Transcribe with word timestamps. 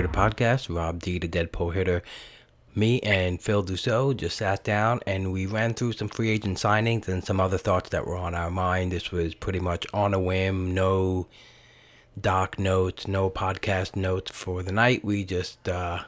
Hitter 0.00 0.12
Podcast. 0.12 0.74
Rob 0.74 1.02
D, 1.02 1.18
the 1.18 1.28
Deadpool 1.28 1.74
Hitter. 1.74 2.02
Me 2.74 3.00
and 3.00 3.38
Phil 3.38 3.62
Dussault 3.62 4.16
just 4.16 4.38
sat 4.38 4.64
down 4.64 5.00
and 5.06 5.30
we 5.30 5.44
ran 5.44 5.74
through 5.74 5.92
some 5.92 6.08
free 6.08 6.30
agent 6.30 6.56
signings 6.56 7.06
and 7.06 7.22
some 7.22 7.38
other 7.38 7.58
thoughts 7.58 7.90
that 7.90 8.06
were 8.06 8.16
on 8.16 8.34
our 8.34 8.50
mind. 8.50 8.92
This 8.92 9.10
was 9.10 9.34
pretty 9.34 9.60
much 9.60 9.86
on 9.92 10.14
a 10.14 10.18
whim, 10.18 10.72
no 10.72 11.26
doc 12.18 12.58
notes, 12.58 13.06
no 13.06 13.28
podcast 13.28 13.94
notes 13.94 14.30
for 14.30 14.62
the 14.62 14.72
night. 14.72 15.04
We 15.04 15.22
just 15.22 15.68
uh, 15.68 16.04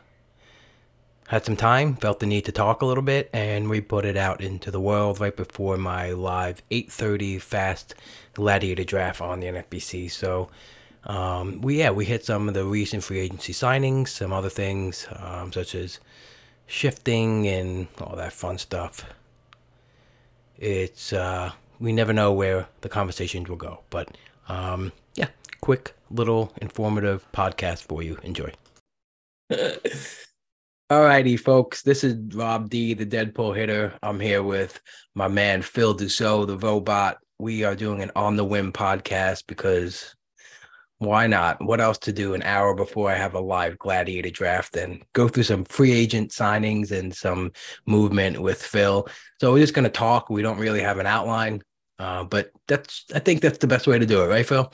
had 1.28 1.44
some 1.44 1.56
time, 1.56 1.94
felt 1.96 2.20
the 2.20 2.27
need 2.27 2.46
to 2.46 2.52
talk 2.52 2.80
a 2.80 2.86
little 2.86 3.02
bit, 3.02 3.28
and 3.34 3.68
we 3.68 3.82
put 3.82 4.06
it 4.06 4.16
out 4.16 4.40
into 4.40 4.70
the 4.70 4.80
world 4.80 5.20
right 5.20 5.36
before 5.36 5.77
my 5.77 6.12
live 6.12 6.62
8:30 6.70 7.42
fast 7.42 7.94
gladiator 8.32 8.84
draft 8.84 9.20
on 9.20 9.40
the 9.40 9.48
NFBC. 9.48 10.10
So 10.10 10.48
um, 11.05 11.61
we 11.61 11.78
yeah 11.78 11.91
we 11.91 12.05
hit 12.05 12.25
some 12.25 12.48
of 12.48 12.55
the 12.55 12.64
recent 12.64 13.03
free 13.05 13.20
agency 13.20 13.53
signings, 13.53 14.08
some 14.08 14.33
other 14.33 14.50
things 14.50 15.06
um, 15.17 15.53
such 15.53 15.75
as 15.75 15.98
shifting 16.67 17.47
and 17.48 17.89
all 18.00 18.17
that 18.17 18.33
fun 18.33 18.58
stuff. 18.58 19.05
It's 20.58 21.12
uh, 21.12 21.53
we 21.80 21.92
never 21.92 22.12
know 22.12 22.33
where 22.33 22.69
the 22.83 22.89
conversations 22.89 23.48
will 23.48 23.56
go, 23.56 23.80
but 23.91 24.17
um, 24.48 24.92
yeah, 25.14 25.28
quick 25.61 25.95
little 26.11 26.53
informative 26.61 27.27
podcast 27.33 27.83
for 27.83 28.03
you. 28.03 28.19
Enjoy. 28.23 28.53
Alrighty, 30.91 31.41
folks. 31.41 31.83
This 31.83 32.05
is 32.05 32.17
Rob 32.34 32.69
D, 32.69 32.92
the 32.95 33.06
Deadpool 33.06 33.56
hitter. 33.56 33.95
I'm 34.03 34.20
here 34.20 34.42
with 34.42 34.78
my 35.14 35.27
man 35.27 35.62
Phil 35.62 35.97
Dussault, 35.97 36.47
the 36.47 36.58
robot. 36.58 37.17
We 37.39 37.64
are 37.64 37.75
doing 37.75 38.03
an 38.03 38.12
on 38.14 38.36
the 38.36 38.45
whim 38.45 38.73
podcast 38.73 39.45
because 39.47 40.14
why 41.03 41.27
not? 41.27 41.62
What 41.64 41.81
else 41.81 41.98
to 41.98 42.12
do 42.12 42.34
an 42.34 42.42
hour 42.42 42.75
before 42.75 43.11
I 43.11 43.17
have 43.17 43.34
a 43.34 43.41
live 43.41 43.78
gladiator 43.78 44.31
draft 44.31 44.77
and 44.77 45.03
go 45.12 45.28
through 45.28 45.42
some 45.42 45.64
free 45.64 45.92
agent 45.92 46.31
signings 46.31 46.91
and 46.92 47.14
some 47.14 47.53
movement 47.86 48.41
with 48.41 48.62
Phil. 48.62 49.08
So 49.41 49.53
we're 49.53 49.61
just 49.61 49.75
going 49.75 49.84
to 49.84 49.91
talk. 49.91 50.30
We 50.30 50.42
don't 50.42 50.58
really 50.58 50.80
have 50.80 50.98
an 50.98 51.06
outline, 51.06 51.62
uh, 51.98 52.25
but 52.25 52.50
that's 52.69 53.05
I 53.14 53.19
think 53.19 53.41
that's 53.41 53.58
the 53.58 53.67
best 53.67 53.86
way 53.86 53.98
to 53.98 54.06
do 54.06 54.23
it, 54.23 54.28
right, 54.28 54.47
Phil? 54.47 54.73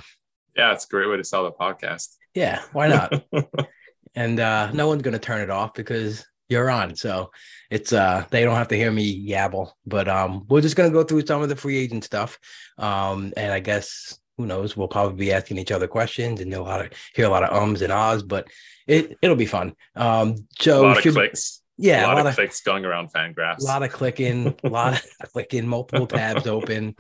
Yeah, 0.56 0.72
it's 0.72 0.84
a 0.84 0.88
great 0.88 1.09
way 1.09 1.17
to 1.17 1.25
sell 1.25 1.44
the 1.44 1.53
podcast. 1.53 2.17
Yeah, 2.34 2.62
why 2.72 2.88
not? 2.88 3.25
and 4.15 4.38
uh, 4.38 4.71
no 4.72 4.88
one's 4.88 5.03
going 5.03 5.12
to 5.12 5.19
turn 5.19 5.41
it 5.41 5.50
off 5.50 5.72
because 5.75 6.27
you're 6.49 6.71
on. 6.71 6.97
So 6.97 7.31
it's 7.71 7.93
uh 7.93 8.25
they 8.31 8.43
don't 8.43 8.56
have 8.56 8.69
to 8.69 8.77
hear 8.77 8.91
me 8.91 9.28
yabble. 9.28 9.72
But 9.87 10.09
um 10.09 10.47
we're 10.49 10.62
just 10.62 10.77
gonna 10.77 10.91
go 10.91 11.05
through 11.05 11.27
some 11.27 11.43
of 11.43 11.49
the 11.49 11.56
free 11.56 11.77
agent 11.77 12.05
stuff. 12.05 12.38
Um 12.78 13.33
and 13.37 13.53
I 13.53 13.61
guess 13.61 14.19
who 14.38 14.47
knows, 14.47 14.76
we'll 14.76 14.88
probably 14.88 15.16
be 15.26 15.32
asking 15.32 15.59
each 15.59 15.72
other 15.72 15.88
questions 15.88 16.41
and 16.41 16.50
know 16.50 16.65
how 16.65 16.78
to 16.78 16.88
hear 17.15 17.26
a 17.26 17.28
lot 17.28 17.43
of 17.43 17.53
ums 17.54 17.82
and 17.82 17.93
ahs, 17.93 18.22
but 18.22 18.49
it 18.87 19.19
it'll 19.21 19.37
be 19.37 19.44
fun. 19.47 19.75
Um 19.97 20.47
so 20.59 20.87
a 20.87 20.88
lot 20.88 21.04
of 21.06 21.12
clicks. 21.12 21.60
Yeah, 21.76 22.06
a 22.06 22.06
lot, 22.06 22.12
a 22.12 22.16
lot 22.16 22.21
of, 22.21 22.26
of- 22.28 22.34
clicks 22.37 22.60
going 22.62 22.84
around 22.84 23.09
fan 23.09 23.32
graphs. 23.34 23.62
a 23.65 23.66
lot 23.66 23.82
of 23.82 23.93
clicking, 23.93 24.54
a 24.65 24.69
lot 24.69 24.94
of 25.21 25.32
clicking, 25.32 25.66
multiple 25.66 26.06
tabs 26.06 26.47
open. 26.47 26.94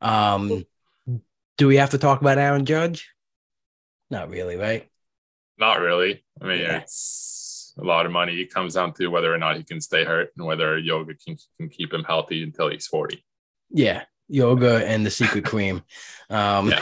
Um 0.00 0.64
do 1.58 1.68
we 1.68 1.76
have 1.76 1.90
to 1.90 1.98
talk 1.98 2.20
about 2.20 2.38
Aaron 2.38 2.64
Judge? 2.64 3.10
Not 4.10 4.28
really, 4.30 4.56
right? 4.56 4.88
Not 5.58 5.80
really. 5.80 6.24
I 6.40 6.46
mean, 6.46 6.60
Yeah. 6.60 6.78
it's 6.78 7.72
a 7.78 7.84
lot 7.84 8.06
of 8.06 8.12
money. 8.12 8.40
It 8.40 8.52
comes 8.52 8.74
down 8.74 8.92
to 8.94 9.06
whether 9.08 9.32
or 9.32 9.38
not 9.38 9.56
he 9.56 9.62
can 9.64 9.80
stay 9.80 10.04
hurt 10.04 10.30
and 10.36 10.46
whether 10.46 10.78
yoga 10.78 11.14
can, 11.14 11.36
can 11.58 11.68
keep 11.68 11.92
him 11.92 12.04
healthy 12.04 12.42
until 12.42 12.70
he's 12.70 12.86
40. 12.88 13.24
Yeah, 13.70 14.02
yoga 14.28 14.86
and 14.86 15.04
the 15.04 15.10
secret 15.10 15.44
cream. 15.44 15.82
Um, 16.30 16.72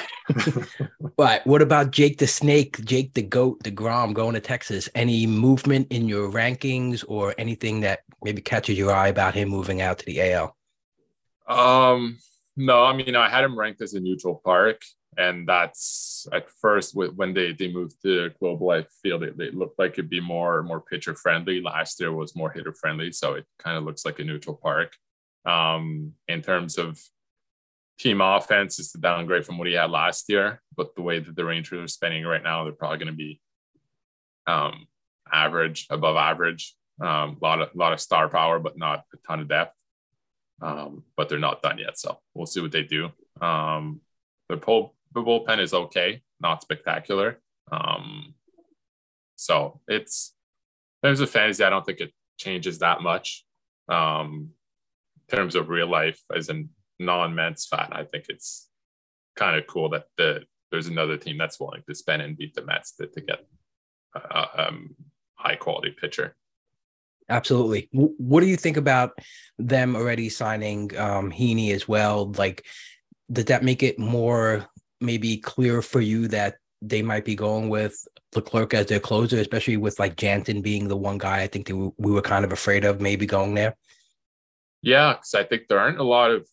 but 1.16 1.46
what 1.46 1.62
about 1.62 1.90
Jake 1.90 2.18
the 2.18 2.26
Snake, 2.26 2.84
Jake 2.84 3.14
the 3.14 3.22
Goat, 3.22 3.62
deGrom 3.62 4.14
going 4.14 4.34
to 4.34 4.40
Texas? 4.40 4.88
Any 4.94 5.26
movement 5.26 5.88
in 5.90 6.08
your 6.08 6.30
rankings 6.30 7.04
or 7.06 7.34
anything 7.38 7.80
that 7.80 8.00
maybe 8.22 8.40
catches 8.40 8.78
your 8.78 8.92
eye 8.92 9.08
about 9.08 9.34
him 9.34 9.48
moving 9.48 9.80
out 9.82 9.98
to 9.98 10.06
the 10.06 10.32
AL? 10.32 10.56
Um, 11.48 12.18
no, 12.56 12.84
I 12.84 12.94
mean, 12.94 13.16
I 13.16 13.28
had 13.28 13.44
him 13.44 13.58
ranked 13.58 13.82
as 13.82 13.94
a 13.94 14.00
neutral 14.00 14.40
park. 14.44 14.80
And 15.18 15.46
that's 15.46 16.26
at 16.32 16.48
first 16.50 16.96
with 16.96 17.14
when 17.14 17.34
they, 17.34 17.52
they 17.52 17.70
moved 17.70 18.00
to 18.02 18.30
global, 18.40 18.70
I 18.70 18.86
feel 19.02 19.18
that 19.18 19.36
they 19.36 19.50
looked 19.50 19.78
like 19.78 19.92
it'd 19.92 20.08
be 20.08 20.20
more 20.20 20.62
more 20.62 20.80
pitcher 20.80 21.14
friendly. 21.14 21.60
Last 21.60 22.00
year 22.00 22.12
was 22.12 22.34
more 22.34 22.50
hitter 22.50 22.72
friendly, 22.72 23.12
so 23.12 23.34
it 23.34 23.44
kind 23.58 23.76
of 23.76 23.84
looks 23.84 24.06
like 24.06 24.20
a 24.20 24.24
neutral 24.24 24.56
park. 24.56 24.96
Um, 25.44 26.12
in 26.28 26.40
terms 26.40 26.78
of 26.78 26.98
team 27.98 28.20
offense, 28.20 28.78
is 28.78 28.94
a 28.94 28.98
downgrade 28.98 29.46
from 29.46 29.58
what 29.58 29.68
he 29.68 29.74
had 29.74 29.90
last 29.90 30.28
year. 30.28 30.62
But 30.76 30.94
the 30.94 31.02
way 31.02 31.18
that 31.18 31.36
the 31.36 31.44
Rangers 31.44 31.84
are 31.84 31.88
spending 31.88 32.24
right 32.24 32.42
now, 32.42 32.64
they're 32.64 32.72
probably 32.72 32.98
going 32.98 33.08
to 33.08 33.12
be 33.12 33.40
um, 34.46 34.86
average, 35.32 35.86
above 35.90 36.16
average. 36.16 36.74
Um, 37.00 37.38
a 37.40 37.44
lot 37.44 37.60
of 37.60 37.68
lot 37.74 37.92
of 37.92 38.00
star 38.00 38.28
power, 38.28 38.58
but 38.58 38.76
not 38.76 39.04
a 39.12 39.16
ton 39.26 39.40
of 39.40 39.48
depth. 39.48 39.76
Um, 40.60 41.02
but 41.16 41.28
they're 41.28 41.38
not 41.38 41.62
done 41.62 41.78
yet, 41.78 41.98
so 41.98 42.20
we'll 42.34 42.46
see 42.46 42.60
what 42.60 42.70
they 42.70 42.84
do. 42.84 43.10
Um, 43.40 44.00
the 44.48 44.56
pull 44.56 44.94
the 45.14 45.20
bullpen 45.20 45.58
is 45.58 45.74
okay, 45.74 46.22
not 46.40 46.62
spectacular. 46.62 47.40
Um, 47.70 48.34
so 49.36 49.80
it's 49.88 50.34
in 51.02 51.08
terms 51.08 51.20
of 51.20 51.30
fantasy, 51.30 51.64
I 51.64 51.70
don't 51.70 51.84
think 51.84 52.00
it 52.00 52.12
changes 52.38 52.78
that 52.78 53.02
much. 53.02 53.44
Um, 53.88 54.50
in 55.28 55.36
terms 55.36 55.54
of 55.54 55.68
real 55.68 55.88
life, 55.88 56.20
as 56.34 56.48
a 56.48 56.64
non-Mets 57.04 57.66
fan, 57.66 57.88
I 57.92 58.04
think 58.04 58.26
it's 58.28 58.68
kind 59.36 59.56
of 59.56 59.66
cool 59.66 59.88
that 59.90 60.06
the 60.16 60.42
there's 60.70 60.86
another 60.86 61.18
team 61.18 61.36
that's 61.36 61.60
willing 61.60 61.82
to 61.86 61.94
spend 61.94 62.22
and 62.22 62.36
beat 62.36 62.54
the 62.54 62.64
Mets 62.64 62.92
to, 62.96 63.06
to 63.06 63.20
get 63.20 63.46
a 64.14 64.68
um, 64.68 64.94
high 65.34 65.56
quality 65.56 65.90
pitcher. 65.90 66.34
Absolutely. 67.28 67.88
W- 67.92 68.14
what 68.16 68.40
do 68.40 68.46
you 68.46 68.56
think 68.56 68.76
about 68.78 69.18
them 69.58 69.94
already 69.94 70.28
signing 70.28 70.96
um, 70.96 71.30
Heaney 71.30 71.72
as 71.72 71.86
well? 71.86 72.32
Like, 72.32 72.64
did 73.30 73.46
that 73.46 73.62
make 73.62 73.82
it 73.82 73.98
more 73.98 74.66
maybe 75.00 75.36
clear 75.36 75.82
for 75.82 76.00
you 76.00 76.28
that 76.28 76.56
they 76.80 77.02
might 77.02 77.24
be 77.24 77.34
going 77.34 77.68
with 77.68 77.94
Leclerc 78.34 78.74
as 78.74 78.86
their 78.86 79.00
closer, 79.00 79.38
especially 79.38 79.76
with 79.76 79.98
like 79.98 80.16
Jansen 80.16 80.62
being 80.62 80.88
the 80.88 80.96
one 80.96 81.18
guy 81.18 81.42
I 81.42 81.46
think 81.46 81.66
that 81.66 81.76
we 81.76 81.90
we 81.98 82.12
were 82.12 82.22
kind 82.22 82.44
of 82.44 82.52
afraid 82.52 82.84
of 82.84 83.00
maybe 83.00 83.26
going 83.26 83.54
there? 83.54 83.76
Yeah, 84.82 85.14
because 85.14 85.34
I 85.34 85.44
think 85.44 85.68
there 85.68 85.78
aren't 85.78 86.00
a 86.00 86.04
lot 86.04 86.30
of 86.30 86.48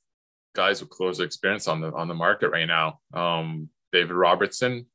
guys 0.56 0.82
with 0.82 0.90
closer 0.90 1.24
experience 1.24 1.68
on 1.68 1.82
the 1.82 1.92
on 1.94 2.08
the 2.08 2.14
market 2.14 2.50
right 2.50 2.68
now. 2.68 3.00
Um, 3.14 3.70
David 3.92 4.14
Robertson, 4.14 4.86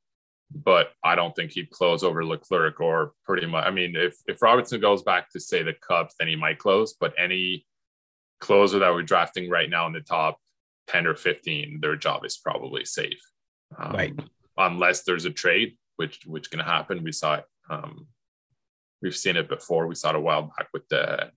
but 0.50 0.90
I 1.02 1.14
don't 1.14 1.34
think 1.34 1.52
he'd 1.52 1.70
close 1.70 2.02
over 2.02 2.24
Leclerc 2.24 2.80
or 2.80 3.12
pretty 3.24 3.46
much. 3.46 3.64
I 3.66 3.70
mean, 3.70 3.96
if 3.96 4.16
if 4.26 4.42
Robertson 4.42 4.80
goes 4.80 5.02
back 5.02 5.30
to 5.30 5.40
say 5.40 5.62
the 5.62 5.74
Cubs, 5.74 6.14
then 6.18 6.28
he 6.28 6.36
might 6.36 6.58
close. 6.58 6.94
But 6.94 7.14
any 7.18 7.66
closer 8.40 8.78
that 8.78 8.92
we're 8.92 9.02
drafting 9.02 9.48
right 9.48 9.70
now 9.70 9.86
in 9.86 9.92
the 9.92 10.00
top 10.00 10.38
ten 10.86 11.06
or 11.06 11.14
fifteen, 11.14 11.80
their 11.80 11.96
job 11.96 12.24
is 12.24 12.36
probably 12.36 12.84
safe, 12.84 13.20
um, 13.78 13.92
Right. 13.92 14.14
Unless 14.56 15.02
there's 15.02 15.24
a 15.24 15.30
trade, 15.30 15.76
which 15.96 16.20
which 16.26 16.50
can 16.50 16.60
happen. 16.60 17.02
We 17.02 17.12
saw 17.12 17.34
it. 17.36 17.44
Um, 17.68 18.06
we've 19.02 19.16
seen 19.16 19.36
it 19.36 19.48
before. 19.48 19.86
We 19.86 19.94
saw 19.94 20.10
it 20.10 20.16
a 20.16 20.20
while 20.20 20.42
back 20.56 20.68
with 20.72 20.86
the 20.88 21.30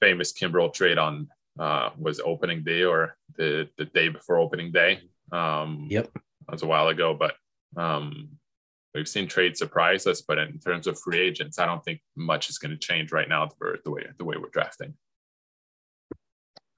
famous 0.00 0.32
Kimbrel 0.32 0.72
trade 0.72 0.98
on 0.98 1.28
uh, 1.58 1.90
was 1.98 2.20
opening 2.20 2.62
day 2.62 2.84
or 2.84 3.16
the 3.36 3.68
the 3.78 3.84
day 3.86 4.08
before 4.08 4.38
opening 4.38 4.72
day. 4.72 5.00
Um, 5.32 5.88
Yep. 5.90 6.10
that 6.12 6.52
was 6.52 6.62
a 6.62 6.66
while 6.66 6.88
ago, 6.88 7.14
but 7.14 7.34
um, 7.76 8.28
we've 8.94 9.08
seen 9.08 9.26
trade 9.26 9.56
surprise 9.56 10.06
us, 10.06 10.22
but 10.22 10.38
in 10.38 10.58
terms 10.58 10.86
of 10.86 10.98
free 10.98 11.20
agents, 11.20 11.58
I 11.58 11.66
don't 11.66 11.84
think 11.84 12.00
much 12.16 12.48
is 12.48 12.58
going 12.58 12.70
to 12.72 12.78
change 12.78 13.12
right 13.12 13.28
now 13.28 13.48
for 13.58 13.78
the 13.84 13.90
way 13.90 14.06
the 14.18 14.24
way 14.24 14.36
we're 14.36 14.50
drafting. 14.50 14.94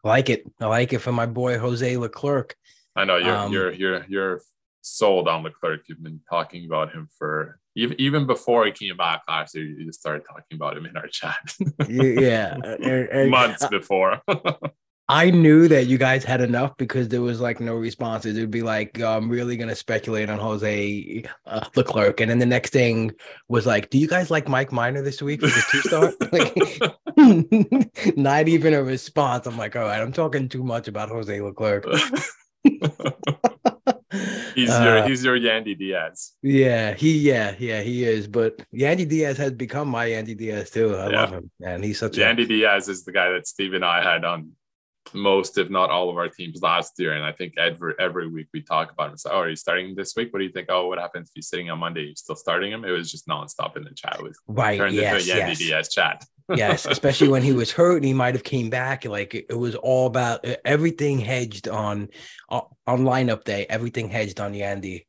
I 0.04 0.08
like 0.08 0.30
it. 0.30 0.44
I 0.60 0.66
like 0.66 0.92
it 0.92 1.00
for 1.00 1.12
my 1.12 1.26
boy 1.26 1.58
Jose 1.58 1.96
Leclerc. 1.96 2.56
I 2.96 3.04
know 3.04 3.16
you're 3.16 3.36
Um, 3.36 3.52
you're 3.52 3.72
you're 3.72 4.04
you're 4.08 4.40
sold 4.82 5.28
on 5.28 5.42
Leclerc. 5.42 5.82
You've 5.88 6.02
been 6.02 6.20
talking 6.30 6.66
about 6.66 6.92
him 6.92 7.08
for 7.18 7.60
even 7.76 8.00
even 8.00 8.26
before 8.26 8.66
he 8.66 8.72
came 8.72 8.96
back 8.96 9.22
last 9.28 9.54
year. 9.54 9.64
You 9.64 9.84
just 9.84 10.00
started 10.00 10.24
talking 10.26 10.56
about 10.56 10.76
him 10.76 10.86
in 10.86 10.96
our 10.96 11.08
chat 11.08 11.54
yeah, 11.88 12.54
and- 12.54 12.64
and 12.64 12.84
er, 12.84 13.08
er, 13.12 13.26
er, 13.26 13.28
months 13.28 13.66
before. 13.66 14.22
I 15.10 15.30
knew 15.30 15.68
that 15.68 15.86
you 15.86 15.96
guys 15.96 16.22
had 16.22 16.42
enough 16.42 16.76
because 16.76 17.08
there 17.08 17.22
was 17.22 17.40
like 17.40 17.60
no 17.60 17.74
responses. 17.74 18.36
It'd 18.36 18.50
be 18.50 18.60
like, 18.60 19.00
"Oh, 19.00 19.16
I'm 19.16 19.30
really 19.30 19.56
gonna 19.56 19.74
speculate 19.74 20.28
on 20.28 20.38
Jose 20.38 21.24
uh, 21.46 21.64
Leclerc, 21.76 22.20
and 22.20 22.30
then 22.30 22.38
the 22.38 22.44
next 22.44 22.74
thing 22.74 23.12
was 23.48 23.64
like, 23.64 23.88
"Do 23.88 23.96
you 23.96 24.06
guys 24.06 24.30
like 24.30 24.48
Mike 24.48 24.70
Minor 24.70 25.00
this 25.00 25.22
week 25.22 25.40
for 25.40 25.46
the 25.46 25.64
two 25.70 25.80
star?" 25.80 26.12
like, 28.06 28.18
not 28.18 28.48
even 28.48 28.74
a 28.74 28.82
response. 28.82 29.46
I'm 29.46 29.56
like, 29.56 29.76
all 29.76 29.84
right, 29.84 30.02
I'm 30.02 30.12
talking 30.12 30.46
too 30.46 30.62
much 30.62 30.88
about 30.88 31.08
Jose 31.08 31.40
Leclerc. 31.40 31.86
He's 34.60 34.68
your 34.68 34.98
Uh, 34.98 35.06
he's 35.08 35.24
your 35.24 35.38
Yandy 35.38 35.76
Diaz. 35.78 36.34
Yeah, 36.42 36.94
he 36.94 37.18
yeah, 37.18 37.54
yeah, 37.58 37.80
he 37.82 38.04
is. 38.04 38.26
But 38.26 38.58
Yandy 38.72 39.08
Diaz 39.08 39.36
has 39.38 39.52
become 39.52 39.88
my 39.88 40.06
Yandy 40.06 40.36
Diaz 40.36 40.70
too. 40.70 40.94
I 40.96 41.10
Yeah. 41.10 41.20
love 41.20 41.32
him. 41.32 41.50
And 41.64 41.84
he's 41.84 41.98
such 41.98 42.18
a 42.18 42.20
Yandy 42.20 42.46
Diaz 42.46 42.88
is 42.88 43.04
the 43.04 43.12
guy 43.12 43.30
that 43.32 43.46
Steve 43.46 43.74
and 43.74 43.84
I 43.84 44.02
had 44.02 44.24
on 44.24 44.52
most, 45.14 45.56
if 45.56 45.70
not 45.70 45.88
all, 45.90 46.10
of 46.10 46.16
our 46.18 46.28
teams 46.28 46.60
last 46.60 46.92
year. 46.98 47.12
And 47.14 47.24
I 47.24 47.32
think 47.32 47.54
every 47.56 47.94
every 47.98 48.28
week 48.28 48.48
we 48.52 48.60
talk 48.60 48.92
about 48.92 49.10
him. 49.10 49.16
So, 49.16 49.30
oh, 49.30 49.38
are 49.40 49.48
you 49.48 49.56
starting 49.56 49.94
this 49.94 50.14
week? 50.16 50.32
What 50.32 50.40
do 50.40 50.44
you 50.44 50.52
think? 50.52 50.68
Oh, 50.70 50.86
what 50.88 50.98
happens 50.98 51.28
if 51.30 51.32
he's 51.34 51.48
sitting 51.48 51.70
on 51.70 51.78
Monday? 51.78 52.02
You 52.02 52.14
still 52.14 52.36
starting 52.36 52.72
him? 52.72 52.84
It 52.84 52.90
was 52.90 53.10
just 53.10 53.26
nonstop 53.26 53.76
in 53.78 53.84
the 53.84 53.94
chat. 53.94 54.16
It 54.18 54.22
was 54.24 54.38
right. 54.46 54.76
turned 54.78 54.94
Yes, 54.94 55.22
into 55.26 55.32
a 55.32 55.36
Yandy 55.36 55.48
yes. 55.48 55.58
Diaz 55.58 55.88
chat. 55.88 56.24
Yes, 56.54 56.86
especially 56.86 57.28
when 57.28 57.42
he 57.42 57.52
was 57.52 57.70
hurt 57.70 57.96
and 57.96 58.04
he 58.04 58.14
might 58.14 58.34
have 58.34 58.44
came 58.44 58.70
back. 58.70 59.04
Like 59.04 59.34
it, 59.34 59.46
it 59.50 59.58
was 59.58 59.74
all 59.74 60.06
about 60.06 60.44
everything 60.64 61.18
hedged 61.18 61.68
on 61.68 62.08
on 62.48 62.62
on 62.86 63.00
lineup 63.00 63.44
day. 63.44 63.66
Everything 63.68 64.08
hedged 64.08 64.40
on 64.40 64.52
Yandy. 64.52 65.04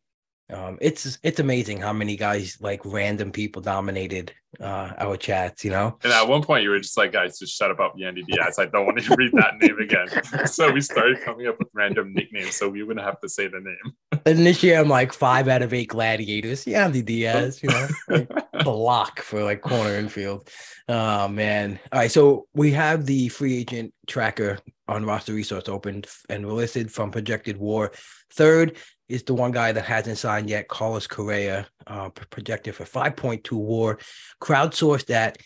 Um, 0.52 0.80
it's 0.82 1.20
it's 1.22 1.40
amazing 1.40 1.80
how 1.80 1.94
many 1.94 2.16
guys 2.16 2.58
like 2.60 2.82
random 2.84 3.32
people 3.32 3.62
dominated 3.62 4.34
uh, 4.60 4.94
our 4.98 5.16
chats. 5.16 5.64
You 5.64 5.70
know, 5.70 6.00
And 6.04 6.12
at 6.12 6.28
one 6.28 6.42
point, 6.42 6.64
you 6.64 6.72
were 6.72 6.80
just 6.80 6.98
like, 6.98 7.12
guys, 7.12 7.38
just 7.38 7.56
shut 7.56 7.70
up 7.70 7.78
about 7.78 7.98
Yandy 7.98 8.26
Diaz. 8.26 8.58
I 8.58 8.66
don't 8.66 8.88
want 8.88 9.00
to 9.00 9.16
read 9.16 9.32
that 9.34 9.58
name 9.60 9.78
again. 9.80 10.08
So 10.48 10.72
we 10.72 10.82
started 10.82 11.22
coming 11.22 11.48
up 11.48 11.60
with 11.60 11.68
random 11.74 12.14
nicknames 12.14 12.56
so 12.56 12.68
we 12.68 12.82
wouldn't 12.82 13.06
have 13.06 13.20
to 13.22 13.30
say 13.30 13.48
the 13.48 13.60
name. 13.60 14.22
and 14.26 14.40
this 14.40 14.64
year 14.64 14.80
I'm 14.80 14.90
like 14.90 15.14
five 15.14 15.48
out 15.48 15.62
of 15.62 15.72
eight 15.74 15.90
gladiators. 15.90 16.66
Yandy 16.66 17.06
Diaz. 17.06 17.62
You 17.62 17.70
know, 17.70 17.88
like, 18.08 18.30
the 18.64 18.72
lock 18.72 19.22
for 19.22 19.44
like 19.44 19.62
corner 19.62 19.96
infield. 19.96 20.50
Oh 20.88 21.28
man. 21.28 21.80
All 21.92 22.00
right. 22.00 22.12
So 22.12 22.48
we 22.54 22.72
have 22.72 23.06
the 23.06 23.30
free 23.30 23.58
agent 23.58 23.94
tracker 24.08 24.60
on 24.88 25.06
roster 25.06 25.34
resource 25.34 25.70
opened 25.70 26.08
and 26.30 26.52
listed 26.52 26.92
from 26.92 27.12
projected 27.12 27.58
war. 27.58 27.92
Third 28.34 28.78
is 29.08 29.24
the 29.24 29.34
one 29.34 29.52
guy 29.52 29.72
that 29.72 29.86
hasn't 29.86 30.18
signed 30.18 30.50
yet, 30.50 30.68
Carlos 30.68 31.08
Correa, 31.08 31.68
uh, 31.88 32.10
projected 32.10 32.76
for 32.76 32.86
5.2 32.86 33.52
war, 33.54 34.00
crowdsourced 34.40 35.10
at 35.10 35.38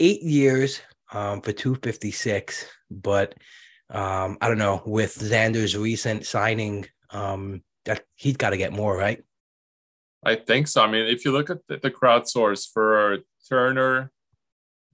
eight 0.00 0.22
years 0.22 0.80
um, 1.12 1.40
for 1.40 1.52
256. 1.52 2.66
But 2.90 3.34
um, 3.90 4.38
I 4.40 4.48
don't 4.48 4.58
know, 4.58 4.82
with 4.86 5.18
Xander's 5.18 5.76
recent 5.76 6.26
signing, 6.26 6.86
um, 7.10 7.62
that 7.84 8.04
he's 8.14 8.36
got 8.36 8.50
to 8.50 8.56
get 8.56 8.72
more, 8.72 8.96
right? 8.96 9.22
I 10.24 10.34
think 10.34 10.66
so. 10.68 10.82
I 10.82 10.90
mean, 10.90 11.06
if 11.06 11.24
you 11.24 11.32
look 11.32 11.50
at 11.50 11.58
the, 11.68 11.76
the 11.78 11.90
crowdsource 11.90 12.70
for 12.72 13.18
Turner, 13.48 14.10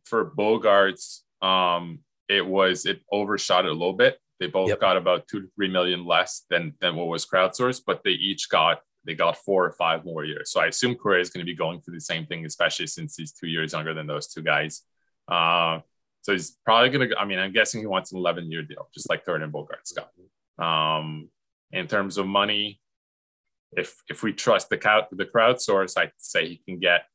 for 0.04 0.30
Bogaerts, 0.30 1.20
um, 1.42 2.00
it 2.28 2.46
was 2.46 2.86
it 2.86 3.00
overshot 3.10 3.64
it 3.64 3.70
a 3.70 3.72
little 3.72 3.94
bit. 3.94 4.18
They 4.40 4.46
both 4.48 4.68
Yep. 4.68 4.80
got 4.80 4.96
about 4.96 5.28
two 5.28 5.42
to 5.42 5.48
three 5.54 5.68
million 5.68 6.04
less 6.04 6.44
than 6.50 6.74
than 6.80 6.96
what 6.96 7.08
was 7.08 7.24
crowdsourced, 7.26 7.82
but 7.86 8.02
they 8.04 8.10
each 8.12 8.48
got 8.48 8.80
they 9.06 9.14
got 9.14 9.36
four 9.36 9.66
or 9.66 9.72
five 9.72 10.04
more 10.04 10.24
years. 10.24 10.50
So 10.50 10.60
I 10.60 10.66
assume 10.66 10.94
Correa 10.94 11.20
is 11.20 11.30
going 11.30 11.44
to 11.44 11.50
be 11.50 11.54
going 11.56 11.80
for 11.80 11.90
the 11.90 12.00
same 12.00 12.26
thing, 12.26 12.44
especially 12.46 12.86
since 12.86 13.16
he's 13.16 13.32
two 13.32 13.48
years 13.48 13.72
younger 13.72 13.92
than 13.94 14.06
those 14.06 14.28
two 14.28 14.42
guys. 14.42 14.82
Uh, 15.28 15.80
so 16.22 16.32
he's 16.32 16.56
probably 16.64 16.88
going 16.90 17.10
to. 17.10 17.18
I 17.18 17.24
mean, 17.26 17.38
I'm 17.38 17.52
guessing 17.52 17.80
he 17.80 17.86
wants 17.86 18.12
an 18.12 18.18
11 18.18 18.50
year 18.50 18.62
deal, 18.62 18.88
just 18.94 19.10
like 19.10 19.24
Turner 19.24 19.44
and 19.44 19.52
Bogaerts 19.52 19.92
got. 19.94 20.10
Um, 20.58 21.28
in 21.70 21.86
terms 21.86 22.16
of 22.18 22.26
money, 22.26 22.80
if 23.76 23.94
if 24.08 24.22
we 24.22 24.32
trust 24.32 24.68
the 24.68 24.78
crowd 24.78 25.06
the 25.10 25.24
crowdsource, 25.24 25.96
I'd 25.96 26.12
say 26.18 26.48
he 26.48 26.56
can 26.56 26.78
get 26.78 27.06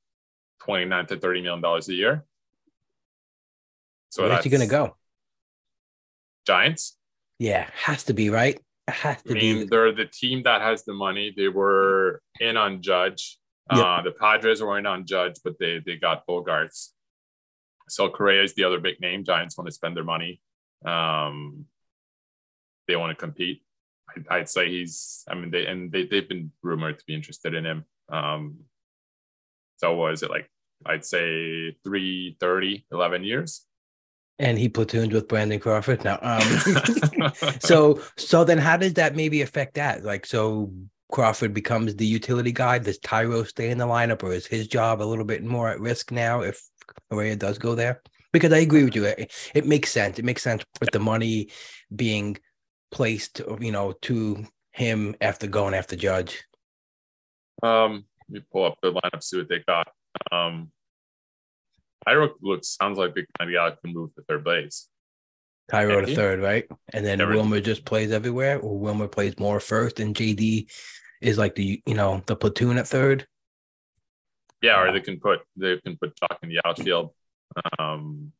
29 0.61 1.05
to 1.07 1.17
30 1.17 1.41
million 1.41 1.61
dollars 1.61 1.89
a 1.89 1.93
year. 1.93 2.25
So 4.09 4.27
Where's 4.27 4.43
he 4.43 4.49
gonna 4.49 4.67
go? 4.67 4.95
Giants. 6.45 6.97
Yeah, 7.37 7.69
has 7.73 8.03
to 8.05 8.13
be 8.13 8.29
right. 8.29 8.59
It 8.87 8.93
has 8.93 9.17
I 9.29 9.33
mean, 9.33 9.59
be. 9.59 9.63
they're 9.65 9.91
the 9.91 10.05
team 10.05 10.43
that 10.43 10.61
has 10.61 10.83
the 10.83 10.93
money. 10.93 11.33
They 11.35 11.47
were 11.47 12.21
in 12.39 12.57
on 12.57 12.81
Judge. 12.81 13.37
Yep. 13.71 13.85
Uh, 13.85 14.01
the 14.01 14.11
Padres 14.11 14.61
were 14.61 14.77
in 14.79 14.87
on 14.87 15.05
Judge, 15.05 15.35
but 15.43 15.59
they 15.59 15.79
they 15.85 15.95
got 15.95 16.25
Bogaerts. 16.27 16.89
So 17.87 18.09
Correa 18.09 18.43
is 18.43 18.53
the 18.55 18.63
other 18.63 18.79
big 18.79 18.99
name. 18.99 19.23
Giants 19.23 19.57
want 19.57 19.67
to 19.67 19.71
spend 19.73 19.95
their 19.95 20.03
money. 20.03 20.41
Um, 20.85 21.65
they 22.87 22.95
want 22.95 23.11
to 23.11 23.15
compete. 23.15 23.61
I'd, 24.15 24.25
I'd 24.29 24.49
say 24.49 24.69
he's. 24.69 25.23
I 25.29 25.35
mean, 25.35 25.51
they 25.51 25.65
and 25.65 25.91
they 25.91 26.05
they've 26.05 26.27
been 26.27 26.51
rumored 26.61 26.99
to 26.99 27.05
be 27.05 27.15
interested 27.15 27.53
in 27.53 27.65
him. 27.65 27.85
Um, 28.09 28.59
so 29.77 29.95
what 29.95 30.13
is 30.13 30.23
it 30.23 30.29
like? 30.29 30.49
I'd 30.85 31.05
say 31.05 31.75
330, 31.83 32.85
11 32.91 33.23
years. 33.23 33.65
And 34.37 34.57
he 34.57 34.69
platoons 34.69 35.13
with 35.13 35.27
Brandon 35.27 35.59
Crawford. 35.59 36.03
Now, 36.03 36.17
um, 36.21 37.31
so 37.59 38.01
so 38.17 38.43
then 38.43 38.57
how 38.57 38.77
does 38.77 38.93
that 38.93 39.15
maybe 39.15 39.41
affect 39.41 39.75
that? 39.75 40.03
Like, 40.03 40.25
so 40.25 40.71
Crawford 41.11 41.53
becomes 41.53 41.95
the 41.95 42.05
utility 42.05 42.51
guy. 42.51 42.79
Does 42.79 42.99
Thairo 42.99 43.45
stay 43.45 43.69
in 43.69 43.77
the 43.77 43.85
lineup, 43.85 44.23
or 44.23 44.31
is 44.31 44.45
his 44.45 44.67
job 44.67 45.01
a 45.01 45.03
little 45.03 45.25
bit 45.25 45.43
more 45.43 45.69
at 45.69 45.79
risk 45.79 46.11
now 46.11 46.41
if 46.41 46.61
Correa 47.09 47.35
does 47.35 47.57
go 47.57 47.75
there? 47.75 48.01
Because 48.31 48.53
I 48.53 48.59
agree 48.59 48.83
with 48.83 48.95
you. 48.95 49.05
It, 49.05 49.31
it 49.53 49.65
makes 49.65 49.91
sense. 49.91 50.19
It 50.19 50.25
makes 50.25 50.43
sense 50.43 50.63
with 50.79 50.91
the 50.91 50.99
money 50.99 51.49
being 51.93 52.37
placed, 52.91 53.41
you 53.59 53.71
know, 53.71 53.93
to 54.03 54.45
him 54.71 55.15
after 55.21 55.47
going 55.47 55.73
after 55.73 55.95
Judge. 55.95 56.43
Um, 57.61 58.05
let 58.29 58.41
me 58.41 58.45
pull 58.51 58.65
up 58.65 58.77
the 58.81 58.93
lineup, 58.93 59.23
see 59.23 59.37
what 59.37 59.49
they 59.49 59.59
got. 59.67 59.87
Um, 60.31 60.71
Thairo 62.07 62.31
looks 62.41 62.77
sounds 62.79 62.97
like 62.97 63.11
of 63.11 63.15
guy 63.39 63.69
who 63.69 63.75
can 63.83 63.93
move 63.93 64.13
to 64.15 64.23
third 64.23 64.43
base. 64.43 64.87
Thairo 65.71 66.05
to 66.05 66.15
third, 66.15 66.41
right? 66.41 66.65
And 66.93 67.05
then 67.05 67.19
Wilmer 67.19 67.59
just 67.59 67.85
plays 67.85 68.11
everywhere, 68.11 68.59
or 68.59 68.77
Wilmer 68.77 69.07
plays 69.07 69.37
more 69.37 69.59
first, 69.59 69.99
and 69.99 70.15
JD 70.15 70.71
is 71.21 71.37
like 71.37 71.55
the 71.55 71.81
you 71.85 71.93
know 71.93 72.23
the 72.25 72.35
platoon 72.35 72.77
at 72.77 72.87
third. 72.87 73.27
Yeah, 74.61 74.81
or 74.81 74.91
they 74.91 75.01
can 75.01 75.19
put 75.19 75.41
they 75.55 75.77
can 75.77 75.97
put 75.97 76.15
Joc 76.15 76.37
in 76.41 76.49
the 76.49 76.59
outfield. 76.65 77.13
Um, 77.77 78.31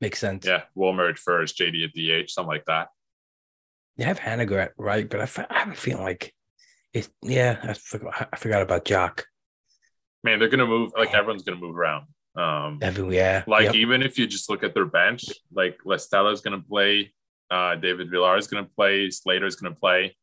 Makes 0.00 0.20
sense. 0.20 0.46
yeah, 0.46 0.62
Wilmer 0.74 1.08
at 1.08 1.18
first, 1.18 1.58
JD 1.58 1.84
at 1.84 1.92
DH, 2.24 2.30
something 2.30 2.48
like 2.48 2.64
that. 2.66 2.88
They 3.98 4.04
have 4.04 4.20
Haniger 4.20 4.70
right, 4.78 5.08
but 5.08 5.20
I, 5.20 5.46
I 5.50 5.58
have 5.58 5.72
a 5.72 5.74
feeling 5.74 6.04
like 6.04 6.32
it's 6.94 7.10
yeah. 7.22 7.58
I 7.62 7.74
forgot, 7.74 8.28
I 8.32 8.36
forgot 8.36 8.62
about 8.62 8.84
Joc. 8.84 9.24
Man, 10.22 10.38
they're 10.38 10.48
gonna 10.48 10.66
move 10.66 10.92
like 10.96 11.12
everyone's 11.14 11.42
gonna 11.42 11.60
move 11.60 11.76
around. 11.76 12.06
Um, 12.36 12.78
Everywhere. 12.80 13.42
like 13.48 13.64
Yep. 13.64 13.74
even 13.74 14.02
if 14.02 14.16
you 14.16 14.28
just 14.28 14.48
look 14.48 14.62
at 14.62 14.72
their 14.72 14.86
bench, 14.86 15.24
like 15.52 15.80
La 15.84 15.96
Stella's 15.96 16.40
gonna 16.40 16.60
play, 16.60 17.12
uh, 17.50 17.74
David 17.74 18.10
Villar 18.10 18.36
is 18.36 18.46
gonna 18.46 18.68
play, 18.76 19.10
Slater's 19.10 19.56
gonna 19.56 19.74
play, 19.74 20.16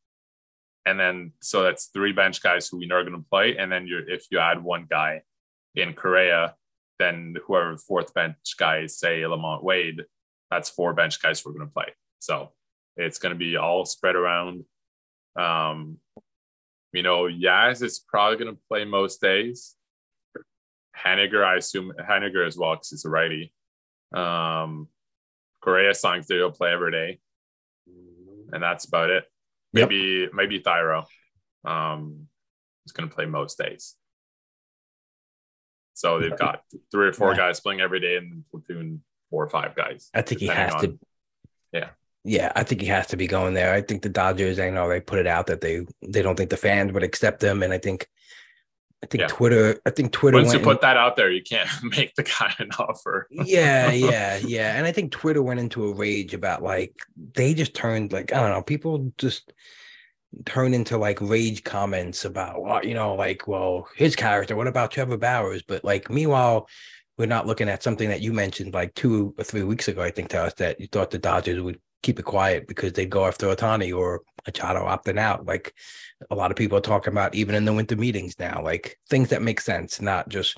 and 0.86 0.98
then 0.98 1.34
so 1.42 1.62
that's 1.64 1.88
three 1.88 2.14
bench 2.14 2.42
guys 2.42 2.70
who 2.70 2.78
we 2.78 2.88
know 2.88 2.96
are 2.96 3.04
gonna 3.04 3.24
play, 3.30 3.58
and 3.58 3.70
then 3.70 3.88
you're 3.88 4.10
if 4.10 4.26
you 4.32 4.40
add 4.40 4.64
one 4.64 4.88
guy 4.90 5.22
in 5.76 5.94
Correa, 5.94 6.56
then 7.00 7.36
whoever 7.46 7.76
fourth 7.78 8.14
bench 8.14 8.38
guy 8.58 8.80
is, 8.80 8.98
say 8.98 9.22
LaMonte 9.22 9.64
Wade, 9.64 10.06
that's 10.50 10.70
four 10.70 10.94
bench 10.94 11.22
guys 11.22 11.42
who 11.42 11.50
are 11.50 11.54
gonna 11.54 11.70
play. 11.70 11.94
So 12.20 12.54
it's 12.98 13.18
gonna 13.18 13.36
be 13.36 13.56
all 13.58 13.86
spread 13.86 14.16
around. 14.16 14.66
Um, 15.36 16.00
you 16.94 17.04
know, 17.04 17.24
Yaz 17.24 17.82
is 17.84 18.00
probably 18.00 18.38
gonna 18.38 18.58
play 18.70 18.86
most 18.86 19.22
days. 19.22 19.76
Haniger, 20.98 21.44
I 21.44 21.58
assume 21.58 21.92
Haniger 22.00 22.48
as 22.48 22.58
well 22.58 22.76
because 22.76 22.90
he's 22.92 23.06
a 23.06 23.10
righty. 23.10 23.54
Um, 24.14 24.88
Correa 25.62 25.94
songs 25.94 26.28
that 26.28 26.36
he'll 26.36 26.52
play 26.52 26.72
every 26.72 26.92
day, 26.92 27.20
and 28.54 28.64
that's 28.64 28.86
about 28.86 29.10
it. 29.10 29.26
Yep. 29.74 29.90
Maybe 29.90 30.30
maybe 30.32 30.60
Thairo. 30.62 31.06
Um, 31.66 32.28
he's 32.86 32.92
going 32.94 33.10
to 33.10 33.14
play 33.16 33.26
most 33.26 33.58
days. 33.58 33.96
So 35.96 36.20
they've 36.20 36.38
got 36.38 36.62
three 36.92 37.08
or 37.08 37.14
four 37.14 37.32
Yeah. 37.32 37.38
guys 37.38 37.60
playing 37.60 37.82
every 37.82 38.00
day, 38.00 38.16
and 38.18 38.46
platoon 38.52 39.04
four 39.30 39.44
or 39.44 39.50
five 39.50 39.76
guys. 39.76 40.10
I 40.14 40.22
think 40.22 40.40
he 40.42 40.48
has 40.48 40.74
on- 40.76 40.82
to. 40.82 41.00
Yeah. 41.74 41.90
Yeah, 42.28 42.52
I 42.56 42.64
think 42.64 42.82
he 42.82 42.88
has 42.88 43.06
to 43.08 43.18
be 43.18 43.28
going 43.28 43.54
there. 43.54 43.72
I 43.74 43.82
think 43.82 44.02
the 44.02 44.10
Dodgers, 44.10 44.60
I 44.60 44.72
know 44.72 44.90
they 44.90 45.00
put 45.00 45.20
it 45.20 45.28
out 45.28 45.46
that 45.48 45.62
they 45.62 45.86
they 46.02 46.24
don't 46.24 46.36
think 46.36 46.50
the 46.50 46.58
fans 46.58 46.92
would 46.92 47.04
accept 47.04 47.44
him, 47.44 47.62
and 47.62 47.72
I 47.72 47.78
think 47.78 48.08
I 49.04 49.08
think 49.08 49.22
Yeah. 49.22 49.28
Twitter. 49.28 49.80
I 49.86 49.92
think 49.92 50.12
Twitter. 50.12 50.38
Once 50.38 50.52
you 50.52 50.60
put 50.60 50.82
that 50.82 50.98
out 50.98 51.16
there, 51.16 51.30
you 51.30 51.44
can't 51.44 51.70
make 51.98 52.16
the 52.16 52.24
guy 52.24 52.54
an 52.58 52.72
offer. 52.80 53.28
yeah, 53.30 53.92
yeah, 53.92 54.38
yeah. 54.38 54.76
And 54.76 54.88
I 54.88 54.92
think 54.92 55.12
Twitter 55.12 55.44
went 55.44 55.60
into 55.60 55.86
a 55.86 55.94
rage 55.94 56.34
about 56.34 56.64
like 56.64 56.96
they 57.36 57.54
just 57.54 57.76
turned 57.76 58.12
like 58.12 58.34
I 58.34 58.42
don't 58.42 58.50
know, 58.52 58.64
people 58.64 59.14
just 59.20 59.54
turn 60.46 60.74
into 60.74 60.98
like 60.98 61.22
rage 61.22 61.64
comments 61.64 62.26
about 62.26 62.62
well, 62.64 62.84
you 62.84 62.96
know, 62.96 63.14
like, 63.14 63.48
well, 63.48 63.88
his 63.96 64.16
character, 64.16 64.56
what 64.56 64.68
about 64.68 64.90
Trevor 64.92 65.18
Bauer's? 65.18 65.62
But 65.62 65.84
like 65.84 66.10
meanwhile, 66.10 66.68
we're 67.20 67.28
not 67.28 67.46
looking 67.46 67.70
at 67.70 67.84
something 67.84 68.10
that 68.10 68.22
you 68.22 68.34
mentioned 68.34 68.74
like 68.74 68.96
two 68.96 69.36
or 69.38 69.44
three 69.44 69.64
weeks 69.64 69.88
ago, 69.88 70.02
I 70.02 70.10
think 70.10 70.30
to 70.30 70.42
us 70.42 70.54
that 70.56 70.80
you 70.80 70.88
thought 70.88 71.12
the 71.12 71.20
Dodgers 71.20 71.62
would 71.62 71.80
keep 72.06 72.20
it 72.20 72.24
quiet 72.26 72.68
because 72.68 72.94
they'd 72.94 73.10
go 73.10 73.26
after 73.26 73.48
Ohtani 73.48 73.96
or 73.98 74.22
Machado 74.46 74.86
opting 74.86 75.20
out. 75.20 75.46
Like 75.46 75.74
a 76.30 76.36
lot 76.36 76.52
of 76.52 76.58
people 76.58 76.78
are 76.78 76.82
talking 76.82 77.14
about 77.14 77.36
even 77.36 77.56
in 77.56 77.66
the 77.66 77.74
winter 77.74 77.96
meetings 77.96 78.38
now, 78.40 78.62
like 78.64 78.98
things 79.10 79.30
that 79.30 79.42
make 79.42 79.60
sense, 79.60 80.00
not 80.00 80.30
just 80.30 80.58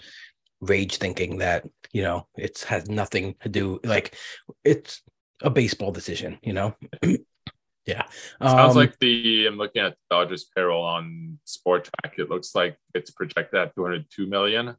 rage 0.61 0.97
thinking 0.97 1.37
that 1.37 1.65
you 1.93 2.01
know 2.01 2.27
it's 2.35 2.63
has 2.63 2.89
nothing 2.89 3.35
to 3.41 3.47
do 3.47 3.79
like 3.83 4.15
it's 4.63 5.03
a 5.43 5.51
baseball 5.51 5.91
decision 5.91 6.39
you 6.41 6.51
know 6.51 6.75
yeah 7.85 8.03
Sounds 8.41 8.71
Um, 8.71 8.75
like 8.75 8.97
the 8.99 9.45
I'm 9.45 9.57
looking 9.57 9.83
at 9.83 9.95
Dodgers 10.09 10.45
payroll 10.55 10.83
on 10.83 11.37
Spotrac. 11.45 12.17
It 12.17 12.29
looks 12.29 12.55
like 12.55 12.75
it's 12.95 13.11
projected 13.11 13.59
at 13.59 13.75
202 13.75 14.25
million, 14.25 14.75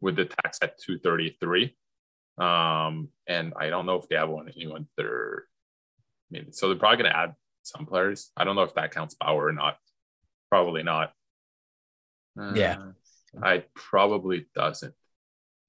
with 0.00 0.16
the 0.16 0.26
tax 0.26 0.58
at 0.62 0.78
233. 0.80 1.76
Um, 2.36 3.08
and 3.26 3.54
I 3.56 3.70
don't 3.70 3.86
know 3.86 3.96
if 3.96 4.08
they 4.08 4.16
have 4.16 4.28
one 4.28 4.48
anyone 4.48 4.86
they're 4.96 5.44
I 6.30 6.38
mean, 6.38 6.52
so 6.52 6.68
they're 6.68 6.78
probably 6.78 7.04
gonna 7.04 7.14
add 7.14 7.34
some 7.62 7.86
players. 7.86 8.30
I 8.36 8.44
don't 8.44 8.56
know 8.56 8.62
if 8.62 8.74
that 8.74 8.92
counts 8.92 9.14
Bauer 9.14 9.46
or 9.46 9.52
not. 9.52 9.76
Probably 10.50 10.82
not. 10.82 11.12
Yeah. 12.54 12.78
Uh, 12.78 13.44
I 13.44 13.64
probably 13.74 14.46
doesn't. 14.54 14.94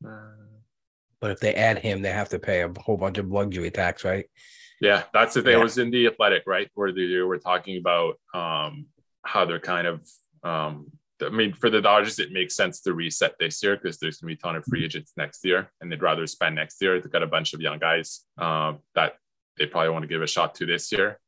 Uh, 0.05 0.09
but 1.21 1.31
if 1.31 1.39
they 1.39 1.53
add 1.53 1.79
him 1.79 2.01
they 2.01 2.11
have 2.11 2.29
to 2.29 2.39
pay 2.39 2.61
a 2.61 2.71
whole 2.79 2.97
bunch 2.97 3.17
of 3.17 3.31
luxury 3.31 3.71
tax 3.71 4.03
right 4.03 4.25
Yeah, 4.81 5.03
that's 5.13 5.33
the 5.33 5.41
thing. 5.41 5.53
Yeah. 5.53 5.59
It 5.59 5.63
was 5.63 5.77
in 5.77 5.89
the 5.89 6.07
athletic, 6.07 6.43
right? 6.45 6.69
Where 6.73 6.91
they 6.91 7.15
were 7.21 7.39
talking 7.39 7.77
about 7.77 8.19
um, 8.33 8.87
how 9.23 9.45
they're 9.45 9.59
kind 9.59 9.87
of 9.87 10.07
um, 10.43 10.91
I 11.21 11.29
mean, 11.29 11.53
for 11.53 11.69
the 11.69 11.81
Dodgers, 11.81 12.19
it 12.19 12.31
makes 12.31 12.55
sense 12.55 12.81
to 12.81 12.93
reset 12.93 13.35
this 13.39 13.63
year 13.63 13.77
because 13.77 13.97
there's 13.97 14.17
gonna 14.17 14.31
be 14.31 14.33
a 14.33 14.37
ton 14.37 14.55
of 14.55 14.65
free 14.65 14.83
agents 14.83 15.13
next 15.15 15.45
year, 15.45 15.71
and 15.79 15.91
they'd 15.91 16.01
rather 16.01 16.27
spend 16.27 16.55
next 16.55 16.81
year. 16.81 16.99
They've 16.99 17.11
got 17.11 17.23
a 17.23 17.27
bunch 17.27 17.53
of 17.53 17.61
young 17.61 17.79
guys 17.79 18.25
um, 18.37 18.79
that 18.95 19.13
they 19.57 19.65
probably 19.65 19.89
want 19.89 20.03
to 20.03 20.07
give 20.07 20.21
a 20.21 20.27
shot 20.27 20.55
to 20.55 20.65
this 20.65 20.91
year. 20.91 21.19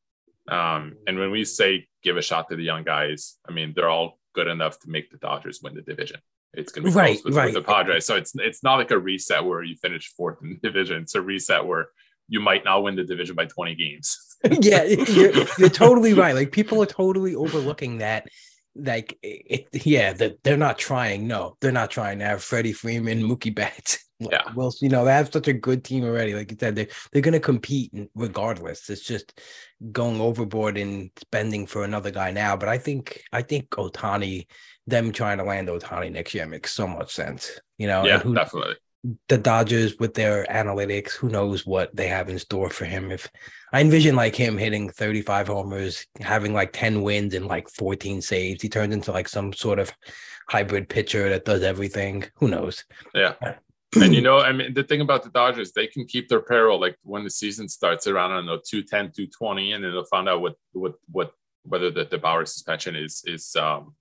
Um, 0.48 0.96
and 1.08 1.20
when 1.20 1.32
we 1.32 1.44
say 1.46 1.88
give 2.04 2.18
a 2.18 2.22
shot 2.22 2.50
to 2.50 2.56
the 2.56 2.64
young 2.64 2.84
guys, 2.84 3.38
I 3.48 3.52
mean 3.52 3.74
they're 3.76 3.90
all 3.90 4.20
good 4.34 4.48
enough 4.48 4.80
to 4.82 4.90
make 4.90 5.12
the 5.12 5.18
Dodgers 5.18 5.62
win 5.62 5.76
the 5.76 5.82
division. 5.82 6.20
It's 6.54 6.72
gonna 6.72 6.88
be 6.88 6.94
Right, 6.94 7.22
close 7.22 7.26
with, 7.26 7.36
right. 7.36 7.46
with 7.54 7.56
the 7.56 7.62
Padres, 7.62 8.06
so 8.06 8.16
it's 8.16 8.34
it's 8.36 8.64
not 8.64 8.76
like 8.76 8.92
a 8.92 9.00
reset 9.00 9.44
where 9.44 9.64
you 9.64 9.76
finish 9.76 10.08
fourth 10.16 10.38
in 10.42 10.50
the 10.50 10.56
division. 10.56 11.02
It's 11.02 11.16
a 11.16 11.22
reset 11.22 11.66
where 11.66 11.88
you 12.30 12.40
might 12.40 12.66
not 12.66 12.84
win 12.84 12.96
the 12.96 13.04
division 13.04 13.36
by 13.36 13.46
20 13.46 13.76
games. 13.76 14.18
yeah 14.62 14.84
you're, 14.84 15.32
you're 15.58 15.70
totally 15.70 16.14
right 16.14 16.36
like 16.36 16.52
people 16.52 16.82
are 16.82 16.86
totally 16.86 17.34
overlooking 17.34 17.98
that 17.98 18.28
like 18.76 19.18
it, 19.24 19.68
yeah 19.84 20.14
that 20.14 20.38
they're 20.44 20.56
not 20.56 20.78
trying 20.78 21.28
no 21.28 21.58
they're 21.60 21.72
not 21.72 21.90
trying 21.90 22.20
to 22.20 22.26
have 22.26 22.44
freddie 22.44 22.72
freeman 22.72 23.24
mookie 23.24 23.54
betts 23.54 23.98
Yeah. 24.20 24.42
well 24.56 24.74
you 24.82 24.90
know 24.90 25.06
they 25.06 25.12
have 25.12 25.32
such 25.32 25.48
a 25.48 25.54
good 25.54 25.84
team 25.84 26.04
already 26.04 26.34
like 26.34 26.50
you 26.50 26.58
said 26.60 26.76
they're, 26.76 26.88
they're 27.12 27.22
going 27.22 27.34
to 27.34 27.40
compete 27.40 27.92
regardless 28.16 28.90
it's 28.90 29.04
just 29.04 29.40
going 29.92 30.20
overboard 30.20 30.76
and 30.76 31.12
spending 31.22 31.68
for 31.68 31.84
another 31.84 32.10
guy 32.10 32.32
now 32.32 32.58
but 32.58 32.68
i 32.68 32.80
think 32.80 33.22
i 33.32 33.44
think 33.44 33.70
ohtani 33.72 34.48
them 34.88 35.12
trying 35.12 35.38
to 35.38 35.44
land 35.44 35.68
ohtani 35.68 36.12
next 36.12 36.34
year 36.34 36.48
makes 36.48 36.74
so 36.74 36.88
much 36.88 37.14
sense 37.14 37.60
you 37.78 37.86
know 37.86 38.06
yeah, 38.06 38.18
who, 38.18 38.34
definitely. 38.34 38.74
the 39.28 39.38
Dodgers 39.38 39.98
with 40.00 40.16
their 40.16 40.46
analytics, 40.46 41.12
who 41.12 41.30
knows 41.30 41.66
what 41.66 41.96
they 41.96 42.08
have 42.08 42.30
in 42.30 42.40
store 42.40 42.70
for 42.70 42.86
him. 42.86 43.12
If 43.12 43.30
I 43.72 43.82
envision 43.82 44.16
like 44.16 44.36
him 44.36 44.58
hitting 44.58 44.90
35 44.90 45.48
homers, 45.48 46.08
having 46.20 46.54
like 46.54 46.74
10 46.74 47.04
wins 47.04 47.34
and 47.36 47.46
like 47.46 47.70
14 47.70 48.22
saves, 48.22 48.62
he 48.62 48.70
turns 48.70 48.94
into 48.94 49.12
like 49.12 49.30
some 49.30 49.54
sort 49.54 49.78
of 49.80 49.92
hybrid 50.50 50.90
pitcher 50.90 51.30
that 51.30 51.46
does 51.46 51.62
everything. 51.62 52.26
Who 52.38 52.48
knows? 52.48 52.84
Yeah. 53.14 53.36
And 54.02 54.14
you 54.14 54.22
know, 54.28 54.40
I 54.40 54.52
mean, 54.52 54.74
the 54.74 54.84
thing 54.84 55.02
about 55.02 55.24
the 55.24 55.30
Dodgers, 55.30 55.72
they 55.72 55.88
can 55.88 56.06
keep 56.06 56.28
their 56.28 56.42
payroll 56.42 56.80
like 56.80 56.98
when 57.04 57.24
the 57.24 57.30
season 57.30 57.68
starts 57.68 58.08
around, 58.08 58.32
I 58.32 58.36
don't 58.36 58.46
know, 58.46 58.62
210, 58.66 59.12
220, 59.16 59.74
and 59.74 59.84
then 59.84 59.92
they'll 59.92 60.06
find 60.06 60.28
out 60.30 60.42
what, 60.42 60.56
what, 60.74 60.96
what, 61.12 61.32
whether 61.64 61.90
the, 61.90 62.06
the 62.06 62.18
Bauer 62.18 62.46
suspension 62.46 62.96
is, 62.96 63.24
is, 63.26 63.56
um, 63.56 63.96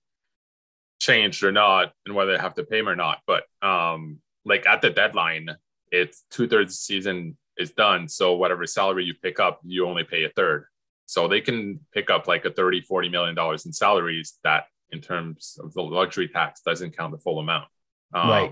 changed 0.99 1.43
or 1.43 1.51
not, 1.51 1.93
and 2.05 2.15
whether 2.15 2.31
they 2.31 2.41
have 2.41 2.55
to 2.55 2.63
pay 2.63 2.79
him 2.79 2.89
or 2.89 2.95
not. 2.95 3.19
But, 3.27 3.43
um, 3.61 4.19
like 4.45 4.65
at 4.65 4.81
the 4.81 4.89
deadline, 4.89 5.49
it's 5.91 6.23
two 6.31 6.47
thirds 6.47 6.73
of 6.73 6.77
the 6.77 6.81
season 6.81 7.37
is 7.57 7.71
done. 7.71 8.07
So 8.07 8.33
whatever 8.33 8.65
salary 8.65 9.05
you 9.05 9.13
pick 9.13 9.39
up, 9.39 9.59
you 9.63 9.85
only 9.85 10.03
pay 10.03 10.23
a 10.23 10.29
third. 10.29 10.65
So 11.05 11.27
they 11.27 11.41
can 11.41 11.79
pick 11.93 12.09
up 12.09 12.27
like 12.27 12.45
a 12.45 12.51
30, 12.51 12.81
40 12.81 13.09
million 13.09 13.35
dollars 13.35 13.65
in 13.65 13.73
salaries 13.73 14.37
that 14.43 14.65
in 14.91 15.01
terms 15.01 15.57
of 15.61 15.73
the 15.73 15.81
luxury 15.81 16.27
tax 16.27 16.61
doesn't 16.61 16.95
count 16.95 17.11
the 17.11 17.17
full 17.17 17.39
amount. 17.39 17.67
Um, 18.13 18.29
Right. 18.29 18.51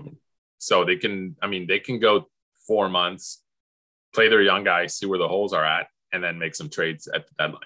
So 0.58 0.84
they 0.84 0.96
can, 0.96 1.36
I 1.42 1.46
mean, 1.46 1.66
they 1.66 1.78
can 1.78 1.98
go 1.98 2.28
four 2.66 2.88
months, 2.88 3.42
play 4.14 4.28
their 4.28 4.42
young 4.42 4.64
guys, 4.64 4.96
see 4.96 5.06
where 5.06 5.18
the 5.18 5.28
holes 5.28 5.52
are 5.52 5.64
at, 5.64 5.88
and 6.12 6.22
then 6.22 6.38
make 6.38 6.54
some 6.54 6.68
trades 6.68 7.08
at 7.08 7.26
the 7.26 7.34
deadline. 7.38 7.62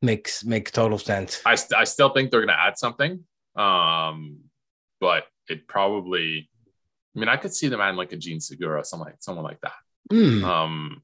Makes 0.00 0.44
makes 0.44 0.72
total 0.72 0.98
sense. 0.98 1.40
I, 1.46 1.54
st- 1.54 1.78
I 1.78 1.84
still 1.84 2.08
think 2.08 2.30
they're 2.30 2.40
going 2.40 2.48
to 2.48 2.60
add 2.60 2.76
something, 2.76 3.20
um, 3.54 4.40
but 5.00 5.24
it 5.48 5.68
probably, 5.68 6.50
I 7.14 7.20
mean, 7.20 7.28
I 7.28 7.36
could 7.36 7.54
see 7.54 7.68
them 7.68 7.80
adding 7.80 7.96
like 7.96 8.12
a 8.12 8.16
Jean 8.16 8.40
Segura, 8.40 8.84
something 8.84 9.06
like 9.06 9.16
someone 9.20 9.44
like 9.44 9.60
that. 9.60 9.74
Hmm. 10.10 10.44
Um, 10.44 11.02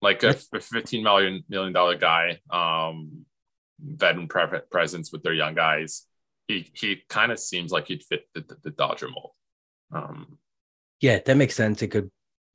like 0.00 0.22
a, 0.22 0.36
a 0.52 0.60
15 0.60 1.02
million 1.02 1.44
million 1.48 1.72
dollar 1.72 1.96
guy, 1.96 2.40
um, 2.50 3.26
veteran 3.80 4.28
pre- 4.28 4.60
presence 4.70 5.12
with 5.12 5.22
their 5.22 5.34
young 5.34 5.54
guys. 5.54 6.04
He 6.48 6.70
he 6.74 7.02
kind 7.08 7.32
of 7.32 7.38
seems 7.38 7.72
like 7.72 7.88
he'd 7.88 8.04
fit 8.04 8.28
the, 8.34 8.40
the, 8.40 8.56
the 8.64 8.70
Dodger 8.70 9.08
mold. 9.08 9.32
Um, 9.92 10.38
Yeah, 11.00 11.18
that 11.24 11.36
makes 11.36 11.54
sense. 11.54 11.82
It 11.82 11.88
could 11.88 12.10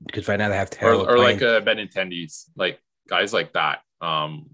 because 0.06 0.28
right 0.28 0.40
now 0.40 0.50
they 0.50 0.56
have 0.56 0.70
or, 0.70 0.72
Taylor 0.72 1.10
or 1.10 1.18
like 1.20 1.42
a 1.42 1.62
Benintendi's, 1.62 2.50
like 2.56 2.80
guys 3.08 3.34
like 3.34 3.54
that, 3.54 3.80
um, 4.02 4.50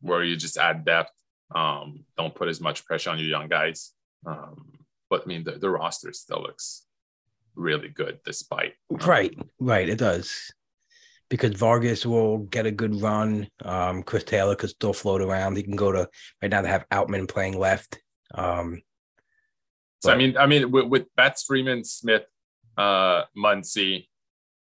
where 0.00 0.22
you 0.22 0.36
just 0.36 0.56
add 0.58 0.84
depth, 0.84 1.12
um, 1.54 2.04
don't 2.16 2.34
put 2.34 2.48
as 2.48 2.60
much 2.60 2.84
pressure 2.84 3.10
on 3.10 3.18
your 3.18 3.28
young 3.28 3.48
guys. 3.48 3.92
Um, 4.26 4.72
but 5.10 5.22
I 5.22 5.26
mean, 5.26 5.44
the, 5.44 5.52
the 5.52 5.70
roster 5.70 6.12
still 6.12 6.42
looks 6.42 6.86
really 7.54 7.88
good 7.88 8.20
despite. 8.24 8.74
um, 8.90 8.98
Right, 8.98 9.38
right. 9.58 9.88
It 9.88 9.98
does. 9.98 10.52
Because 11.28 11.54
Vargas 11.54 12.06
will 12.06 12.38
get 12.38 12.66
a 12.66 12.70
good 12.70 13.00
run. 13.02 13.48
Um, 13.64 14.04
Chris 14.04 14.22
Taylor 14.22 14.54
could 14.54 14.70
still 14.70 14.92
float 14.92 15.20
around. 15.20 15.56
He 15.56 15.64
can 15.64 15.74
go 15.74 15.90
to 15.90 16.08
right 16.40 16.50
now 16.50 16.62
they 16.62 16.68
have 16.68 16.88
Outman 16.92 17.28
playing 17.28 17.58
left. 17.58 18.00
Um, 18.32 18.82
So 20.06 20.12
I 20.12 20.16
mean, 20.16 20.36
I 20.36 20.46
mean, 20.46 20.70
with, 20.70 20.86
with 20.86 21.14
Betts, 21.16 21.42
Freeman, 21.42 21.84
Smith, 21.84 22.24
uh, 22.76 23.24
Muncy, 23.36 24.06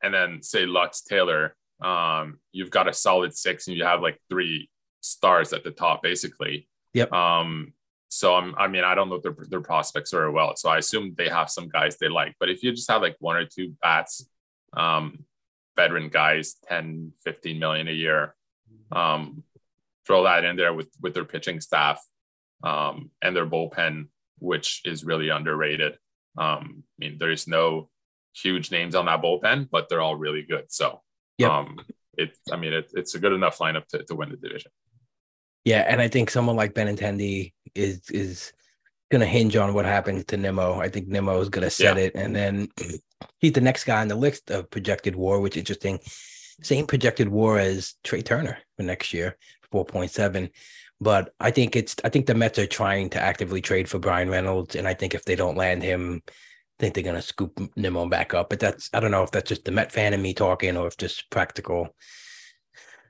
and 0.02 0.14
then 0.14 0.42
say 0.42 0.64
Lux, 0.64 1.02
Taylor, 1.02 1.56
um, 1.80 2.38
you've 2.52 2.70
got 2.70 2.88
a 2.88 2.92
solid 2.92 3.36
six, 3.36 3.66
and 3.66 3.76
you 3.76 3.84
have 3.84 4.00
like 4.00 4.20
three 4.30 4.70
stars 5.00 5.52
at 5.52 5.64
the 5.64 5.70
top, 5.70 6.02
basically. 6.02 6.68
Yep. 6.92 7.12
Um, 7.12 7.72
so 8.08 8.36
I'm, 8.36 8.54
I 8.56 8.68
mean, 8.68 8.84
I 8.84 8.94
don't 8.94 9.08
know 9.08 9.18
their 9.18 9.36
their 9.48 9.60
prospects 9.60 10.12
very 10.12 10.30
well, 10.30 10.54
so 10.54 10.68
I 10.68 10.78
assume 10.78 11.14
they 11.18 11.28
have 11.28 11.50
some 11.50 11.68
guys 11.68 11.96
they 11.96 12.08
like. 12.08 12.36
But 12.38 12.48
if 12.48 12.62
you 12.62 12.70
just 12.70 12.90
have 12.90 13.02
like 13.02 13.16
one 13.18 13.36
or 13.36 13.44
two 13.44 13.74
bats, 13.82 14.28
um, 14.72 15.24
veteran 15.74 16.10
guys, 16.10 16.54
10, 16.68 17.12
15 17.24 17.58
million 17.58 17.88
a 17.88 17.92
year, 17.92 18.36
um, 18.92 19.42
throw 20.06 20.22
that 20.24 20.44
in 20.44 20.54
there 20.54 20.72
with 20.72 20.90
with 21.00 21.14
their 21.14 21.24
pitching 21.24 21.60
staff, 21.60 22.00
um, 22.62 23.10
and 23.20 23.34
their 23.34 23.46
bullpen 23.46 24.06
which 24.38 24.82
is 24.84 25.04
really 25.04 25.28
underrated. 25.28 25.92
Um, 26.36 26.82
I 26.84 26.98
mean, 26.98 27.16
there's 27.18 27.46
no 27.46 27.88
huge 28.34 28.70
names 28.70 28.94
on 28.94 29.06
that 29.06 29.22
bullpen, 29.22 29.68
but 29.70 29.88
they're 29.88 30.00
all 30.00 30.16
really 30.16 30.42
good. 30.42 30.64
So, 30.68 31.00
Yep. 31.38 31.50
um, 31.50 31.78
it, 32.16 32.36
I 32.52 32.56
mean, 32.56 32.72
it, 32.72 32.90
it's 32.94 33.14
a 33.14 33.18
good 33.18 33.32
enough 33.32 33.58
lineup 33.58 33.86
to, 33.88 34.02
to 34.04 34.14
win 34.14 34.30
the 34.30 34.36
division. 34.36 34.70
yeah, 35.64 35.84
and 35.88 36.00
I 36.00 36.08
think 36.08 36.30
someone 36.30 36.56
like 36.56 36.74
Benintendi 36.74 37.52
is 37.74 38.08
is 38.10 38.52
gonna 39.10 39.26
hinge 39.26 39.56
on 39.56 39.74
what 39.74 39.84
happens 39.84 40.24
to 40.26 40.36
Nimmo. 40.36 40.80
I 40.80 40.88
think 40.88 41.08
Nimmo 41.08 41.40
is 41.40 41.48
gonna 41.48 41.70
set 41.70 41.98
it, 41.98 42.14
and 42.14 42.34
then 42.34 42.68
he's 43.40 43.52
the 43.52 43.60
next 43.60 43.84
guy 43.84 44.00
on 44.00 44.08
the 44.08 44.14
list 44.16 44.50
of 44.50 44.70
projected 44.70 45.16
WAR, 45.16 45.40
which 45.40 45.56
is 45.56 45.60
interesting. 45.60 45.98
Same 46.62 46.86
projected 46.86 47.28
WAR 47.28 47.58
as 47.58 47.94
Trea 48.04 48.22
Turner 48.22 48.58
for 48.76 48.82
next 48.84 49.12
year, 49.12 49.36
four 49.72 49.84
point 49.84 50.10
seven. 50.10 50.50
But 51.04 51.34
I 51.38 51.50
think 51.50 51.76
it's 51.76 51.96
I 52.02 52.08
think 52.08 52.24
the 52.24 52.34
Mets 52.34 52.58
are 52.58 52.66
trying 52.66 53.10
to 53.10 53.20
actively 53.20 53.60
trade 53.60 53.90
for 53.90 53.98
Bryan 53.98 54.30
Reynolds, 54.30 54.74
and 54.74 54.88
I 54.88 54.94
think 54.94 55.14
if 55.14 55.22
they 55.26 55.36
don't 55.36 55.54
land 55.54 55.82
him, 55.82 56.22
I 56.26 56.32
think 56.80 56.94
they're 56.94 57.04
gonna 57.04 57.20
scoop 57.20 57.60
Nimmo 57.76 58.08
back 58.08 58.32
up. 58.32 58.48
But 58.48 58.58
that's 58.58 58.88
I 58.94 59.00
don't 59.00 59.10
know 59.10 59.22
if 59.22 59.30
that's 59.30 59.50
just 59.50 59.66
the 59.66 59.70
Met 59.70 59.92
fan 59.92 60.14
in 60.14 60.22
me 60.22 60.32
talking, 60.32 60.78
or 60.78 60.86
if 60.86 60.96
just 60.96 61.28
practical 61.28 61.94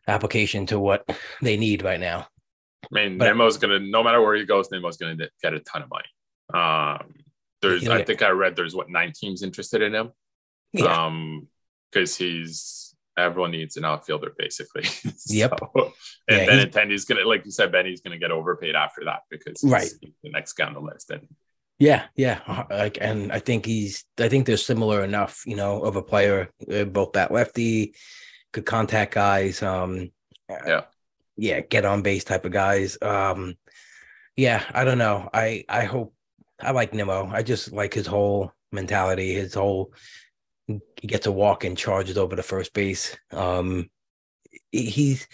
application 0.09 0.67
to 0.67 0.81
what 0.81 1.09
they 1.41 1.57
need 1.57 1.85
right 1.85 2.01
now. 2.01 2.27
I 2.83 2.89
mean, 2.91 3.17
But- 3.17 3.27
Nimmo's 3.27 3.59
gonna 3.59 3.79
no 3.79 4.03
matter 4.03 4.21
where 4.21 4.35
he 4.35 4.45
goes, 4.45 4.73
Nimmo's 4.73 4.97
gonna 4.97 5.29
get 5.41 5.55
a 5.55 5.61
ton 5.61 5.83
of 5.83 5.89
money. 5.89 6.09
Um, 6.53 7.15
there's. 7.63 7.89
I 7.89 8.03
think 8.03 8.23
I 8.23 8.31
read 8.31 8.57
there's 8.57 8.75
what 8.75 8.91
nine 8.91 9.13
teams 9.15 9.45
interested 9.45 9.83
in 9.83 9.95
him. 9.95 10.11
Yeah. 10.73 11.07
Um, 11.07 11.47
because 11.93 12.17
he's 12.17 12.84
everyone 13.17 13.51
needs 13.53 13.77
an 13.77 13.85
outfielder 13.85 14.33
basically. 14.37 14.85
Yep. 15.27 15.59
So- 15.61 15.93
and 16.29 16.41
Yeah, 16.41 16.47
then 16.47 16.59
he's- 16.59 16.75
Attendee's 16.75 17.05
gonna, 17.05 17.25
like 17.27 17.45
you 17.45 17.51
said, 17.51 17.71
Benny's 17.73 18.01
gonna 18.01 18.19
get 18.19 18.31
overpaid 18.31 18.75
after 18.75 19.05
that 19.05 19.21
because 19.31 19.61
he's 19.61 19.71
Right. 19.71 19.91
the 20.23 20.31
next 20.31 20.55
guy 20.55 20.67
on 20.67 20.75
the 20.75 20.81
list. 20.81 21.11
And 21.11 21.29
Yeah, 21.79 22.07
yeah. 22.17 22.41
uh, 22.47 22.65
Like, 22.71 22.99
and 23.01 23.31
I 23.33 23.41
think 23.41 23.67
he's. 23.67 24.05
I 24.19 24.29
think 24.29 24.47
they're 24.47 24.57
similar 24.57 25.05
enough, 25.05 25.43
you 25.47 25.57
know, 25.57 25.83
of 25.83 25.97
a 25.97 26.03
player. 26.03 26.51
uh, 26.73 26.85
Both 26.85 27.13
bat 27.13 27.31
lefty, 27.33 27.95
could 28.53 28.65
contact 28.67 29.15
guys. 29.15 29.63
Um, 29.63 30.11
Yeah. 30.49 30.83
yeah, 31.37 31.61
get 31.61 31.85
on 31.85 32.03
base 32.03 32.25
type 32.25 32.45
of 32.45 32.53
guys. 32.53 32.97
Um, 33.03 33.57
yeah, 34.37 34.63
I 34.73 34.85
don't 34.85 34.99
know. 34.99 35.29
I 35.35 35.65
I 35.69 35.85
hope 35.85 36.15
I 36.61 36.71
like 36.71 36.95
Nimmo. 36.95 37.27
I 37.27 37.43
just 37.43 37.73
like 37.73 37.93
his 37.95 38.07
whole 38.07 38.53
mentality. 38.73 39.35
His 39.35 39.55
whole 39.55 39.93
gets 41.07 41.27
a 41.27 41.33
walk 41.33 41.65
and 41.65 41.77
charges 41.77 42.17
over 42.19 42.37
the 42.37 42.43
first 42.43 42.73
base. 42.73 43.17
Um, 43.33 43.91
he's. 44.73 45.27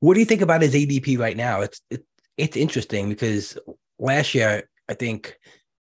What 0.00 0.14
do 0.14 0.20
you 0.20 0.26
think 0.26 0.42
about 0.42 0.62
his 0.62 0.74
ADP 0.74 1.18
right 1.18 1.36
now? 1.36 1.60
It's 1.60 1.80
it, 1.90 2.04
it's 2.36 2.56
interesting 2.56 3.08
because 3.08 3.58
last 3.98 4.34
year 4.34 4.68
I 4.88 4.94
think 4.94 5.36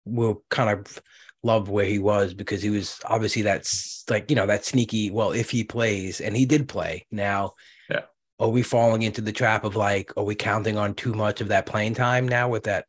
we'll 0.05 0.43
kind 0.51 0.71
of 0.71 1.01
love 1.45 1.69
where 1.69 1.85
he 1.85 1.99
was 1.99 2.35
because 2.35 2.62
he 2.62 2.71
was 2.71 3.01
obviously 3.05 3.43
that's 3.43 4.05
like 4.09 4.31
you 4.31 4.37
know 4.37 4.47
that 4.47 4.65
sneaky. 4.65 5.11
Well, 5.11 5.33
if 5.33 5.51
he 5.51 5.65
plays, 5.65 6.21
and 6.21 6.37
he 6.37 6.47
did 6.47 6.69
play. 6.69 7.07
Now, 7.11 7.53
Yeah. 7.91 8.03
are 8.39 8.49
we 8.49 8.62
falling 8.62 9.03
into 9.03 9.21
the 9.21 9.33
trap 9.33 9.65
of 9.65 9.77
like, 9.77 10.12
are 10.17 10.25
we 10.25 10.35
counting 10.35 10.77
on 10.77 10.95
too 10.95 11.15
much 11.15 11.41
of 11.41 11.49
that 11.49 11.67
playing 11.67 11.95
time 11.95 12.27
now 12.27 12.49
with 12.49 12.65
that 12.65 12.87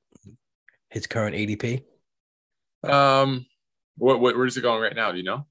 his 0.90 1.08
current 1.08 1.36
ADP? 1.36 1.84
um, 2.84 3.46
what, 3.98 4.20
what 4.20 4.36
where's 4.38 4.58
it 4.58 4.62
going 4.62 4.82
right 4.82 4.96
now? 4.96 5.12
Do 5.12 5.18
you 5.18 5.24
know? 5.24 5.46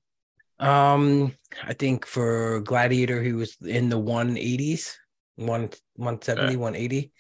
Um, 0.59 1.35
I 1.63 1.73
think 1.75 2.07
for 2.07 2.61
Gladiator, 2.61 3.23
he 3.23 3.33
was 3.33 3.57
in 3.61 3.89
the 3.89 3.99
180s, 3.99 4.95
one 5.37 5.71
170, 5.97 6.57
180. 6.57 7.13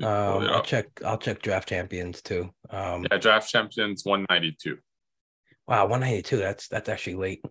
Pull 0.00 0.08
Um, 0.08 0.44
I'll 0.48 0.62
check. 0.62 0.86
I'll 1.04 1.18
check 1.18 1.42
draft 1.42 1.68
champions 1.68 2.22
too. 2.22 2.50
Um, 2.70 3.06
Yeah, 3.10 3.18
draft 3.18 3.50
champions 3.50 4.04
192. 4.04 4.78
wow, 5.66 5.86
192. 5.86 6.36
That's 6.38 6.68
that's 6.68 6.88
actually 6.88 7.16
late. 7.16 7.44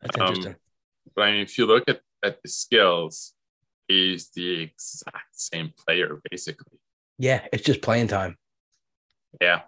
That's 0.00 0.18
Um, 0.18 0.28
interesting. 0.28 0.56
But 1.14 1.22
I 1.22 1.32
mean, 1.32 1.40
if 1.42 1.58
you 1.58 1.66
look 1.66 1.84
at, 1.88 2.00
at 2.22 2.42
the 2.42 2.48
skills, 2.48 3.34
he's 3.88 4.30
the 4.30 4.62
exact 4.62 5.32
same 5.38 5.72
player 5.76 6.20
basically. 6.30 6.78
yeah, 7.18 7.46
it's 7.52 7.64
just 7.64 7.82
playing 7.82 8.08
time. 8.08 8.36
Yeah. 9.40 9.62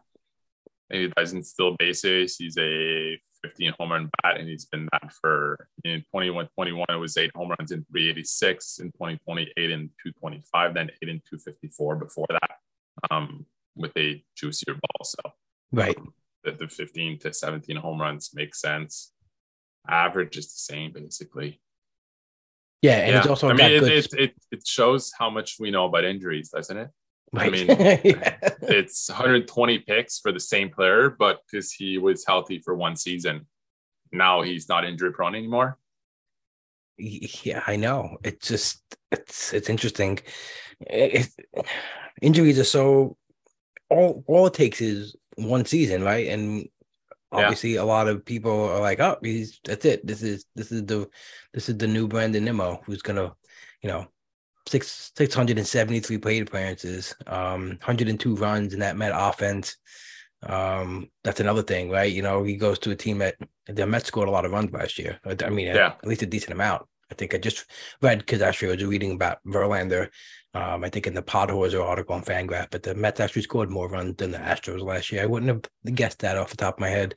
And 0.90 1.00
he 1.02 1.08
doesn't 1.08 1.44
steal 1.44 1.76
bases. 1.76 2.36
He's 2.36 2.56
a 2.58 3.18
15 3.46 3.72
home 3.78 3.92
run 3.92 4.10
bat, 4.22 4.38
and 4.38 4.48
he's 4.48 4.64
been 4.64 4.88
that 4.92 5.12
for 5.12 5.68
in 5.84 6.04
21 6.10 6.48
21. 6.54 6.86
It 6.90 6.96
was 6.96 7.16
eight 7.16 7.30
home 7.34 7.52
runs 7.58 7.70
in 7.72 7.84
386, 7.92 8.78
in 8.80 8.86
2020, 8.92 9.52
eight 9.56 9.70
in 9.70 9.88
225, 10.02 10.74
then 10.74 10.90
eight 11.02 11.08
in 11.08 11.20
254 11.28 11.96
before 11.96 12.26
that, 12.30 12.50
um, 13.10 13.46
with 13.76 13.92
a 13.96 14.24
juicier 14.36 14.74
ball. 14.74 15.04
So 15.04 15.32
Right. 15.72 15.96
um, 15.98 16.12
the, 16.44 16.52
the 16.52 16.68
15 16.68 17.18
to 17.20 17.32
17 17.32 17.76
home 17.76 18.00
runs 18.00 18.30
makes 18.34 18.60
sense. 18.60 19.12
Average 19.88 20.36
is 20.38 20.46
the 20.46 20.58
same 20.74 20.92
basically. 20.92 21.60
Yeah, 22.82 22.98
and 22.98 23.12
yeah. 23.12 23.18
it's 23.18 23.26
also 23.26 23.48
I 23.48 23.54
mean, 23.54 23.70
it, 23.72 23.80
good. 23.80 23.92
it, 23.92 24.14
it, 24.14 24.34
it 24.52 24.66
shows 24.66 25.12
how 25.18 25.30
much 25.30 25.56
we 25.58 25.70
know 25.70 25.86
about 25.86 26.04
injuries, 26.04 26.50
doesn't 26.50 26.76
it? 26.76 26.90
Right. 27.32 27.52
mean, 27.52 27.66
yeah. 28.04 28.36
it's 28.62 29.08
120 29.08 29.80
picks 29.80 30.18
for 30.18 30.32
the 30.32 30.40
same 30.40 30.70
player, 30.70 31.10
but 31.10 31.40
because 31.50 31.72
he 31.72 31.98
was 31.98 32.24
healthy 32.26 32.60
for 32.60 32.74
one 32.74 32.96
season, 32.96 33.46
now 34.12 34.42
he's 34.42 34.68
not 34.68 34.84
injury 34.84 35.12
prone 35.12 35.34
anymore. 35.34 35.78
yeah, 36.98 37.62
I 37.66 37.76
know. 37.76 38.16
It's 38.24 38.48
just 38.48 38.82
it's 39.12 39.52
it's 39.52 39.68
interesting. 39.68 40.18
It, 40.80 41.28
it- 41.52 41.66
injuries 42.22 42.58
are 42.58 42.64
so 42.64 43.16
all 43.90 44.24
all 44.26 44.46
it 44.46 44.54
takes 44.54 44.80
is 44.80 45.14
one 45.36 45.64
season, 45.66 46.02
right? 46.02 46.28
And 46.28 46.68
Yeah. 47.32 47.40
obviously, 47.44 47.76
a 47.76 47.84
lot 47.84 48.08
of 48.08 48.24
people 48.24 48.68
are 48.70 48.80
like, 48.80 49.00
"Oh, 49.00 49.18
he's 49.22 49.60
that's 49.64 49.84
it. 49.84 50.06
This 50.06 50.22
is 50.22 50.46
this 50.54 50.72
is 50.72 50.84
the 50.86 51.08
this 51.52 51.68
is 51.68 51.76
the 51.76 51.86
new 51.86 52.08
Brandon 52.08 52.44
Nimmo 52.44 52.80
who's 52.86 53.02
gonna, 53.02 53.34
you 53.82 53.88
know." 53.90 54.06
Six 54.68 55.12
six 55.16 55.34
hundred 55.34 55.58
and 55.58 55.66
seventy 55.66 56.00
three 56.00 56.18
plate 56.18 56.42
appearances, 56.42 57.14
um, 57.26 57.78
hundred 57.80 58.08
and 58.08 58.18
two 58.18 58.34
runs 58.34 58.74
in 58.74 58.80
that 58.80 58.96
Met 58.96 59.12
offense. 59.14 59.76
Um, 60.42 61.08
that's 61.24 61.40
another 61.40 61.62
thing, 61.62 61.90
right? 61.90 62.12
You 62.12 62.22
know, 62.22 62.42
he 62.42 62.56
goes 62.56 62.78
to 62.80 62.90
a 62.90 62.96
team 62.96 63.18
that 63.18 63.36
the 63.66 63.86
Mets 63.86 64.06
scored 64.06 64.28
a 64.28 64.30
lot 64.30 64.44
of 64.44 64.52
runs 64.52 64.72
last 64.72 64.98
year. 64.98 65.18
I 65.24 65.48
mean, 65.50 65.66
Yeah. 65.66 65.94
at 65.98 66.06
least 66.06 66.22
a 66.22 66.26
decent 66.26 66.52
amount. 66.52 66.82
I 67.10 67.14
think 67.14 67.34
I 67.34 67.38
just 67.38 67.64
read 68.02 68.18
because 68.18 68.42
actually 68.42 68.68
I 68.68 68.74
was 68.74 68.84
reading 68.84 69.12
about 69.12 69.38
Verlander. 69.46 70.08
Um, 70.54 70.84
I 70.84 70.88
think 70.88 71.06
in 71.06 71.14
the 71.14 71.22
Podhorzer 71.22 71.82
article 71.82 72.14
on 72.14 72.24
Fangraph, 72.24 72.70
but 72.70 72.82
the 72.82 72.94
Mets 72.94 73.20
actually 73.20 73.42
scored 73.42 73.70
more 73.70 73.88
runs 73.88 74.16
than 74.16 74.30
the 74.30 74.38
Astros 74.38 74.82
last 74.82 75.12
year. 75.12 75.22
I 75.22 75.26
wouldn't 75.26 75.68
have 75.84 75.94
guessed 75.94 76.20
that 76.20 76.36
off 76.36 76.50
the 76.50 76.56
top 76.56 76.74
of 76.76 76.80
my 76.80 76.88
head. 76.88 77.14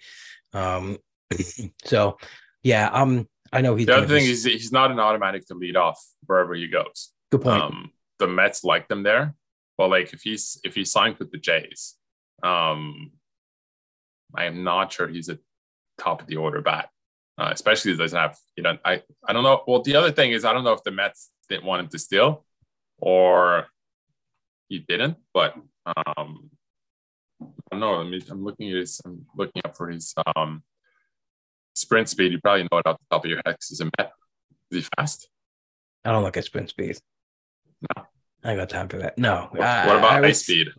Um, 0.53 0.97
so 1.83 2.17
yeah, 2.63 2.89
um, 2.91 3.27
I 3.51 3.61
know 3.61 3.75
he's 3.75 3.87
The 3.87 3.97
other 3.97 4.07
thing 4.07 4.25
is 4.25 4.43
he's 4.43 4.71
not 4.71 4.91
an 4.91 4.99
automatic 4.99 5.47
to 5.47 5.55
lead 5.55 5.75
off 5.75 6.03
wherever 6.25 6.53
he 6.53 6.67
goes. 6.67 7.11
Good 7.31 7.41
point. 7.41 7.61
Um, 7.61 7.91
the 8.19 8.27
Mets 8.27 8.63
like 8.63 8.87
them 8.87 9.03
there, 9.03 9.35
but 9.77 9.89
like 9.89 10.13
if 10.13 10.21
he's 10.21 10.59
if 10.63 10.75
he 10.75 10.85
signed 10.85 11.17
with 11.17 11.31
the 11.31 11.37
Jays, 11.37 11.95
um, 12.43 13.11
I 14.35 14.45
am 14.45 14.63
not 14.63 14.91
sure 14.91 15.07
he's 15.07 15.29
a 15.29 15.39
top 15.97 16.21
of 16.21 16.27
the 16.27 16.37
order 16.37 16.61
bat. 16.61 16.89
Uh, 17.37 17.49
especially 17.53 17.91
if 17.91 17.97
he 17.97 18.03
doesn't 18.03 18.19
have 18.19 18.37
you 18.57 18.63
know 18.63 18.77
I 18.83 19.01
I 19.25 19.33
don't 19.33 19.43
know. 19.43 19.63
Well, 19.65 19.81
the 19.81 19.95
other 19.95 20.11
thing 20.11 20.31
is 20.33 20.43
I 20.43 20.51
don't 20.53 20.63
know 20.65 20.73
if 20.73 20.83
the 20.83 20.91
Mets 20.91 21.31
didn't 21.47 21.65
want 21.65 21.81
him 21.81 21.87
to 21.89 21.99
steal 21.99 22.45
or 22.97 23.67
he 24.67 24.79
didn't, 24.79 25.17
but 25.33 25.55
um, 25.85 26.49
I 27.41 27.45
don't 27.71 27.79
know. 27.79 27.95
I 28.01 28.03
mean, 28.03 28.21
I'm 28.29 28.43
looking 28.43 28.69
at 28.69 28.75
his. 28.75 29.01
I'm 29.05 29.25
looking 29.35 29.61
up 29.65 29.75
for 29.77 29.89
his 29.89 30.13
um 30.35 30.63
sprint 31.73 32.09
speed. 32.09 32.33
You 32.33 32.39
probably 32.39 32.63
know 32.63 32.77
it 32.79 32.85
off 32.85 32.97
the 32.99 33.15
top 33.15 33.23
of 33.23 33.29
your 33.31 33.41
head. 33.45 33.55
'cause 33.55 33.67
He's 33.69 33.79
a 33.79 33.85
Met. 33.85 34.11
Is 34.71 34.83
he 34.83 34.89
fast? 34.97 35.29
I 36.03 36.11
don't 36.11 36.23
look 36.23 36.35
at 36.37 36.43
sprint 36.45 36.69
speed. 36.69 36.97
No. 37.95 38.03
I 38.43 38.55
got 38.55 38.69
time 38.69 38.87
for 38.87 38.97
that. 38.97 39.17
No. 39.17 39.47
What, 39.51 39.61
I- 39.61 39.87
what 39.87 39.97
about 39.97 40.23
I 40.23 40.27
ice 40.27 40.41
speed? 40.43 40.69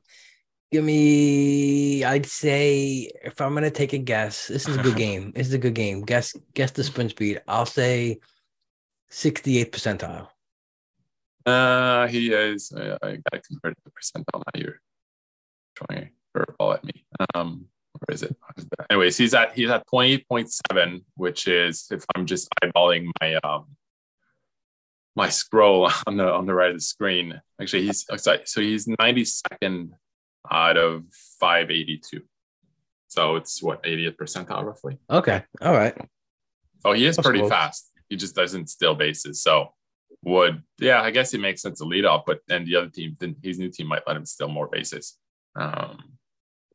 Give 0.73 0.85
me. 0.85 2.05
I'd 2.05 2.27
say 2.27 3.11
if 3.25 3.41
I'm 3.41 3.55
gonna 3.55 3.71
take 3.73 3.93
a 3.93 3.99
guess, 3.99 4.47
this 4.47 4.69
is 4.69 4.77
a 4.77 4.83
good 4.83 4.97
game. 5.07 5.33
This 5.35 5.49
is 5.49 5.53
a 5.55 5.59
good 5.59 5.75
game. 5.75 6.03
Guess 6.03 6.37
guess 6.55 6.71
the 6.71 6.85
sprint 6.85 7.11
speed. 7.11 7.43
I'll 7.49 7.67
say 7.67 8.21
68th 9.11 9.71
percentile. 9.71 10.29
Uh, 11.45 12.07
he 12.07 12.33
is. 12.33 12.71
Uh, 12.73 12.97
I 13.03 13.19
gotta 13.31 13.43
convert 13.43 13.77
the 13.85 13.91
percentile 13.91 14.43
now. 14.55 14.61
You're 14.61 14.81
throwing 15.77 16.11
a 16.35 16.39
curveball 16.39 16.75
at 16.75 16.85
me. 16.85 17.05
Um, 17.35 17.65
where 18.07 18.15
is 18.15 18.23
it? 18.23 18.37
Anyways, 18.91 19.17
he's 19.17 19.35
at 19.35 19.55
he's 19.55 19.71
at 19.71 19.85
twenty 19.89 20.13
eight 20.13 20.29
point 20.29 20.51
seven, 20.71 21.05
which 21.17 21.49
is 21.49 21.89
if 21.91 22.05
I'm 22.15 22.27
just 22.27 22.49
eyeballing 22.63 23.11
my 23.21 23.35
um 23.43 23.67
my 25.17 25.29
scroll 25.29 25.91
on 26.07 26.17
the 26.17 26.31
on 26.33 26.47
the 26.47 26.55
right 26.55 26.71
of 26.71 26.77
the 26.77 26.81
screen. 26.81 27.41
Actually, 27.61 27.87
he's 27.87 28.07
sorry, 28.17 28.41
so 28.45 28.61
he's 28.61 28.87
ninety 28.99 29.25
second 29.25 29.93
out 30.51 30.77
of 30.77 31.05
five 31.39 31.71
eighty 31.71 31.99
two. 31.99 32.23
So 33.09 33.35
it's 33.35 33.61
what 33.61 33.83
80th 33.83 34.17
percentile 34.17 34.65
roughly. 34.65 34.97
Okay. 35.11 35.43
All 35.61 35.73
right. 35.73 35.97
Oh, 36.85 36.93
he 36.93 37.07
is 37.07 37.17
That's 37.17 37.27
pretty 37.27 37.41
close. 37.41 37.51
fast. 37.51 37.91
He 38.09 38.15
just 38.15 38.37
doesn't 38.37 38.71
steal 38.71 38.95
bases. 38.95 39.43
So 39.43 39.75
would 40.23 40.63
yeah, 40.79 41.03
I 41.03 41.11
guess 41.11 41.35
it 41.35 41.41
makes 41.41 41.61
sense 41.63 41.79
to 41.81 41.85
lead 41.87 42.05
off, 42.05 42.23
but 42.25 42.39
then 42.47 42.65
the 42.65 42.77
other 42.77 42.89
team, 42.89 43.17
then 43.19 43.35
his 43.43 43.59
new 43.59 43.69
team 43.69 43.89
might 43.89 44.07
let 44.07 44.17
him 44.17 44.25
steal 44.27 44.49
more 44.49 44.69
bases. 44.69 45.17
Um, 45.57 45.99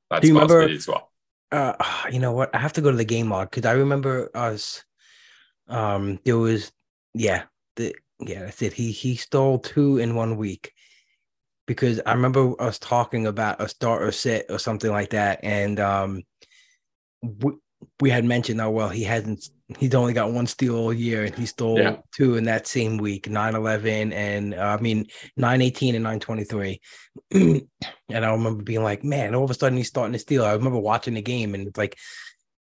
that's 0.10 0.24
Do 0.24 0.28
you 0.28 0.34
remember- 0.34 0.67
as 0.69 0.88
well. 0.89 1.10
uh 1.54 1.74
you 2.12 2.19
know 2.19 2.34
what 2.34 2.54
i 2.54 2.58
have 2.60 2.74
to 2.74 2.82
go 2.82 2.91
to 2.91 2.98
the 2.98 3.06
game 3.06 3.30
log 3.30 3.50
because 3.50 3.65
i 3.65 3.71
remember 3.74 4.30
us 4.36 4.84
um 5.69 6.19
there 6.26 6.38
was 6.38 6.71
yeah 7.13 7.43
the 7.78 7.95
yeah 8.19 8.41
that's 8.41 8.62
it 8.62 8.73
he 8.73 8.91
he 8.91 9.15
stole 9.15 9.60
two 9.60 9.97
in 9.97 10.15
one 10.15 10.38
week 10.38 10.71
because 11.67 11.99
i 12.06 12.13
remember 12.13 12.60
us 12.62 12.80
talking 12.80 13.28
about 13.28 13.62
a 13.62 13.67
starter 13.67 14.12
set 14.12 14.45
or 14.49 14.60
something 14.60 14.91
like 14.91 15.10
that 15.10 15.39
and 15.43 15.80
um 15.80 16.21
we, 17.21 17.54
we 17.99 18.10
had 18.10 18.23
mentioned 18.23 18.62
oh 18.62 18.69
well 18.69 18.89
he 18.89 19.04
hasn't 19.04 19.49
he's 19.80 19.95
only 19.95 20.13
got 20.13 20.32
one 20.32 20.45
steal 20.47 20.75
all 20.75 20.93
year 20.93 21.25
and 21.25 21.36
he 21.36 21.45
stole 21.45 21.78
Yeah. 21.80 21.97
two 22.15 22.36
in 22.36 22.43
that 22.45 22.67
same 22.67 22.97
week 22.97 23.28
9-11 23.28 24.13
and 24.13 24.54
uh, 24.54 24.78
i 24.80 24.82
mean 24.82 25.08
9-18 25.39 25.95
and 25.95 26.21
9-23 26.21 26.80
and 28.10 28.25
I 28.25 28.32
remember 28.32 28.63
being 28.63 28.84
like, 28.84 29.04
man, 29.04 29.34
all 29.36 29.43
of 29.43 29.49
a 29.51 29.54
sudden 29.54 29.78
he's 29.78 29.88
starting 29.88 30.13
to 30.13 30.19
steal. 30.19 30.45
I 30.45 30.54
remember 30.54 30.80
watching 30.80 31.15
the 31.15 31.21
game 31.21 31.56
and 31.56 31.67
it's 31.67 31.78
like 31.78 31.97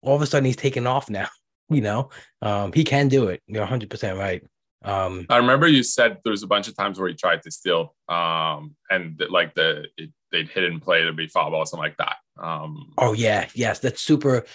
all 0.01 0.15
of 0.15 0.21
a 0.21 0.25
sudden 0.25 0.45
he's 0.45 0.55
taking 0.55 0.87
off 0.87 1.09
now. 1.09 1.27
You 1.69 1.81
know, 1.81 2.09
um, 2.41 2.71
he 2.73 2.83
can 2.83 3.07
do 3.07 3.29
it. 3.29 3.41
You're 3.47 3.61
100 3.61 3.89
percent 3.89 4.17
right. 4.19 4.43
Um, 4.83 5.25
I 5.29 5.37
remember 5.37 5.67
you 5.67 5.83
said 5.83 6.17
there 6.23 6.31
was 6.31 6.43
a 6.43 6.47
bunch 6.47 6.67
of 6.67 6.75
times 6.75 6.99
where 6.99 7.07
he 7.07 7.15
tried 7.15 7.41
to 7.43 7.51
steal, 7.51 7.95
um, 8.09 8.75
and 8.89 9.17
that, 9.17 9.31
like 9.31 9.55
the 9.55 9.85
it, 9.97 10.11
they'd 10.31 10.49
hit 10.49 10.63
and 10.65 10.81
play, 10.81 11.01
there'd 11.03 11.15
be 11.15 11.27
foul 11.27 11.51
ball, 11.51 11.65
something 11.65 11.83
like 11.83 11.97
that. 11.97 12.15
Um, 12.41 12.91
Oh 12.97 13.13
yeah, 13.13 13.47
yes, 13.53 13.79
that's 13.79 14.01
super, 14.01 14.45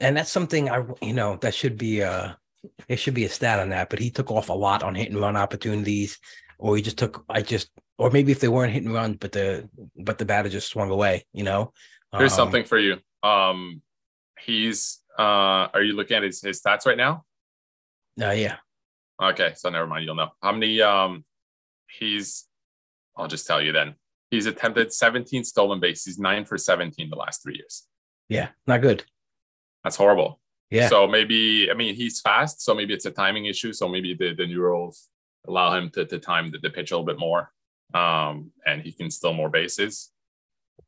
and 0.00 0.16
that's 0.16 0.32
something 0.32 0.70
I 0.70 0.82
you 1.02 1.12
know 1.12 1.36
that 1.42 1.54
should 1.54 1.76
be 1.76 2.02
uh 2.02 2.32
it 2.88 2.96
should 2.96 3.14
be 3.14 3.24
a 3.24 3.28
stat 3.28 3.60
on 3.60 3.68
that. 3.70 3.90
But 3.90 3.98
he 3.98 4.10
took 4.10 4.30
off 4.30 4.48
a 4.48 4.54
lot 4.54 4.82
on 4.82 4.94
hit 4.94 5.10
and 5.10 5.20
run 5.20 5.36
opportunities, 5.36 6.18
or 6.58 6.76
he 6.76 6.82
just 6.82 6.98
took 6.98 7.24
I 7.28 7.42
just 7.42 7.70
or 7.98 8.10
maybe 8.10 8.32
if 8.32 8.40
they 8.40 8.48
weren't 8.48 8.72
hit 8.72 8.84
and 8.84 8.94
run, 8.94 9.14
but 9.14 9.32
the 9.32 9.68
but 9.96 10.18
the 10.18 10.24
batter 10.24 10.48
just 10.48 10.68
swung 10.68 10.90
away. 10.90 11.26
You 11.32 11.44
know, 11.44 11.72
here's 12.16 12.32
Um, 12.32 12.36
something 12.36 12.64
for 12.64 12.78
you. 12.78 12.98
Um, 13.22 13.82
he's 14.40 15.02
uh, 15.18 15.68
are 15.72 15.82
you 15.82 15.94
looking 15.94 16.16
at 16.16 16.22
his, 16.22 16.40
his 16.42 16.60
stats 16.60 16.86
right 16.86 16.96
now? 16.96 17.24
Uh, 18.20 18.30
yeah, 18.30 18.56
Okay, 19.22 19.52
so 19.56 19.70
never 19.70 19.86
mind. 19.86 20.04
You'll 20.04 20.14
know 20.14 20.30
how 20.42 20.52
many. 20.52 20.80
Um, 20.82 21.24
he's. 21.88 22.44
I'll 23.16 23.28
just 23.28 23.46
tell 23.46 23.62
you 23.62 23.72
then. 23.72 23.94
He's 24.30 24.46
attempted 24.46 24.92
17 24.92 25.44
stolen 25.44 25.80
bases, 25.80 26.18
nine 26.18 26.44
for 26.44 26.58
17 26.58 27.08
the 27.08 27.16
last 27.16 27.42
three 27.42 27.56
years. 27.56 27.86
yeah, 28.28 28.48
not 28.66 28.82
good. 28.82 29.04
That's 29.84 29.96
horrible. 29.96 30.40
Yeah. 30.70 30.88
So 30.88 31.06
maybe 31.06 31.70
I 31.70 31.74
mean 31.74 31.94
he's 31.94 32.20
fast, 32.20 32.60
so 32.60 32.74
maybe 32.74 32.92
it's 32.92 33.06
a 33.06 33.10
timing 33.10 33.46
issue. 33.46 33.72
So 33.72 33.88
maybe 33.88 34.14
the 34.14 34.34
the 34.34 34.46
neurals 34.46 35.08
allow 35.46 35.76
him 35.76 35.90
to, 35.90 36.04
to 36.04 36.18
time 36.18 36.50
the, 36.50 36.58
the 36.58 36.70
pitch 36.70 36.90
a 36.90 36.94
little 36.94 37.06
bit 37.06 37.20
more, 37.20 37.52
um, 37.94 38.50
and 38.66 38.82
he 38.82 38.92
can 38.92 39.10
steal 39.10 39.32
more 39.32 39.48
bases. 39.48 40.10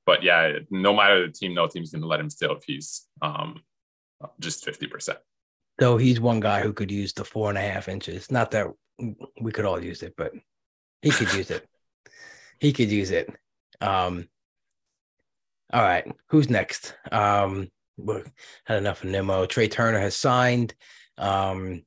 But 0.04 0.22
yeah, 0.22 0.58
no 0.70 0.92
matter 0.92 1.26
the 1.26 1.32
team, 1.32 1.54
no 1.54 1.68
team's 1.68 1.92
going 1.92 2.02
to 2.02 2.08
let 2.08 2.20
him 2.20 2.28
steal 2.28 2.56
if 2.56 2.64
he's 2.66 3.06
um, 3.22 3.62
just 4.40 4.64
50 4.64 4.88
percent. 4.88 5.18
Though 5.78 5.96
he's 5.96 6.20
one 6.20 6.40
guy 6.40 6.60
who 6.60 6.72
could 6.72 6.90
use 6.90 7.12
the 7.12 7.24
four 7.24 7.48
and 7.48 7.58
a 7.58 7.60
half 7.60 7.88
inches. 7.88 8.30
Not 8.30 8.50
that 8.50 8.66
we 9.40 9.52
could 9.52 9.64
all 9.64 9.82
use 9.82 10.02
it, 10.02 10.14
but 10.16 10.32
he 11.02 11.10
could 11.10 11.32
use 11.34 11.50
it. 11.50 11.66
He 12.60 12.72
could 12.72 12.90
use 12.90 13.12
it. 13.12 13.32
Um, 13.80 14.28
all 15.72 15.80
right, 15.80 16.10
who's 16.30 16.50
next? 16.50 16.92
Um, 17.12 17.68
we 17.96 18.14
had 18.64 18.78
enough 18.78 19.04
of 19.04 19.10
Nimmo. 19.10 19.46
Trea 19.46 19.68
Turner 19.68 20.00
has 20.00 20.16
signed. 20.16 20.74
Um, 21.18 21.82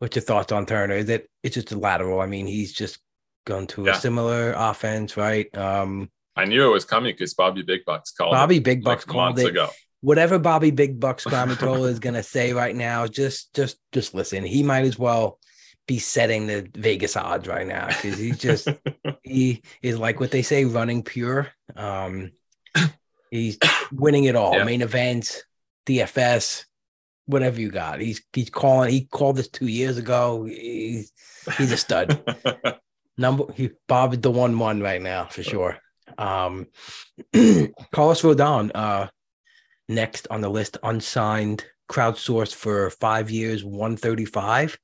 what's 0.00 0.16
your 0.16 0.24
thoughts 0.24 0.50
on 0.50 0.66
Turner? 0.66 0.96
Is 0.96 1.08
it 1.08 1.30
it's 1.44 1.54
just 1.54 1.70
a 1.70 1.78
lateral? 1.78 2.20
I 2.20 2.26
mean, 2.26 2.48
he's 2.48 2.72
just 2.72 2.98
gone 3.46 3.68
to 3.68 3.84
Yeah. 3.84 3.92
a 3.92 4.00
similar 4.00 4.52
offense, 4.56 5.16
right? 5.16 5.46
Um, 5.56 6.10
I 6.34 6.44
knew 6.44 6.66
it 6.68 6.72
was 6.72 6.84
coming 6.84 7.12
because 7.12 7.34
Bobby 7.34 7.62
Big 7.62 7.84
Bucks 7.84 8.10
called. 8.10 8.32
Bobby 8.32 8.58
Big 8.58 8.82
Bucks 8.82 9.06
like, 9.06 9.12
called 9.12 9.36
months 9.36 9.42
it. 9.42 9.50
ago. 9.50 9.68
Whatever 10.00 10.38
Bobby 10.38 10.70
Big 10.70 10.98
Bucks 11.00 11.24
Gramatola 11.26 11.88
is 11.88 11.98
gonna 11.98 12.22
say 12.22 12.52
right 12.52 12.74
now, 12.76 13.06
just 13.06 13.54
just 13.54 13.78
just 13.92 14.14
listen. 14.14 14.44
He 14.44 14.62
might 14.62 14.84
as 14.84 14.98
well 14.98 15.38
be 15.86 15.98
setting 15.98 16.46
the 16.46 16.68
Vegas 16.76 17.16
odds 17.16 17.48
right 17.48 17.66
now 17.66 17.86
because 17.88 18.18
he 18.18 18.30
just 18.32 18.68
he 19.22 19.62
is 19.82 19.98
like 19.98 20.20
what 20.20 20.30
they 20.30 20.42
say, 20.42 20.64
running 20.64 21.02
pure. 21.02 21.48
Um, 21.74 22.30
he's 23.30 23.58
winning 23.92 24.24
it 24.24 24.36
all, 24.36 24.54
Yeah. 24.56 24.64
main 24.64 24.82
events, 24.82 25.42
DFS, 25.86 26.64
whatever 27.26 27.60
you 27.60 27.70
got. 27.70 28.00
He's 28.00 28.22
he's 28.32 28.50
calling. 28.50 28.90
He 28.90 29.04
called 29.06 29.36
this 29.36 29.48
two 29.48 29.66
years 29.66 29.98
ago. 29.98 30.44
He's 30.44 31.12
he's 31.56 31.72
a 31.72 31.76
stud. 31.76 32.22
Number 33.18 33.52
he 33.54 33.70
Bob 33.88 34.12
is 34.14 34.20
the 34.20 34.30
one 34.30 34.58
one 34.58 34.80
right 34.80 35.02
now 35.02 35.26
for 35.26 35.42
sure. 35.42 35.76
Um 36.18 36.66
Carlos 37.92 38.22
Rodon, 38.22 38.70
uh 38.74 39.08
next 39.90 40.26
on 40.30 40.40
the 40.40 40.48
list, 40.48 40.78
unsigned, 40.82 41.64
crowdsourced 41.90 42.54
for 42.54 42.90
five 42.90 43.30
years, 43.30 43.64
135. 43.64 44.78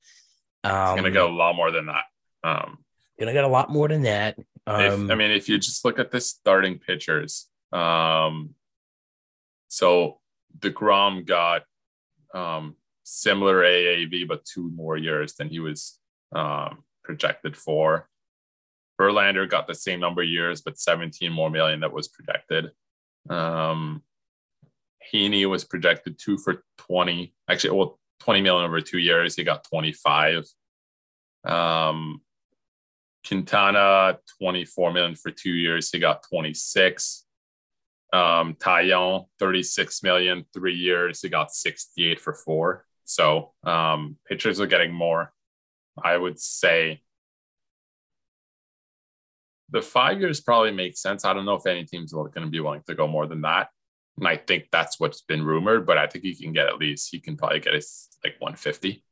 Um 0.64 0.96
gonna 0.96 1.10
go 1.10 1.28
a 1.28 1.32
lot 1.32 1.54
more 1.54 1.70
than 1.70 1.86
that. 1.86 2.04
Um, 2.44 2.78
gonna 3.18 3.32
get 3.32 3.44
a 3.44 3.48
lot 3.48 3.70
more 3.70 3.88
than 3.88 4.02
that. 4.02 4.38
if, 4.38 4.92
Um 4.92 5.10
I 5.10 5.14
mean, 5.14 5.30
if 5.30 5.48
you 5.48 5.58
just 5.58 5.84
look 5.84 5.98
at 5.98 6.10
the 6.10 6.20
starting 6.20 6.78
pitchers, 6.78 7.48
um, 7.72 8.54
so 9.68 10.20
deGrom 10.58 11.26
got 11.26 11.62
um, 12.34 12.76
similar 13.04 13.62
AAV, 13.62 14.26
but 14.28 14.44
two 14.44 14.70
more 14.70 14.96
years 14.96 15.34
than 15.34 15.48
he 15.48 15.60
was 15.60 15.98
um, 16.34 16.84
projected 17.04 17.56
for. 17.56 18.08
Verlander 19.00 19.48
got 19.48 19.66
the 19.66 19.74
same 19.74 20.00
number 20.00 20.22
of 20.22 20.28
years, 20.28 20.62
but 20.62 20.78
17 20.78 21.30
more 21.30 21.50
million 21.50 21.80
that 21.80 21.92
was 21.92 22.08
projected. 22.08 22.70
Um, 23.28 24.02
Heaney 25.12 25.48
was 25.48 25.64
projected 25.64 26.18
two 26.18 26.38
for 26.38 26.64
20, 26.78 27.34
actually, 27.48 27.76
well, 27.76 27.98
20 28.20 28.40
million 28.40 28.66
over 28.66 28.80
two 28.80 28.98
years. 28.98 29.34
He 29.34 29.44
got 29.44 29.64
25. 29.64 30.44
Um, 31.44 32.20
Quintana, 33.26 34.18
24 34.40 34.92
million 34.92 35.14
for 35.16 35.30
two 35.30 35.52
years. 35.52 35.90
He 35.90 35.98
got 35.98 36.24
26. 36.28 37.24
Um, 38.12 38.54
Taillon, 38.54 39.26
36 39.38 40.02
million, 40.02 40.44
three 40.54 40.74
years. 40.74 41.20
He 41.20 41.28
got 41.28 41.52
68 41.52 42.20
for 42.20 42.34
four. 42.34 42.84
So 43.04 43.52
um, 43.64 44.16
pitchers 44.26 44.60
are 44.60 44.66
getting 44.66 44.92
more. 44.92 45.32
I 46.02 46.16
would 46.16 46.38
say 46.38 47.02
the 49.70 49.82
five 49.82 50.20
years 50.20 50.40
probably 50.40 50.72
makes 50.72 51.00
sense. 51.00 51.24
I 51.24 51.32
don't 51.32 51.44
know 51.44 51.54
if 51.54 51.66
any 51.66 51.84
teams 51.84 52.12
going 52.12 52.30
to 52.32 52.46
be 52.46 52.60
willing 52.60 52.82
to 52.86 52.94
go 52.94 53.06
more 53.06 53.26
than 53.26 53.42
that. 53.42 53.68
And 54.18 54.26
I 54.26 54.36
think 54.36 54.68
that's 54.72 54.98
what's 54.98 55.20
been 55.22 55.44
rumored, 55.44 55.86
but 55.86 55.98
I 55.98 56.06
think 56.06 56.24
he 56.24 56.34
can 56.34 56.52
get 56.52 56.66
at 56.68 56.78
least, 56.78 57.10
he 57.12 57.20
can 57.20 57.36
probably 57.36 57.60
get 57.60 57.74
his 57.74 58.08
like 58.24 58.34
150. 58.38 59.02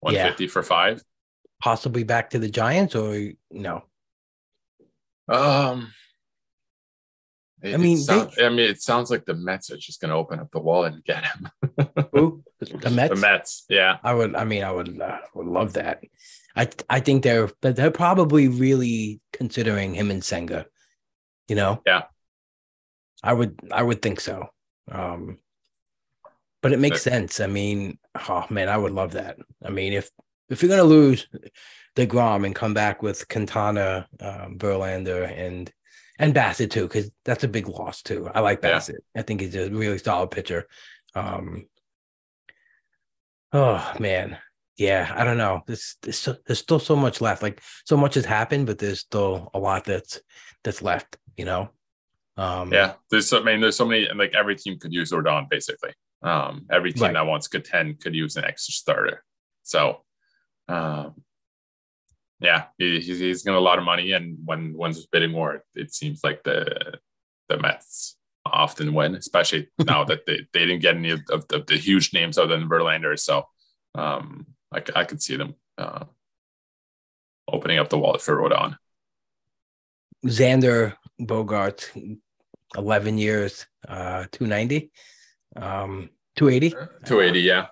150 0.00 0.48
for 0.48 0.62
five. 0.62 1.02
possibly 1.62 2.04
back 2.04 2.30
to 2.30 2.38
the 2.38 2.50
Giants 2.50 2.94
or 2.94 3.32
no? 3.50 3.82
Um, 5.28 5.92
it- 7.62 7.74
I 7.74 7.76
mean, 7.78 7.96
it 7.98 8.02
sound- 8.02 8.32
I 8.38 8.48
mean, 8.50 8.68
it 8.70 8.82
sounds 8.82 9.10
like 9.10 9.24
the 9.24 9.34
Mets 9.34 9.70
are 9.70 9.76
just 9.78 10.00
going 10.00 10.10
to 10.10 10.16
open 10.16 10.38
up 10.38 10.50
the 10.52 10.60
wall 10.60 10.84
and 10.84 11.02
get 11.02 11.24
him. 11.24 11.48
Who? 12.12 12.44
The 12.60 12.90
Mets? 12.90 13.14
The 13.14 13.20
Mets, 13.20 13.64
yeah, 13.70 13.98
I 14.04 14.12
would. 14.14 14.34
I 14.34 14.44
mean, 14.44 14.62
I 14.64 14.70
would. 14.70 15.00
Uh, 15.00 15.18
would 15.34 15.46
love 15.46 15.72
that. 15.74 16.02
I. 16.54 16.68
I 16.90 17.00
think 17.00 17.22
they're. 17.22 17.48
But 17.62 17.76
they're 17.76 17.90
probably 17.90 18.48
really 18.48 19.20
considering 19.32 19.94
him 19.94 20.10
and 20.10 20.22
Senga. 20.22 20.66
You 21.48 21.56
know. 21.56 21.82
Yeah. 21.86 22.04
I 23.22 23.32
would. 23.32 23.58
I 23.72 23.82
would 23.82 24.02
think 24.02 24.20
so. 24.20 24.48
Um. 24.90 25.38
But 26.62 26.72
it 26.72 26.80
makes 26.80 27.02
sense. 27.02 27.38
I 27.38 27.46
mean, 27.46 27.98
oh 28.28 28.44
man, 28.50 28.68
I 28.68 28.76
would 28.76 28.92
love 28.92 29.12
that. 29.12 29.36
I 29.64 29.70
mean, 29.70 29.92
if 29.92 30.10
if 30.48 30.62
you're 30.62 30.70
gonna 30.70 30.82
lose 30.82 31.28
deGrom 31.94 32.44
and 32.44 32.54
come 32.54 32.74
back 32.74 33.02
with 33.02 33.28
Quintana, 33.28 34.08
um, 34.20 34.58
Verlander, 34.58 35.30
and 35.30 35.70
and 36.18 36.34
Bassitt 36.34 36.70
too, 36.70 36.82
because 36.82 37.10
that's 37.24 37.44
a 37.44 37.48
big 37.48 37.68
loss 37.68 38.02
too. 38.02 38.28
I 38.34 38.40
like 38.40 38.60
Yeah. 38.62 38.78
Bassitt. 38.78 38.96
I 39.16 39.22
think 39.22 39.42
he's 39.42 39.54
a 39.54 39.70
really 39.70 39.98
solid 39.98 40.30
pitcher. 40.32 40.66
Um, 41.14 41.66
oh 43.52 43.92
man, 44.00 44.38
yeah. 44.76 45.12
I 45.14 45.22
don't 45.22 45.38
know. 45.38 45.62
There's 45.66 45.96
there's, 46.02 46.28
there's 46.46 46.58
still 46.58 46.80
so 46.80 46.96
much 46.96 47.20
left. 47.20 47.42
Like 47.42 47.60
so 47.84 47.96
much 47.96 48.14
has 48.14 48.24
happened, 48.24 48.66
but 48.66 48.78
there's 48.78 49.00
still 49.00 49.50
a 49.54 49.58
lot 49.58 49.84
that's 49.84 50.20
that's 50.64 50.82
left. 50.82 51.16
You 51.36 51.44
know. 51.44 51.70
Um, 52.36 52.72
yeah. 52.72 52.94
There's 53.10 53.28
so 53.28 53.40
I 53.40 53.44
mean, 53.44 53.60
there's 53.60 53.76
so 53.76 53.86
many, 53.86 54.06
and 54.06 54.18
like 54.18 54.34
every 54.34 54.56
team 54.56 54.78
could 54.78 54.92
use 54.92 55.12
Ordon 55.12 55.46
basically. 55.50 55.92
Um, 56.22 56.66
every 56.70 56.92
team 56.92 57.04
Right. 57.04 57.14
that 57.14 57.26
wants 57.26 57.48
to 57.48 57.60
contend 57.60 58.00
could 58.00 58.14
use 58.14 58.36
an 58.36 58.44
extra 58.44 58.72
starter. 58.72 59.24
So, 59.62 60.02
um, 60.68 61.14
yeah, 62.40 62.64
he, 62.78 63.00
he's 63.00 63.18
he's 63.18 63.42
got 63.42 63.54
a 63.56 63.60
lot 63.60 63.78
of 63.78 63.84
money, 63.84 64.12
and 64.12 64.38
when 64.44 64.74
one's 64.74 65.06
bidding 65.06 65.32
more, 65.32 65.62
it 65.74 65.94
seems 65.94 66.20
like 66.24 66.42
the 66.42 66.98
the 67.48 67.58
Mets 67.58 68.16
often 68.44 68.92
win, 68.94 69.14
especially 69.14 69.68
now 69.86 70.04
that 70.04 70.26
they, 70.26 70.40
they 70.52 70.60
didn't 70.66 70.82
get 70.82 70.96
any 70.96 71.10
of, 71.10 71.20
of, 71.30 71.46
of 71.52 71.66
the 71.66 71.76
huge 71.76 72.12
names 72.12 72.38
other 72.38 72.56
than 72.58 72.68
Verlander. 72.68 73.18
So, 73.18 73.46
um, 73.94 74.46
I, 74.72 74.82
I 74.94 75.04
could 75.04 75.22
see 75.22 75.36
them 75.36 75.54
uh, 75.78 76.04
opening 77.48 77.78
up 77.78 77.88
the 77.88 77.98
wallet 77.98 78.20
for 78.22 78.36
Rodon. 78.36 78.76
Xander 80.24 80.94
Bogart, 81.18 81.92
11 82.76 83.18
years, 83.18 83.66
uh, 83.88 84.24
290, 84.32 84.90
um, 85.56 86.10
280. 86.36 86.70
280, 87.04 87.40
yeah. 87.40 87.66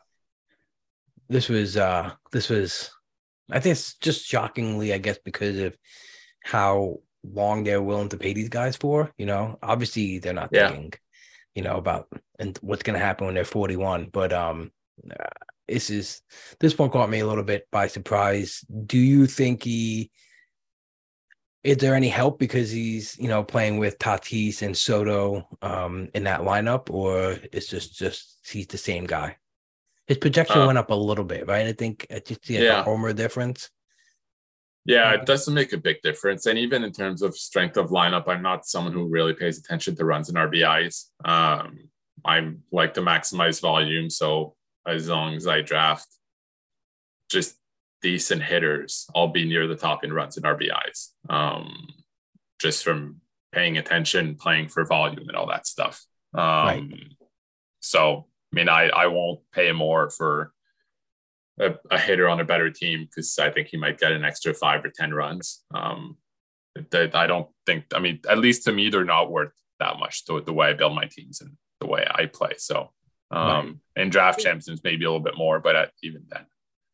This 1.28 1.48
was, 1.48 1.76
uh, 1.76 2.12
this 2.32 2.48
was, 2.48 2.90
I 3.50 3.60
think 3.60 3.72
it's 3.72 3.94
just 3.96 4.24
shockingly, 4.26 4.92
I 4.92 4.98
guess, 4.98 5.18
because 5.24 5.58
of 5.58 5.76
how 6.42 7.00
long 7.22 7.64
they're 7.64 7.82
willing 7.82 8.10
to 8.10 8.16
pay 8.18 8.32
these 8.32 8.48
guys 8.48 8.76
for. 8.76 9.12
You 9.18 9.26
know, 9.26 9.58
obviously 9.62 10.18
they're 10.18 10.32
not 10.32 10.50
Yeah. 10.52 10.68
thinking, 10.68 10.92
you 11.54 11.62
know, 11.62 11.76
about 11.76 12.08
and 12.38 12.58
what's 12.62 12.82
going 12.82 12.98
to 12.98 13.04
happen 13.04 13.26
when 13.26 13.34
they're 13.34 13.44
41. 13.44 14.10
But 14.12 14.32
um, 14.32 14.70
uh, 15.10 15.24
this 15.66 15.88
is 15.88 16.20
this 16.60 16.76
one 16.78 16.90
caught 16.90 17.08
me 17.10 17.20
a 17.20 17.26
little 17.26 17.44
bit 17.44 17.66
by 17.72 17.86
surprise. 17.86 18.64
Do 18.86 18.98
you 18.98 19.26
think 19.26 19.62
he? 19.62 20.10
Is 21.64 21.78
there 21.78 21.94
any 21.94 22.08
help 22.08 22.38
because 22.38 22.70
he's 22.70 23.18
you 23.18 23.28
know 23.28 23.42
playing 23.42 23.78
with 23.78 23.98
Tatis 23.98 24.62
and 24.62 24.76
Soto 24.76 25.48
um, 25.62 26.08
in 26.14 26.24
that 26.24 26.42
lineup, 26.42 26.90
or 26.90 27.38
it's 27.52 27.66
just 27.66 27.98
just 27.98 28.38
he's 28.46 28.66
the 28.66 28.78
same 28.78 29.04
guy? 29.04 29.36
His 30.06 30.18
projection 30.18 30.60
Uh, 30.60 30.66
went 30.66 30.78
up 30.78 30.90
a 30.90 30.94
little 30.94 31.24
bit, 31.24 31.48
right? 31.48 31.66
I 31.66 31.72
think 31.72 32.06
I 32.10 32.18
just 32.18 32.44
see 32.44 32.62
yeah. 32.62 32.80
a 32.80 32.82
homer 32.82 33.14
difference. 33.14 33.70
Yeah, 34.84 35.12
it 35.14 35.24
doesn't 35.24 35.54
make 35.54 35.72
a 35.72 35.78
big 35.78 36.02
difference. 36.02 36.44
And 36.44 36.58
even 36.58 36.84
in 36.84 36.92
terms 36.92 37.22
of 37.22 37.34
strength 37.34 37.78
of 37.78 37.88
lineup, 37.88 38.28
I'm 38.28 38.42
not 38.42 38.66
someone 38.66 38.92
who 38.92 39.08
really 39.08 39.32
pays 39.32 39.58
attention 39.58 39.96
to 39.96 40.04
runs 40.04 40.28
and 40.28 40.36
RBIs. 40.36 41.06
Um, 41.24 41.88
I 42.22 42.52
like 42.70 42.92
to 42.94 43.00
maximize 43.00 43.62
volume. 43.62 44.10
So 44.10 44.56
as 44.86 45.08
long 45.08 45.34
as 45.34 45.46
I 45.46 45.62
draft 45.62 46.06
just 47.30 47.56
decent 48.04 48.42
hitters, 48.42 49.06
I'll 49.16 49.28
be 49.28 49.46
near 49.46 49.66
the 49.66 49.74
top 49.74 50.04
in 50.04 50.12
runs 50.12 50.36
and 50.36 50.44
RBIs. 50.44 51.08
Um, 51.30 51.88
just 52.60 52.84
from 52.84 53.22
paying 53.50 53.78
attention, 53.78 54.34
playing 54.34 54.68
for 54.68 54.84
volume 54.84 55.26
and 55.26 55.34
all 55.34 55.46
that 55.46 55.66
stuff. 55.66 56.04
Um, 56.34 56.42
right. 56.42 56.92
So, 57.80 58.26
I 58.52 58.56
mean, 58.56 58.68
I, 58.68 58.90
I 58.90 59.06
won't 59.06 59.40
pay 59.54 59.72
more 59.72 60.10
for 60.10 60.52
a, 61.58 61.76
a 61.90 61.98
hitter 61.98 62.28
on 62.28 62.40
a 62.40 62.44
better 62.44 62.68
team 62.68 63.06
because 63.06 63.38
I 63.38 63.48
think 63.48 63.68
he 63.68 63.78
might 63.78 63.98
get 63.98 64.12
an 64.12 64.22
extra 64.22 64.52
five 64.52 64.84
or 64.84 64.92
10 64.94 65.14
runs. 65.14 65.64
Um, 65.72 66.18
that 66.90 67.14
I 67.14 67.26
don't 67.26 67.48
think, 67.64 67.86
I 67.94 68.00
mean, 68.00 68.20
at 68.28 68.36
least 68.36 68.64
to 68.64 68.72
me, 68.72 68.90
they're 68.90 69.04
not 69.04 69.30
worth 69.30 69.52
that 69.80 69.98
much 69.98 70.26
the, 70.26 70.42
the 70.42 70.52
way 70.52 70.68
I 70.68 70.74
build 70.74 70.94
my 70.94 71.08
teams 71.10 71.40
and 71.40 71.52
the 71.80 71.86
way 71.86 72.06
I 72.06 72.26
play. 72.26 72.52
So, 72.58 72.90
um, 73.30 73.80
right. 73.96 74.02
in 74.02 74.10
draft 74.10 74.40
champions, 74.40 74.82
maybe 74.84 75.06
a 75.06 75.08
little 75.08 75.24
bit 75.24 75.38
more, 75.38 75.58
but 75.58 75.90
even 76.02 76.24
then, 76.28 76.44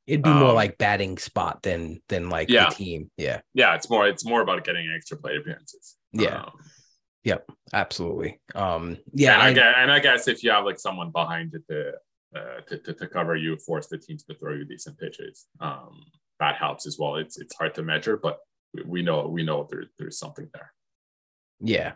it'd 0.06 0.22
be 0.22 0.30
more 0.30 0.50
um, 0.50 0.54
like 0.54 0.78
batting 0.78 1.18
spot 1.18 1.62
than 1.62 2.00
than 2.08 2.28
like 2.28 2.48
yeah. 2.48 2.68
the 2.68 2.74
team. 2.74 3.10
Yeah, 3.16 3.40
yeah, 3.54 3.74
it's 3.74 3.88
more 3.88 4.06
it's 4.06 4.24
more 4.24 4.42
about 4.42 4.64
getting 4.64 4.90
extra 4.94 5.16
plate 5.16 5.38
appearances. 5.38 5.96
Yeah, 6.12 6.42
um, 6.42 6.52
yep, 7.24 7.48
absolutely. 7.72 8.40
Um, 8.54 8.98
yeah, 9.12 9.34
and 9.34 9.42
I, 9.42 9.46
I, 9.46 9.52
guess, 9.52 9.74
and 9.78 9.92
I 9.92 9.98
guess 10.00 10.28
if 10.28 10.42
you 10.42 10.50
have 10.50 10.64
like 10.64 10.78
someone 10.78 11.10
behind 11.10 11.54
it 11.54 11.62
to 11.68 11.92
uh, 12.34 12.60
to, 12.68 12.78
to, 12.78 12.92
to, 12.94 13.08
cover 13.08 13.36
you, 13.36 13.56
force 13.56 13.88
the 13.88 13.98
teams 13.98 14.22
to 14.24 14.34
throw 14.34 14.54
you 14.54 14.64
decent 14.64 14.98
pitches. 14.98 15.46
Um, 15.58 16.00
that 16.38 16.56
helps 16.56 16.86
as 16.86 16.96
well. 16.98 17.16
It's 17.16 17.38
it's 17.38 17.56
hard 17.56 17.74
to 17.74 17.82
measure, 17.82 18.16
but 18.16 18.38
we 18.86 19.02
know 19.02 19.26
we 19.26 19.42
know 19.42 19.66
there, 19.70 19.84
there's 19.98 20.18
something 20.18 20.48
there. 20.54 20.72
Yeah, 21.60 21.92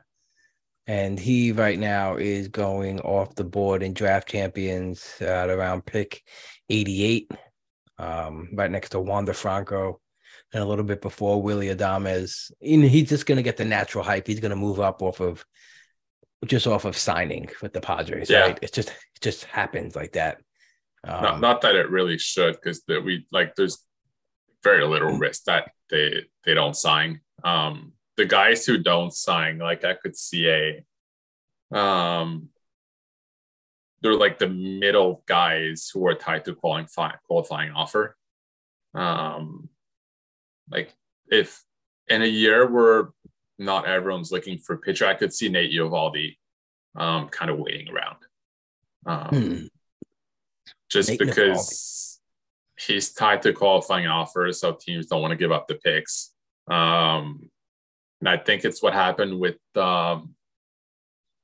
and 0.86 1.18
he 1.18 1.52
right 1.52 1.78
now 1.78 2.16
is 2.16 2.48
going 2.48 3.00
off 3.00 3.34
the 3.34 3.44
board 3.44 3.82
in 3.82 3.94
draft 3.94 4.28
champions 4.28 5.14
at 5.20 5.48
around 5.50 5.86
pick 5.86 6.22
88, 6.68 7.30
um, 7.98 8.48
right 8.54 8.70
next 8.70 8.90
to 8.90 9.00
Wander 9.00 9.32
Franco, 9.32 10.00
and 10.52 10.62
a 10.62 10.66
little 10.66 10.84
bit 10.84 11.00
before 11.00 11.42
Willie 11.42 11.74
Adames. 11.74 12.50
And 12.60 12.84
he's 12.84 13.08
just 13.08 13.26
going 13.26 13.36
to 13.36 13.42
get 13.42 13.56
the 13.56 13.64
natural 13.64 14.04
hype. 14.04 14.26
He's 14.26 14.40
going 14.40 14.50
to 14.50 14.56
move 14.56 14.80
up 14.80 15.02
off 15.02 15.20
of 15.20 15.44
just 16.46 16.66
off 16.66 16.84
of 16.84 16.96
signing 16.96 17.48
with 17.62 17.72
the 17.72 17.80
Padres. 17.80 18.30
Yeah. 18.30 18.40
Right? 18.40 18.58
It 18.62 18.72
just 18.72 18.88
it 18.90 19.20
just 19.20 19.44
happens 19.44 19.96
like 19.96 20.12
that. 20.12 20.40
Um, 21.06 21.22
not, 21.22 21.40
not 21.40 21.60
that 21.62 21.74
it 21.74 21.90
really 21.90 22.18
should, 22.18 22.54
because 22.54 22.82
that 22.88 23.04
we 23.04 23.26
like 23.30 23.54
there's 23.54 23.84
very 24.62 24.86
little 24.86 25.12
mm. 25.12 25.20
risk 25.20 25.44
that 25.44 25.70
they 25.90 26.24
they 26.44 26.54
don't 26.54 26.76
sign. 26.76 27.20
Um, 27.44 27.92
the 28.16 28.24
guys 28.24 28.64
who 28.64 28.78
don't 28.78 29.12
sign, 29.12 29.58
like 29.58 29.84
I 29.84 29.94
could 29.94 30.16
see 30.16 30.48
a, 30.48 31.76
um, 31.76 32.48
they're 34.04 34.14
like 34.14 34.38
the 34.38 34.48
middle 34.48 35.24
guys 35.26 35.90
who 35.92 36.06
are 36.06 36.14
tied 36.14 36.44
to 36.44 36.54
qualifying 36.54 37.16
qualifying 37.26 37.72
offer. 37.72 38.16
Um, 38.94 39.68
like 40.70 40.94
if 41.28 41.64
in 42.08 42.22
a 42.22 42.26
year 42.26 42.70
where 42.70 43.08
not 43.58 43.86
everyone's 43.86 44.32
looking 44.32 44.58
for 44.58 44.76
pitcher. 44.76 45.06
I 45.06 45.14
could 45.14 45.32
see 45.32 45.48
Nate 45.48 45.72
Eovaldi 45.72 46.36
um, 46.96 47.28
kind 47.28 47.50
of 47.50 47.58
waiting 47.58 47.88
around. 47.88 48.16
Um, 49.06 49.28
hmm. 49.28 49.66
Just 50.90 51.10
Nate 51.10 51.18
because 51.18 52.20
he's 52.78 53.12
tied 53.12 53.42
to 53.42 53.52
qualifying 53.52 54.06
offers, 54.06 54.60
so 54.60 54.72
teams 54.72 55.06
don't 55.06 55.22
want 55.22 55.32
to 55.32 55.36
give 55.36 55.52
up 55.52 55.66
the 55.66 55.76
picks. 55.76 56.32
Um, 56.68 57.50
and 58.20 58.28
I 58.28 58.36
think 58.36 58.64
it's 58.64 58.82
what 58.82 58.92
happened 58.92 59.38
with 59.38 59.58
um, 59.76 60.33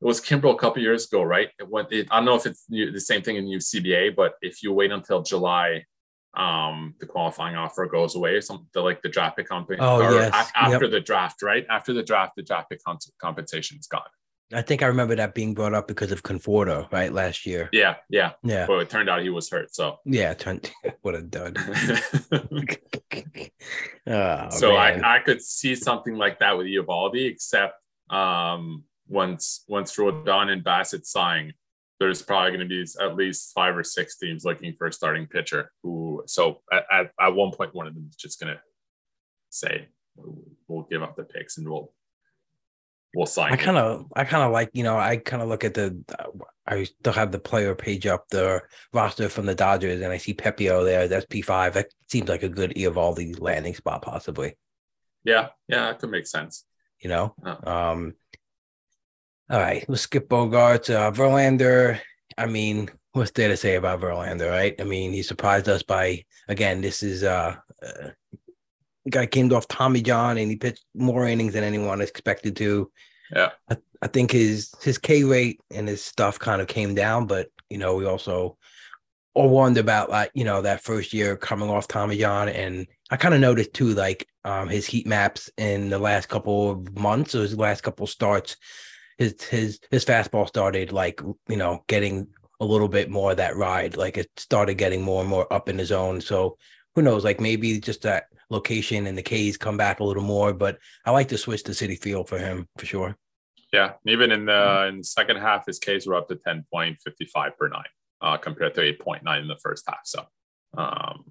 it 0.00 0.04
was 0.06 0.20
Kimbrel 0.20 0.54
a 0.54 0.58
couple 0.58 0.82
years 0.82 1.06
ago, 1.06 1.22
right? 1.22 1.50
It 1.58 1.68
went, 1.68 1.92
it, 1.92 2.08
I 2.10 2.16
don't 2.16 2.24
know 2.24 2.36
if 2.36 2.46
it's 2.46 2.64
the 2.66 3.00
same 3.00 3.22
thing 3.22 3.36
in 3.36 3.44
UCBA, 3.44 4.16
but 4.16 4.34
if 4.40 4.62
you 4.62 4.72
wait 4.72 4.92
until 4.92 5.22
July 5.22 5.84
um 6.34 6.94
the 7.00 7.06
qualifying 7.06 7.56
offer 7.56 7.86
goes 7.86 8.14
away 8.14 8.34
or 8.34 8.40
something 8.40 8.68
like 8.76 9.02
the 9.02 9.08
draft 9.08 9.36
pick 9.36 9.48
company 9.48 9.76
oh 9.80 10.00
yes. 10.12 10.32
A- 10.32 10.58
after 10.58 10.84
yep. 10.84 10.92
the 10.92 11.00
draft 11.00 11.42
right? 11.42 11.66
After 11.68 11.92
the 11.92 12.04
draft 12.04 12.34
the 12.36 12.42
draft 12.42 12.70
pick 12.70 12.80
compensation 13.20 13.78
is 13.78 13.88
gone. 13.88 14.02
I 14.52 14.62
think 14.62 14.82
i 14.82 14.86
remember 14.86 15.16
that 15.16 15.34
being 15.34 15.54
brought 15.54 15.74
up 15.74 15.88
because 15.88 16.12
of 16.12 16.22
conforto 16.22 16.90
right 16.92 17.12
last 17.12 17.46
year. 17.46 17.68
Yeah 17.72 17.96
yeah. 18.08 18.32
Yeah. 18.44 18.66
But 18.66 18.78
it 18.78 18.90
turned 18.90 19.10
out 19.10 19.22
he 19.22 19.30
was 19.30 19.50
hurt 19.50 19.74
so. 19.74 19.98
Yeah 20.04 20.34
turned 20.34 20.70
what 21.02 21.16
a 21.16 21.22
dud. 21.22 21.58
Oh, 24.06 24.48
so 24.50 24.74
I, 24.74 25.16
I 25.16 25.18
could 25.20 25.42
see 25.42 25.74
something 25.74 26.16
like 26.16 26.38
that 26.38 26.56
with 26.56 26.66
Eovaldi 26.66 27.30
except 27.30 27.74
um 28.08 28.84
once 29.10 29.64
once 29.68 29.96
Rodon 29.96 30.50
and 30.50 30.64
Bassitt 30.64 31.04
sign 31.04 31.52
there's 31.98 32.22
probably 32.22 32.50
going 32.50 32.60
to 32.60 32.66
be 32.66 32.84
at 33.00 33.14
least 33.14 33.52
five 33.54 33.76
or 33.76 33.84
six 33.84 34.16
teams 34.16 34.44
looking 34.44 34.74
for 34.76 34.86
a 34.86 34.92
starting 34.92 35.26
pitcher 35.26 35.70
who 35.82 36.22
so 36.26 36.62
at, 36.72 36.84
at, 36.90 37.10
at 37.20 37.34
one 37.34 37.52
point 37.52 37.74
one 37.74 37.86
of 37.86 37.94
them 37.94 38.06
is 38.08 38.16
just 38.16 38.40
going 38.40 38.54
to 38.54 38.60
say 39.50 39.86
we'll 40.16 40.86
give 40.90 41.02
up 41.02 41.14
the 41.14 41.24
picks 41.24 41.58
and 41.58 41.68
we'll 41.68 41.92
we'll 43.14 43.26
sign 43.26 43.52
i 43.52 43.56
kind 43.56 43.76
of 43.76 44.06
i 44.14 44.24
kind 44.24 44.44
of 44.44 44.52
like 44.52 44.70
you 44.72 44.84
know 44.84 44.96
i 44.96 45.16
kind 45.16 45.42
of 45.42 45.48
look 45.48 45.64
at 45.64 45.74
the 45.74 46.02
i 46.66 46.84
still 46.84 47.12
have 47.12 47.32
the 47.32 47.38
player 47.38 47.74
page 47.74 48.06
up 48.06 48.24
the 48.30 48.62
roster 48.92 49.28
from 49.28 49.46
the 49.46 49.54
dodgers 49.54 50.00
and 50.00 50.12
i 50.12 50.16
see 50.16 50.32
Pepiot 50.32 50.84
there 50.84 51.08
that's 51.08 51.26
p5 51.26 51.72
that 51.72 51.92
seems 52.08 52.28
like 52.28 52.42
a 52.42 52.48
good 52.48 52.70
Eovaldi 52.74 53.40
landing 53.40 53.74
spot 53.74 54.02
possibly. 54.02 54.54
Yeah 55.24 55.48
yeah 55.68 55.86
that 55.86 55.98
could 55.98 56.10
make 56.10 56.26
sense. 56.26 56.64
You 57.00 57.10
know? 57.10 57.34
Oh. 57.44 57.72
um 57.72 58.14
all 59.50 59.58
right, 59.58 59.84
let's 59.88 60.02
skip 60.02 60.28
Bogaerts. 60.28 60.94
Uh, 60.94 61.10
Verlander, 61.10 61.98
I 62.38 62.46
mean, 62.46 62.88
what's 63.12 63.32
there 63.32 63.48
to 63.48 63.56
say 63.56 63.74
about 63.74 64.00
Verlander, 64.00 64.48
right? 64.48 64.80
I 64.80 64.84
mean, 64.84 65.12
he 65.12 65.22
surprised 65.22 65.68
us 65.68 65.82
by, 65.82 66.24
again, 66.48 66.80
this 66.80 67.02
is 67.02 67.24
uh, 67.24 67.56
uh 67.84 68.10
guy 69.08 69.26
came 69.26 69.52
off 69.52 69.66
Tommy 69.66 70.02
John 70.02 70.38
and 70.38 70.50
he 70.50 70.56
pitched 70.56 70.84
more 70.94 71.26
innings 71.26 71.54
than 71.54 71.64
anyone 71.64 72.00
expected 72.00 72.54
to. 72.56 72.90
Yeah. 73.34 73.50
I, 73.68 73.76
I 74.02 74.06
think 74.06 74.30
his 74.30 74.72
his 74.82 74.98
K 74.98 75.24
rate 75.24 75.60
and 75.70 75.88
his 75.88 76.04
stuff 76.04 76.38
kind 76.38 76.60
of 76.60 76.68
came 76.68 76.94
down, 76.94 77.26
but 77.26 77.48
you 77.70 77.78
know, 77.78 77.96
we 77.96 78.04
also 78.04 78.56
all 79.34 79.48
wondered 79.48 79.80
about 79.80 80.10
like, 80.10 80.30
you 80.34 80.44
know, 80.44 80.62
that 80.62 80.82
first 80.82 81.12
year 81.12 81.36
coming 81.36 81.70
off 81.70 81.88
Tommy 81.88 82.18
John. 82.18 82.48
And 82.48 82.86
I 83.10 83.16
kind 83.16 83.34
of 83.34 83.40
noticed 83.40 83.72
too, 83.72 83.94
like 83.94 84.26
um 84.44 84.68
his 84.68 84.86
heat 84.86 85.06
maps 85.06 85.50
in 85.56 85.90
the 85.90 85.98
last 85.98 86.28
couple 86.28 86.70
of 86.70 86.96
months 86.96 87.34
or 87.34 87.42
his 87.42 87.56
last 87.56 87.82
couple 87.82 88.06
starts 88.06 88.56
his 89.20 89.34
his 89.42 89.78
his 89.90 90.04
fastball 90.04 90.48
started 90.48 90.92
like 90.92 91.20
you 91.46 91.56
know 91.56 91.84
getting 91.86 92.26
a 92.58 92.64
little 92.64 92.88
bit 92.88 93.10
more 93.10 93.32
of 93.32 93.36
that 93.36 93.54
ride. 93.54 93.96
Like 93.96 94.16
it 94.16 94.28
started 94.36 94.74
getting 94.74 95.02
more 95.02 95.20
and 95.20 95.30
more 95.30 95.50
up 95.52 95.68
in 95.68 95.78
his 95.78 95.88
zone. 95.88 96.20
So 96.20 96.56
who 96.94 97.02
knows? 97.02 97.22
Like 97.22 97.38
maybe 97.38 97.78
just 97.78 98.02
that 98.02 98.24
location 98.48 99.06
and 99.06 99.16
the 99.16 99.22
K's 99.22 99.56
come 99.56 99.76
back 99.76 100.00
a 100.00 100.04
little 100.04 100.22
more. 100.22 100.52
But 100.54 100.78
I 101.04 101.10
like 101.10 101.28
to 101.28 101.38
switch 101.38 101.62
to 101.64 101.72
Citi 101.72 102.00
Field 102.00 102.28
for 102.28 102.38
him 102.38 102.66
for 102.78 102.86
sure. 102.86 103.16
Yeah, 103.72 103.92
even 104.06 104.32
in 104.32 104.46
the 104.46 104.86
in 104.88 104.98
the 104.98 105.04
second 105.04 105.36
half, 105.36 105.66
his 105.66 105.78
K's 105.78 106.06
were 106.06 106.16
up 106.16 106.28
to 106.28 106.36
ten 106.36 106.64
point 106.72 106.98
fifty 107.04 107.26
five 107.26 107.56
per 107.58 107.68
nine, 107.68 107.84
uh, 108.22 108.38
compared 108.38 108.74
to 108.76 108.82
eight 108.82 109.00
point 109.00 109.22
nine 109.22 109.42
in 109.42 109.48
the 109.48 109.60
first 109.62 109.84
half. 109.86 110.00
So 110.04 110.24
um, 110.78 111.30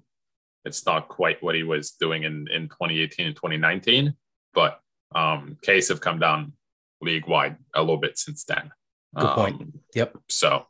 it's 0.64 0.86
not 0.86 1.08
quite 1.08 1.42
what 1.42 1.56
he 1.56 1.64
was 1.64 1.90
doing 1.90 2.22
in 2.22 2.46
in 2.48 2.68
2018 2.68 3.26
and 3.26 3.34
2019, 3.34 4.14
but 4.54 4.80
um, 5.12 5.58
K's 5.62 5.88
have 5.88 6.00
come 6.00 6.20
down 6.20 6.52
league 7.00 7.26
wide 7.26 7.56
a 7.74 7.80
little 7.80 7.96
bit 7.96 8.18
since 8.18 8.44
then. 8.44 8.70
Good 9.16 9.26
um, 9.26 9.34
point. 9.34 9.80
Yep. 9.94 10.16
So 10.28 10.66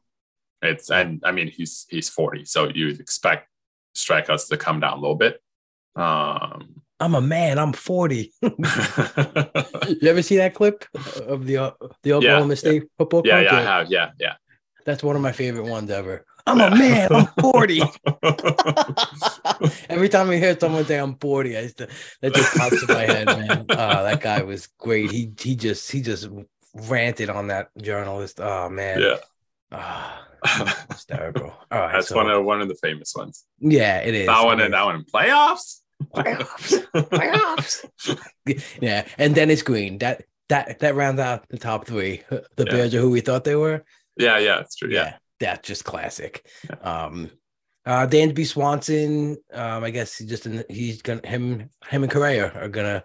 it's 0.62 0.90
and 0.90 1.22
I 1.24 1.32
mean 1.32 1.48
he's 1.48 1.86
he's 1.90 2.08
40, 2.08 2.44
so 2.44 2.68
you'd 2.68 3.00
expect 3.00 3.48
strikeouts 3.96 4.48
to 4.48 4.56
come 4.56 4.80
down 4.80 4.98
a 4.98 5.00
little 5.00 5.16
bit. 5.16 5.40
Um 5.96 6.82
I'm 7.00 7.14
a 7.14 7.20
man. 7.20 7.58
I'm 7.58 7.72
40. 7.72 8.32
you 8.42 8.50
ever 10.02 10.22
see 10.22 10.36
that 10.36 10.52
clip 10.54 10.84
of 11.26 11.46
the 11.46 11.56
uh, 11.56 11.70
the 12.02 12.12
Oklahoma 12.12 12.50
yeah, 12.50 12.54
State 12.54 12.82
yeah. 12.82 12.88
football? 12.98 13.22
Yeah, 13.24 13.40
yeah, 13.40 13.56
I 13.56 13.62
have. 13.62 13.90
Yeah, 13.90 14.10
yeah. 14.20 14.34
That's 14.84 15.02
one 15.02 15.16
of 15.16 15.22
my 15.22 15.32
favorite 15.32 15.64
ones 15.64 15.90
ever. 15.90 16.26
I'm 16.46 16.60
a 16.60 16.70
man. 16.70 17.12
I'm 17.12 17.26
40. 17.40 17.80
Every 19.88 20.08
time 20.08 20.30
I 20.30 20.36
hear 20.36 20.58
someone 20.58 20.84
say 20.84 20.98
I'm 20.98 21.16
40, 21.16 21.56
I 21.56 21.62
just, 21.62 21.78
that 21.78 22.34
just 22.34 22.56
pops 22.56 22.82
in 22.82 22.88
my 22.88 23.06
head, 23.06 23.26
man. 23.26 23.66
Uh, 23.68 24.02
that 24.02 24.20
guy 24.20 24.42
was 24.42 24.66
great. 24.78 25.10
He 25.10 25.32
he 25.38 25.56
just 25.56 25.90
he 25.90 26.00
just 26.00 26.28
ranted 26.74 27.30
on 27.30 27.48
that 27.48 27.70
journalist. 27.80 28.40
Oh 28.40 28.68
man. 28.68 29.00
Yeah. 29.00 29.16
Oh, 29.72 30.26
hysterical. 30.90 31.52
All 31.70 31.80
right. 31.80 31.92
That's 31.92 32.08
so, 32.08 32.16
one 32.16 32.30
of 32.30 32.44
one 32.44 32.60
of 32.60 32.68
the 32.68 32.76
famous 32.76 33.14
ones. 33.14 33.44
Yeah, 33.58 33.98
it 33.98 34.14
is. 34.14 34.26
That 34.26 34.44
one 34.44 34.60
and 34.60 34.74
that 34.74 34.84
one 34.84 34.96
in 34.96 35.04
playoffs. 35.04 35.80
Playoffs. 36.14 36.86
playoffs. 36.94 38.66
yeah. 38.80 39.06
And 39.18 39.34
Dennis 39.34 39.62
Green. 39.62 39.98
That 39.98 40.24
that 40.48 40.80
that 40.80 40.94
rounds 40.94 41.20
out 41.20 41.48
the 41.48 41.58
top 41.58 41.86
three. 41.86 42.22
The 42.30 42.44
yeah. 42.58 42.64
Bears 42.64 42.94
are 42.94 43.00
who 43.00 43.10
we 43.10 43.20
thought 43.20 43.44
they 43.44 43.56
were. 43.56 43.84
Yeah, 44.16 44.38
yeah, 44.38 44.60
it's 44.60 44.76
true. 44.76 44.90
Yeah. 44.90 45.04
yeah 45.04 45.16
that's 45.40 45.66
just 45.66 45.84
classic. 45.84 46.46
Um, 46.82 47.30
Uh, 47.86 48.06
Dansby 48.06 48.46
Swanson, 48.46 49.38
um, 49.54 49.82
I 49.84 49.90
guess 49.90 50.18
he 50.18 50.26
just 50.26 50.46
he's 50.68 51.00
gonna 51.00 51.26
him 51.26 51.70
him 51.88 52.02
and 52.02 52.12
Correa 52.12 52.52
are 52.52 52.68
gonna 52.68 53.02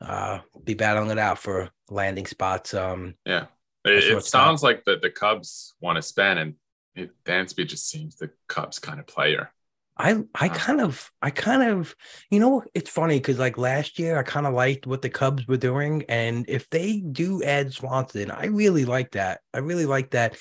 uh, 0.00 0.40
be 0.64 0.74
battling 0.74 1.10
it 1.10 1.18
out 1.18 1.38
for 1.38 1.70
landing 1.88 2.26
spots. 2.26 2.74
Um, 2.74 3.14
yeah, 3.24 3.46
it, 3.84 4.04
it 4.04 4.24
sounds 4.24 4.62
like 4.62 4.84
the 4.84 4.98
the 5.00 5.10
Cubs 5.10 5.74
want 5.80 5.96
to 5.96 6.02
spend, 6.02 6.38
and 6.40 6.54
it, 6.96 7.10
Dansby 7.24 7.68
just 7.68 7.88
seems 7.88 8.16
the 8.16 8.30
Cubs 8.48 8.80
kind 8.80 8.98
of 8.98 9.06
player. 9.06 9.52
I 9.96 10.24
I 10.34 10.48
kind 10.48 10.80
of 10.80 11.10
I 11.22 11.30
kind 11.30 11.62
of 11.62 11.94
you 12.28 12.40
know 12.40 12.64
it's 12.74 12.90
funny 12.90 13.18
because 13.18 13.38
like 13.38 13.56
last 13.56 13.98
year 14.00 14.18
I 14.18 14.24
kind 14.24 14.46
of 14.46 14.52
liked 14.52 14.86
what 14.86 15.00
the 15.00 15.10
Cubs 15.10 15.46
were 15.46 15.56
doing, 15.56 16.04
and 16.08 16.44
if 16.48 16.68
they 16.70 16.98
do 17.00 17.42
add 17.44 17.72
Swanson, 17.72 18.32
I 18.32 18.46
really 18.46 18.84
like 18.84 19.12
that. 19.12 19.40
I 19.54 19.58
really 19.58 19.86
like 19.86 20.10
that. 20.10 20.36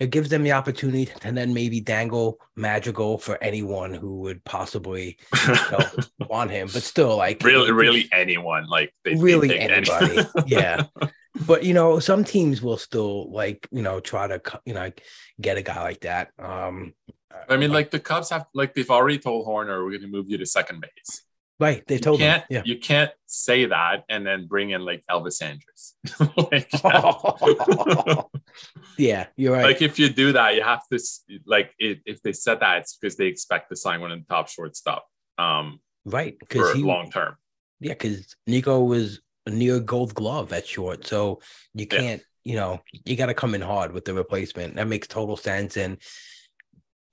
It 0.00 0.10
gives 0.10 0.28
them 0.28 0.44
the 0.44 0.52
opportunity 0.52 1.06
to 1.06 1.32
then 1.32 1.52
maybe 1.52 1.80
dangle 1.80 2.38
Madrigal 2.54 3.18
for 3.18 3.42
anyone 3.42 3.92
who 3.92 4.20
would 4.20 4.44
possibly 4.44 5.18
you 5.46 5.54
know, 5.54 5.90
want 6.28 6.50
him, 6.50 6.68
but 6.72 6.82
still 6.82 7.16
like 7.16 7.42
really, 7.42 7.72
really 7.72 8.08
anyone 8.12 8.68
like 8.68 8.94
they 9.04 9.16
really 9.16 9.58
anybody, 9.58 10.20
yeah. 10.46 10.84
But 11.46 11.64
you 11.64 11.74
know, 11.74 11.98
some 11.98 12.24
teams 12.24 12.62
will 12.62 12.78
still 12.78 13.32
like 13.32 13.66
you 13.72 13.82
know 13.82 13.98
try 13.98 14.28
to 14.28 14.40
you 14.64 14.74
know 14.74 14.92
get 15.40 15.58
a 15.58 15.62
guy 15.62 15.82
like 15.82 16.00
that. 16.00 16.30
Um, 16.38 16.94
I 17.48 17.56
mean, 17.56 17.72
like 17.72 17.90
the 17.90 18.00
Cubs 18.00 18.30
have 18.30 18.46
like 18.54 18.74
they've 18.74 18.90
already 18.90 19.18
told 19.18 19.46
Hoerner 19.46 19.82
we're 19.82 19.90
going 19.90 20.02
to 20.02 20.08
move 20.08 20.28
you 20.28 20.38
to 20.38 20.46
second 20.46 20.80
base. 20.80 21.22
Right, 21.60 21.84
they 21.88 21.98
told 21.98 22.20
you 22.20 22.26
can't, 22.26 22.42
him. 22.42 22.46
Yeah. 22.50 22.62
You 22.64 22.78
can't 22.78 23.10
say 23.26 23.66
that 23.66 24.04
and 24.08 24.24
then 24.24 24.46
bring 24.46 24.70
in 24.70 24.82
like 24.82 25.02
Elvis 25.10 25.42
Andrus. 25.42 25.96
like, 26.52 26.70
yeah, 28.96 29.26
you're 29.36 29.54
right. 29.54 29.64
Like 29.64 29.82
if 29.82 29.98
you 29.98 30.08
do 30.08 30.32
that, 30.32 30.54
you 30.54 30.62
have 30.62 30.82
to 30.92 31.00
like 31.46 31.72
it, 31.80 32.00
if 32.06 32.22
they 32.22 32.32
said 32.32 32.60
that, 32.60 32.78
it's 32.78 32.96
because 32.96 33.16
they 33.16 33.26
expect 33.26 33.70
to 33.70 33.76
sign 33.76 34.00
one 34.00 34.12
of 34.12 34.20
the 34.20 34.26
top 34.26 34.48
shortstop. 34.48 35.04
Um, 35.36 35.80
right, 36.04 36.38
because 36.38 36.76
long 36.76 37.10
term. 37.10 37.36
Yeah, 37.80 37.94
because 37.94 38.36
Nico 38.46 38.80
was 38.84 39.20
a 39.46 39.50
near 39.50 39.80
Gold 39.80 40.14
Glove 40.14 40.52
at 40.52 40.66
short, 40.66 41.06
so 41.06 41.40
you 41.74 41.86
can't. 41.86 42.20
Yeah. 42.20 42.24
You 42.44 42.56
know, 42.56 42.80
you 43.04 43.16
got 43.16 43.26
to 43.26 43.34
come 43.34 43.54
in 43.54 43.60
hard 43.60 43.92
with 43.92 44.06
the 44.06 44.14
replacement. 44.14 44.76
That 44.76 44.86
makes 44.86 45.06
total 45.06 45.36
sense, 45.36 45.76
and 45.76 45.98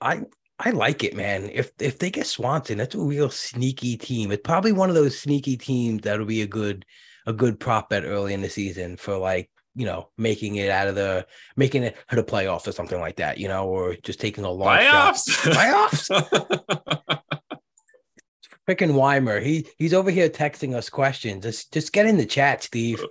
I 0.00 0.22
I 0.58 0.70
like 0.70 1.04
it, 1.04 1.14
man. 1.14 1.50
If 1.52 1.70
if 1.78 1.98
they 1.98 2.10
get 2.10 2.26
Swanson, 2.26 2.78
that's 2.78 2.94
a 2.94 3.00
real 3.00 3.28
sneaky 3.30 3.96
team. 3.96 4.32
It's 4.32 4.42
probably 4.42 4.72
one 4.72 4.88
of 4.88 4.94
those 4.94 5.18
sneaky 5.18 5.56
teams 5.56 6.02
that'll 6.02 6.24
be 6.24 6.42
a 6.42 6.46
good 6.46 6.86
a 7.26 7.32
good 7.32 7.60
prop 7.60 7.90
bet 7.90 8.04
early 8.04 8.32
in 8.32 8.40
the 8.40 8.48
season 8.48 8.96
for 8.96 9.18
like 9.18 9.50
you 9.74 9.84
know 9.84 10.08
making 10.16 10.56
it 10.56 10.70
out 10.70 10.88
of 10.88 10.94
the 10.94 11.26
making 11.56 11.82
it 11.82 11.96
to 12.08 12.16
the 12.16 12.24
playoffs 12.24 12.66
or 12.66 12.72
something 12.72 13.00
like 13.00 13.16
that, 13.16 13.36
you 13.38 13.48
know, 13.48 13.66
or 13.66 13.96
just 13.96 14.18
taking 14.18 14.44
a 14.44 14.50
long 14.50 14.78
playoffs. 14.78 15.28
Playoffs. 16.08 17.20
Freaking 18.66 18.94
Weimer, 18.94 19.40
he 19.40 19.68
he's 19.76 19.94
over 19.94 20.10
here 20.10 20.30
texting 20.30 20.74
us 20.74 20.88
questions. 20.88 21.44
Just 21.44 21.72
just 21.72 21.92
get 21.92 22.06
in 22.06 22.16
the 22.16 22.26
chat, 22.26 22.62
Steve. 22.62 23.04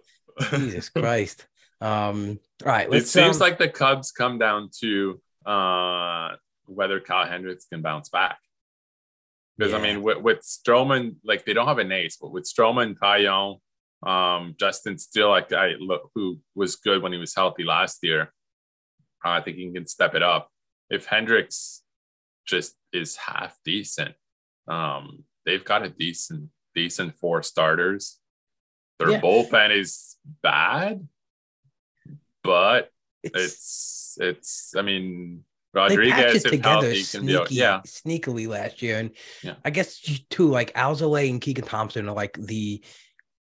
Jesus 0.50 0.90
Christ. 0.96 1.46
Um, 1.80 2.40
all 2.66 2.72
right. 2.72 2.92
It 2.92 3.08
seems 3.08 3.36
um, 3.36 3.40
like 3.40 3.60
the 3.60 3.70
Cubs 3.70 4.12
come 4.12 4.40
down 4.40 4.70
to 4.80 5.22
uh 5.46 6.36
whether 6.66 7.00
Kyle 7.00 7.28
Hendricks 7.28 7.66
can 7.72 7.82
bounce 7.82 8.10
back. 8.10 8.38
Because 9.58 9.72
yeah. 9.72 9.80
I 9.80 9.82
mean, 9.82 10.04
with, 10.04 10.18
with 10.18 10.42
Stroman, 10.42 11.16
like 11.24 11.46
they 11.46 11.54
don't 11.54 11.68
have 11.68 11.80
an 11.80 11.92
ace, 11.92 12.18
but 12.20 12.32
with 12.32 12.44
Stroman, 12.44 12.98
Taillon, 12.98 13.60
um, 14.06 14.56
Justin 14.60 14.98
Steele, 14.98 15.30
like 15.30 15.52
I 15.54 15.74
look, 15.80 16.12
who 16.14 16.40
was 16.54 16.76
good 16.76 17.02
when 17.02 17.14
he 17.14 17.18
was 17.18 17.34
healthy 17.34 17.64
last 17.64 18.00
year, 18.04 18.34
uh, 19.24 19.30
I 19.30 19.42
think 19.42 19.58
he 19.58 19.72
can 19.72 19.88
step 19.88 20.14
it 20.14 20.24
up. 20.24 20.50
If 20.90 21.06
Hendricks 21.06 21.82
just 22.46 22.76
is 22.94 23.16
half 23.16 23.58
decent, 23.64 24.14
um, 24.68 25.24
they've 25.46 25.64
got 25.64 25.86
a 25.86 25.90
decent, 25.90 26.50
decent 26.76 27.18
four 27.18 27.42
starters. 27.42 28.20
Their 29.00 29.12
yeah. 29.12 29.22
bullpen 29.22 29.76
is 29.76 30.16
bad, 30.44 31.08
but 32.44 32.90
it's, 33.24 33.34
it's, 33.34 34.18
it's 34.20 34.74
I 34.78 34.82
mean, 34.84 35.44
Rodriguez 35.76 36.44
they 36.44 36.50
together 36.50 36.88
healthy, 36.88 37.04
sneaky, 37.04 37.48
be, 37.50 37.56
yeah. 37.56 37.82
sneakily 37.86 38.48
last 38.48 38.82
year, 38.82 38.98
and 38.98 39.12
yeah. 39.44 39.56
I 39.64 39.70
guess 39.70 40.00
too 40.30 40.48
like 40.48 40.74
Alzolay 40.74 41.30
and 41.30 41.42
Keegan 41.42 41.66
Thompson 41.66 42.08
are 42.08 42.16
like 42.16 42.38
the 42.40 42.82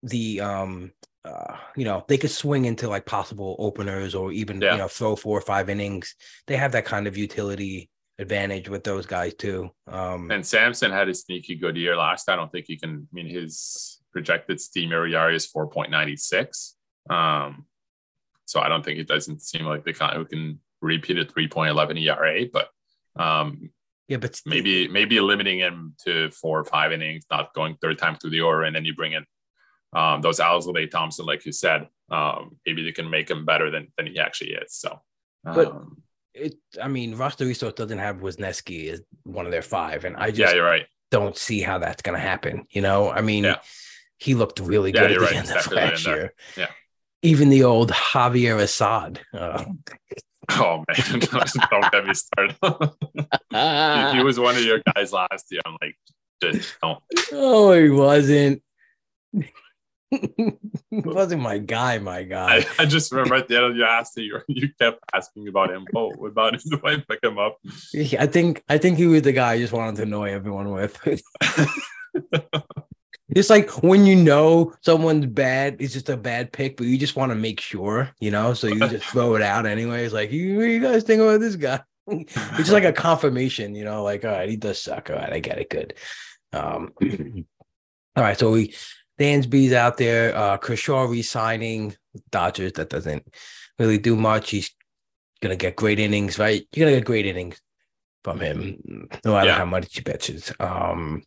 the 0.02 0.40
um 0.40 0.92
uh, 1.24 1.56
you 1.76 1.84
know 1.84 2.04
they 2.08 2.18
could 2.18 2.30
swing 2.30 2.66
into 2.66 2.88
like 2.88 3.06
possible 3.06 3.56
openers 3.58 4.14
or 4.14 4.32
even 4.32 4.60
yeah. 4.60 4.72
you 4.72 4.78
know 4.78 4.88
throw 4.88 5.16
four 5.16 5.38
or 5.38 5.42
five 5.42 5.70
innings. 5.70 6.14
They 6.46 6.56
have 6.56 6.72
that 6.72 6.84
kind 6.84 7.06
of 7.06 7.16
utility 7.16 7.88
advantage 8.18 8.68
with 8.68 8.84
those 8.84 9.06
guys 9.06 9.34
too. 9.34 9.70
Um, 9.86 10.30
and 10.30 10.46
Sampson 10.46 10.90
had 10.90 11.08
a 11.08 11.14
sneaky 11.14 11.54
good 11.54 11.76
year 11.76 11.96
last. 11.96 12.28
I 12.28 12.36
don't 12.36 12.52
think 12.52 12.66
he 12.66 12.76
can. 12.76 13.08
I 13.10 13.14
mean, 13.14 13.28
his 13.28 14.00
projected 14.12 14.60
steam 14.60 14.92
ERA 14.92 15.34
is 15.34 15.46
four 15.46 15.68
point 15.68 15.90
ninety 15.90 16.16
six. 16.16 16.76
Um, 17.08 17.66
so 18.46 18.60
I 18.60 18.68
don't 18.68 18.84
think 18.84 18.98
it 18.98 19.08
doesn't 19.08 19.40
seem 19.40 19.64
like 19.64 19.84
the 19.84 19.92
kind 19.94 20.16
who 20.16 20.24
can 20.24 20.60
repeated 20.80 21.32
3.11 21.32 22.02
ERA, 22.02 22.46
but 22.52 22.68
um, 23.16 23.70
yeah, 24.08 24.18
but 24.18 24.40
maybe 24.44 24.88
maybe 24.88 25.18
limiting 25.20 25.58
him 25.58 25.94
to 26.04 26.30
four 26.30 26.58
or 26.58 26.64
five 26.64 26.92
innings, 26.92 27.24
not 27.30 27.54
going 27.54 27.76
third 27.80 27.98
time 27.98 28.16
through 28.16 28.30
the 28.30 28.42
order, 28.42 28.64
and 28.64 28.76
then 28.76 28.84
you 28.84 28.94
bring 28.94 29.12
in 29.12 29.24
um, 29.94 30.20
those 30.20 30.40
Alzolay 30.40 30.90
Thompson, 30.90 31.24
like 31.24 31.46
you 31.46 31.52
said, 31.52 31.88
um, 32.10 32.56
maybe 32.66 32.84
they 32.84 32.92
can 32.92 33.08
make 33.08 33.30
him 33.30 33.44
better 33.44 33.70
than 33.70 33.88
than 33.96 34.06
he 34.06 34.18
actually 34.18 34.52
is. 34.52 34.74
So, 34.74 35.00
um, 35.46 35.54
but 35.54 35.74
it, 36.34 36.54
I 36.82 36.88
mean, 36.88 37.14
Roster 37.16 37.46
Resource 37.46 37.74
doesn't 37.74 37.98
have 37.98 38.16
Wesneski 38.16 38.90
as 38.90 39.00
one 39.22 39.46
of 39.46 39.52
their 39.52 39.62
five, 39.62 40.04
and 40.04 40.16
I 40.16 40.28
just 40.28 40.40
yeah, 40.40 40.52
you're 40.52 40.66
right. 40.66 40.86
Don't 41.10 41.36
see 41.36 41.60
how 41.60 41.78
that's 41.78 42.02
going 42.02 42.18
to 42.18 42.26
happen. 42.26 42.66
You 42.70 42.82
know, 42.82 43.10
I 43.10 43.20
mean, 43.20 43.44
yeah. 43.44 43.58
he 44.18 44.34
looked 44.34 44.58
really 44.58 44.92
good 44.92 45.10
yeah, 45.10 45.16
at 45.16 45.20
the 45.20 45.24
right. 45.24 45.36
end 45.36 45.50
of 45.50 45.72
last 45.72 46.06
year. 46.06 46.34
Yeah. 46.56 46.70
Even 47.22 47.48
the 47.48 47.64
old 47.64 47.90
Javier 47.90 48.60
Assad. 48.60 49.20
Uh, 49.32 49.64
Oh 50.50 50.84
man, 50.88 51.20
don't 51.70 51.92
get 51.92 52.06
me 52.06 52.14
started. 52.14 52.56
he, 52.62 54.16
he 54.18 54.24
was 54.24 54.38
one 54.38 54.56
of 54.56 54.62
your 54.62 54.80
guys 54.94 55.12
last 55.12 55.46
year. 55.50 55.60
I'm 55.64 55.76
like, 55.80 55.96
just 56.42 56.76
don't. 56.82 57.02
Oh, 57.32 57.72
he 57.72 57.90
wasn't. 57.90 58.62
he 60.10 60.52
wasn't 60.90 61.42
my 61.42 61.58
guy, 61.58 61.98
my 61.98 62.22
guy. 62.22 62.58
I, 62.58 62.82
I, 62.82 62.84
just 62.84 63.10
remember 63.12 63.36
at 63.36 63.48
the 63.48 63.56
end 63.56 63.64
of 63.66 63.76
your 63.76 63.86
ask 63.86 64.12
you, 64.16 64.40
you 64.48 64.68
kept 64.80 65.00
asking 65.12 65.48
about 65.48 65.70
him. 65.70 65.86
Oh, 65.94 66.10
about 66.24 66.54
his 66.54 66.72
wife 66.82 67.04
pick 67.08 67.22
him 67.22 67.38
up? 67.38 67.58
I 68.18 68.26
think 68.26 68.62
I 68.68 68.78
think 68.78 68.98
he 68.98 69.06
was 69.06 69.22
the 69.22 69.32
guy 69.32 69.52
I 69.52 69.58
just 69.58 69.72
wanted 69.72 69.96
to 69.96 70.02
annoy 70.02 70.32
everyone 70.32 70.70
with. 70.70 71.00
It's 73.34 73.50
like 73.50 73.82
when 73.82 74.06
you 74.06 74.16
know 74.16 74.74
someone's 74.80 75.26
bad, 75.26 75.76
it's 75.80 75.92
just 75.92 76.08
a 76.08 76.16
bad 76.16 76.52
pick, 76.52 76.76
but 76.76 76.86
you 76.86 76.96
just 76.96 77.16
want 77.16 77.30
to 77.30 77.36
make 77.36 77.60
sure, 77.60 78.10
you 78.20 78.30
know, 78.30 78.54
so 78.54 78.66
you 78.68 78.78
just 78.88 79.06
throw 79.06 79.34
it 79.34 79.42
out 79.42 79.66
anyway. 79.66 80.04
It's 80.04 80.14
like, 80.14 80.30
you, 80.30 80.62
you 80.62 80.80
guys 80.80 81.02
think 81.02 81.20
about 81.20 81.40
this 81.40 81.56
guy? 81.56 81.80
it's 82.06 82.56
just 82.56 82.72
like 82.72 82.84
a 82.84 82.92
confirmation, 82.92 83.74
you 83.74 83.84
know, 83.84 84.02
like, 84.02 84.24
all 84.24 84.30
right, 84.30 84.48
he 84.48 84.56
does 84.56 84.80
suck. 84.80 85.10
All 85.10 85.16
right, 85.16 85.32
I 85.32 85.40
get 85.40 85.58
it. 85.58 85.70
Good. 85.70 85.94
Um, 86.52 86.92
all 88.16 88.22
right, 88.22 88.38
so 88.38 88.52
we 88.52 88.74
Dansby's 89.18 89.72
out 89.72 89.96
there. 89.96 90.36
Uh, 90.36 90.56
Kershaw 90.58 91.04
re-signing 91.04 91.96
Dodgers. 92.30 92.72
That 92.74 92.90
doesn't 92.90 93.26
really 93.78 93.98
do 93.98 94.16
much. 94.16 94.50
He's 94.50 94.70
gonna 95.40 95.56
get 95.56 95.76
great 95.76 95.98
innings, 95.98 96.38
right? 96.38 96.66
You're 96.72 96.86
gonna 96.86 96.98
get 96.98 97.06
great 97.06 97.26
innings 97.26 97.60
from 98.22 98.40
him, 98.40 99.08
no 99.24 99.32
matter 99.32 99.48
yeah. 99.48 99.58
how 99.58 99.64
much 99.64 99.94
he 99.94 100.00
pitches. 100.02 100.52
Um, 100.58 101.22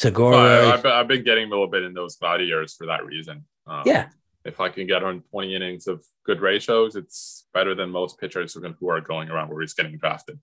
Segura. 0.00 0.72
I've, 0.72 0.86
I've, 0.86 1.08
been 1.08 1.24
getting 1.24 1.44
a 1.44 1.50
little 1.50 1.66
bit 1.66 1.82
in 1.82 1.92
those 1.92 2.16
body 2.16 2.46
years 2.46 2.74
for 2.74 2.86
that 2.86 3.04
reason. 3.04 3.44
Um, 3.66 3.82
yeah. 3.84 4.08
If 4.46 4.58
I 4.58 4.70
can 4.70 4.86
get 4.86 5.04
on 5.04 5.20
20 5.30 5.54
innings 5.54 5.86
of 5.86 6.02
good 6.24 6.40
ratios, 6.40 6.96
it's 6.96 7.44
better 7.52 7.74
than 7.74 7.90
most 7.90 8.18
pitchers 8.18 8.54
who 8.54 8.88
are 8.88 9.02
going 9.02 9.28
around 9.28 9.50
where 9.50 9.60
he's 9.60 9.74
getting 9.74 9.98
drafted. 9.98 10.38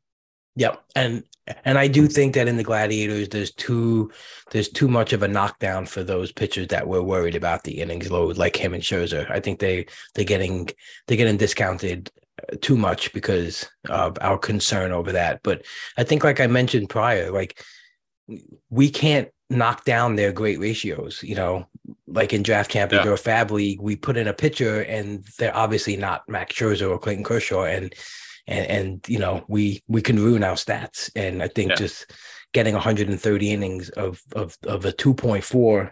Yep, 0.58 0.84
and 0.96 1.24
and 1.66 1.78
I 1.78 1.88
do 1.88 2.08
think 2.08 2.34
that 2.34 2.48
in 2.48 2.58
the 2.58 2.64
Gladiators, 2.64 3.30
there's 3.30 3.52
too 3.52 4.12
there's 4.52 4.70
too 4.70 4.88
much 4.88 5.14
of 5.14 5.22
a 5.22 5.28
knockdown 5.28 5.86
for 5.86 6.04
those 6.04 6.32
pitchers 6.32 6.68
that 6.68 6.88
were 6.88 7.04
worried 7.04 7.36
about 7.36 7.64
the 7.64 7.80
innings 7.80 8.10
load, 8.10 8.38
like 8.38 8.56
him 8.56 8.74
and 8.74 8.82
Scherzer. 8.84 9.30
I 9.30 9.40
think 9.40 9.60
they 9.60 9.86
they're 10.16 10.26
getting 10.26 10.70
they're 11.08 11.18
getting 11.18 11.38
discounted 11.38 12.12
too 12.62 12.78
much 12.78 13.14
because 13.14 13.70
of 13.90 14.18
our 14.22 14.38
concern 14.38 14.92
over 14.92 15.12
that. 15.12 15.42
But 15.44 15.64
I 15.96 16.04
think, 16.04 16.24
like 16.24 16.40
I 16.40 16.48
mentioned 16.48 16.90
prior, 16.90 17.32
like 17.32 17.64
we 18.70 18.90
can't 18.90 19.30
knock 19.50 19.86
down 19.86 20.16
their 20.16 20.32
great 20.32 20.60
ratios. 20.60 21.22
You 21.24 21.36
know, 21.36 21.68
like 22.08 22.34
in 22.34 22.44
draft 22.44 22.72
champions 22.72 23.06
yeah. 23.06 23.12
or 23.12 23.18
Fab 23.18 23.52
League, 23.52 23.82
we 23.82 23.96
put 23.96 24.18
in 24.18 24.28
a 24.28 24.34
pitcher 24.34 24.82
and 24.82 25.26
they're 25.38 25.56
obviously 25.56 25.98
not 25.98 26.28
Max 26.28 26.56
Scherzer 26.56 26.90
or 26.90 27.00
Clayton 27.00 27.24
Kershaw, 27.24 27.64
and 27.64 27.94
and 28.48 28.68
and 28.68 29.06
you 29.08 29.20
know 29.20 29.44
we 29.48 29.84
we 29.88 30.02
can 30.02 30.18
ruin 30.18 30.44
our 30.44 30.56
stats. 30.56 31.10
And 31.16 31.42
I 31.44 31.48
think 31.48 31.72
yeah. 31.72 31.76
just 31.76 32.12
getting 32.54 32.74
130 32.74 33.52
innings 33.52 33.90
of 33.90 34.22
of 34.36 34.58
of 34.64 34.86
a 34.86 34.92
2.4 34.92 35.92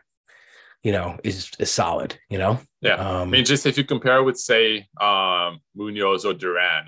you 0.83 0.91
know 0.91 1.17
is 1.23 1.51
is 1.59 1.71
solid 1.71 2.17
you 2.29 2.37
know 2.37 2.59
yeah 2.81 2.95
um, 2.95 3.15
i 3.15 3.25
mean 3.25 3.45
just 3.45 3.65
if 3.65 3.77
you 3.77 3.83
compare 3.83 4.23
with 4.23 4.37
say 4.37 4.87
um 5.01 5.59
munoz 5.75 6.23
or 6.25 6.33
duran 6.33 6.85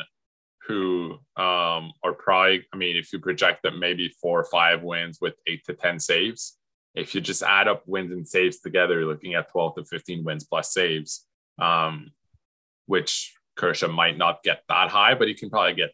who 0.67 1.13
um, 1.37 1.93
are 2.03 2.13
probably, 2.17 2.65
I 2.73 2.77
mean, 2.77 2.97
if 2.97 3.13
you 3.13 3.19
project 3.19 3.63
that 3.63 3.77
maybe 3.77 4.13
four 4.21 4.39
or 4.39 4.43
five 4.43 4.83
wins 4.83 5.19
with 5.21 5.35
eight 5.47 5.63
to 5.65 5.73
10 5.73 5.99
saves, 5.99 6.57
if 6.93 7.15
you 7.15 7.21
just 7.21 7.43
add 7.43 7.67
up 7.67 7.83
wins 7.85 8.11
and 8.11 8.27
saves 8.27 8.59
together, 8.59 8.99
you're 8.99 9.09
looking 9.09 9.35
at 9.35 9.51
12 9.51 9.75
to 9.75 9.85
15 9.85 10.23
wins 10.23 10.43
plus 10.43 10.73
saves, 10.73 11.25
um, 11.59 12.11
which 12.85 13.33
Kershaw 13.55 13.87
might 13.87 14.17
not 14.17 14.43
get 14.43 14.63
that 14.67 14.89
high, 14.89 15.15
but 15.15 15.27
he 15.27 15.33
can 15.33 15.49
probably 15.49 15.75
get 15.75 15.91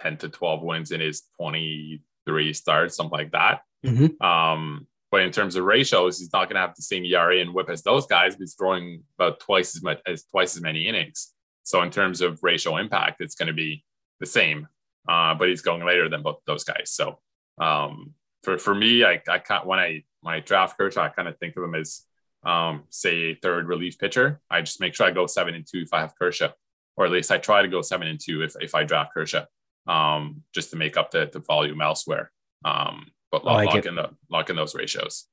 10 0.00 0.16
to 0.18 0.28
12 0.28 0.62
wins 0.62 0.90
in 0.90 1.00
his 1.00 1.22
23 1.38 2.52
starts, 2.52 2.96
something 2.96 3.18
like 3.18 3.32
that. 3.32 3.60
Mhm. 3.84 4.20
Um, 4.20 4.88
but 5.12 5.22
in 5.22 5.30
terms 5.30 5.54
of 5.54 5.64
ratios, 5.64 6.18
he's 6.18 6.32
not 6.32 6.48
going 6.48 6.56
to 6.56 6.60
have 6.62 6.74
the 6.74 6.82
same 6.82 7.04
ERA 7.04 7.40
and 7.40 7.54
WHIP 7.54 7.70
as 7.70 7.84
those 7.84 8.06
guys. 8.06 8.34
But 8.34 8.40
he's 8.40 8.54
throwing 8.54 9.04
about 9.16 9.38
twice 9.38 9.76
as 9.76 9.82
much 9.82 10.00
as 10.06 10.24
twice 10.24 10.56
as 10.56 10.62
many 10.62 10.88
innings. 10.88 11.33
So 11.64 11.82
in 11.82 11.90
terms 11.90 12.20
of 12.20 12.38
racial 12.42 12.76
impact, 12.76 13.20
it's 13.20 13.34
going 13.34 13.48
to 13.48 13.54
be 13.54 13.84
the 14.20 14.26
same. 14.26 14.68
Uh, 15.08 15.34
but 15.34 15.48
he's 15.48 15.60
going 15.60 15.84
later 15.84 16.08
than 16.08 16.22
both 16.22 16.40
those 16.46 16.64
guys. 16.64 16.90
So 16.92 17.18
um, 17.58 18.14
for 18.42 18.58
for 18.58 18.74
me, 18.74 19.04
I 19.04 19.20
I 19.28 19.38
can't 19.38 19.66
when 19.66 19.78
I 19.78 20.04
my 20.22 20.40
draft 20.40 20.78
Kershaw, 20.78 21.02
I 21.02 21.08
kind 21.10 21.28
of 21.28 21.36
think 21.38 21.56
of 21.56 21.64
him 21.64 21.74
as 21.74 22.02
um, 22.44 22.84
say 22.88 23.30
a 23.30 23.34
third 23.34 23.68
relief 23.68 23.98
pitcher. 23.98 24.40
I 24.50 24.60
just 24.62 24.80
make 24.80 24.94
sure 24.94 25.06
I 25.06 25.10
go 25.10 25.26
seven 25.26 25.54
and 25.54 25.66
two 25.66 25.80
if 25.80 25.92
I 25.92 26.00
have 26.00 26.14
Kershaw, 26.18 26.50
or 26.96 27.04
at 27.06 27.12
least 27.12 27.30
I 27.30 27.38
try 27.38 27.62
to 27.62 27.68
go 27.68 27.82
seven 27.82 28.06
and 28.06 28.20
two 28.20 28.42
if 28.42 28.54
if 28.60 28.74
I 28.74 28.84
draft 28.84 29.12
Kershaw, 29.12 29.44
um, 29.86 30.42
just 30.54 30.70
to 30.70 30.76
make 30.76 30.96
up 30.96 31.10
the, 31.10 31.28
the 31.32 31.40
volume 31.40 31.80
elsewhere. 31.80 32.30
Um, 32.64 33.08
but 33.30 33.42
I 33.46 33.54
like 33.56 33.74
lock 33.74 33.86
in 33.86 33.94
the 33.94 34.10
lock 34.30 34.50
in 34.50 34.56
those 34.56 34.74
ratios. 34.74 35.26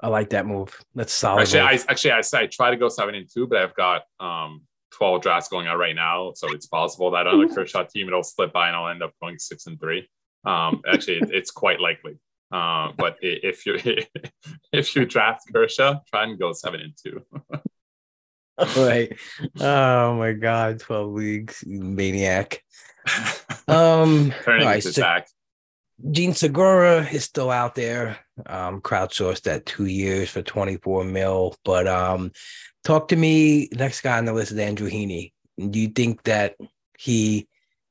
I 0.00 0.08
like 0.08 0.30
that 0.30 0.46
move. 0.46 0.78
That's 0.94 1.12
solid. 1.12 1.42
Actually, 1.42 1.60
move. 1.60 1.84
I 1.88 1.92
actually 1.92 2.12
I, 2.12 2.22
I 2.34 2.46
try 2.46 2.70
to 2.70 2.76
go 2.76 2.88
seven 2.88 3.14
and 3.14 3.28
two, 3.28 3.46
but 3.46 3.58
I've 3.58 3.74
got 3.74 4.02
um 4.20 4.62
12 4.92 5.22
drafts 5.22 5.48
going 5.48 5.66
on 5.66 5.78
right 5.78 5.94
now, 5.94 6.32
so 6.34 6.52
it's 6.52 6.66
possible 6.66 7.10
that 7.12 7.26
on 7.26 7.46
the 7.46 7.54
Kershaw 7.54 7.84
team 7.84 8.08
it'll 8.08 8.22
slip 8.22 8.52
by 8.52 8.68
and 8.68 8.76
I'll 8.76 8.88
end 8.88 9.02
up 9.02 9.12
going 9.20 9.38
six 9.38 9.66
and 9.66 9.78
three. 9.78 10.08
Um, 10.44 10.82
actually, 10.90 11.20
it's 11.30 11.50
quite 11.50 11.80
likely. 11.80 12.18
Uh, 12.50 12.92
but 12.96 13.16
if 13.20 13.66
you 13.66 13.78
if 14.72 14.96
you 14.96 15.04
draft 15.04 15.42
Kershaw, 15.52 16.00
try 16.08 16.24
and 16.24 16.38
go 16.38 16.52
seven 16.52 16.80
and 16.80 16.94
two. 16.96 17.22
right. 18.80 19.16
Oh 19.60 20.14
my 20.16 20.32
God, 20.32 20.80
12 20.80 21.10
weeks, 21.10 21.64
maniac. 21.66 22.62
Um, 23.66 24.32
Turning 24.44 24.66
all 24.66 24.72
right, 24.72 24.82
so 24.82 24.90
Zach. 24.90 25.28
Jean 26.12 26.32
Segura 26.32 27.08
is 27.10 27.24
still 27.24 27.50
out 27.50 27.74
there. 27.74 28.18
Um, 28.46 28.80
crowdsourced 28.80 29.46
at 29.48 29.66
two 29.66 29.86
years 29.86 30.30
for 30.30 30.42
24 30.42 31.04
mil. 31.04 31.56
But 31.64 31.88
um, 31.88 32.30
talk 32.84 33.08
to 33.08 33.16
me. 33.16 33.68
Next 33.72 34.00
guy 34.00 34.18
on 34.18 34.24
the 34.24 34.32
list 34.32 34.52
is 34.52 34.58
Andrew 34.58 34.90
Heaney. 34.90 35.32
Do 35.58 35.78
you 35.78 35.88
think 35.88 36.22
that 36.24 36.56
he 36.98 37.48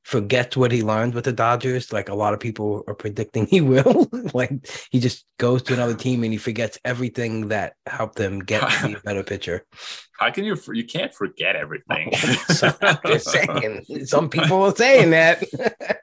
forgets 0.08 0.56
what 0.56 0.72
he 0.72 0.82
learned 0.82 1.12
with 1.14 1.24
the 1.24 1.32
Dodgers? 1.32 1.92
Like 1.92 2.08
a 2.08 2.14
lot 2.14 2.32
of 2.32 2.40
people 2.40 2.82
are 2.88 2.94
predicting 2.94 3.46
he 3.46 3.60
will. 3.60 4.08
like 4.34 4.50
he 4.90 5.00
just 5.00 5.24
goes 5.38 5.62
to 5.64 5.74
another 5.74 5.94
team 5.94 6.24
and 6.24 6.32
he 6.32 6.38
forgets 6.38 6.78
everything 6.84 7.48
that 7.48 7.74
helped 7.86 8.18
him 8.18 8.40
get 8.40 8.60
to 8.60 8.88
be 8.88 8.94
a 8.94 9.00
better 9.00 9.22
pitcher. 9.22 9.66
How 10.18 10.30
can 10.30 10.44
you? 10.44 10.56
You 10.72 10.84
can't 10.84 11.14
forget 11.14 11.56
everything. 11.56 12.12
So, 12.48 12.74
saying. 13.18 13.84
Some 14.06 14.30
people 14.30 14.62
are 14.64 14.74
saying 14.74 15.10
that. 15.10 15.44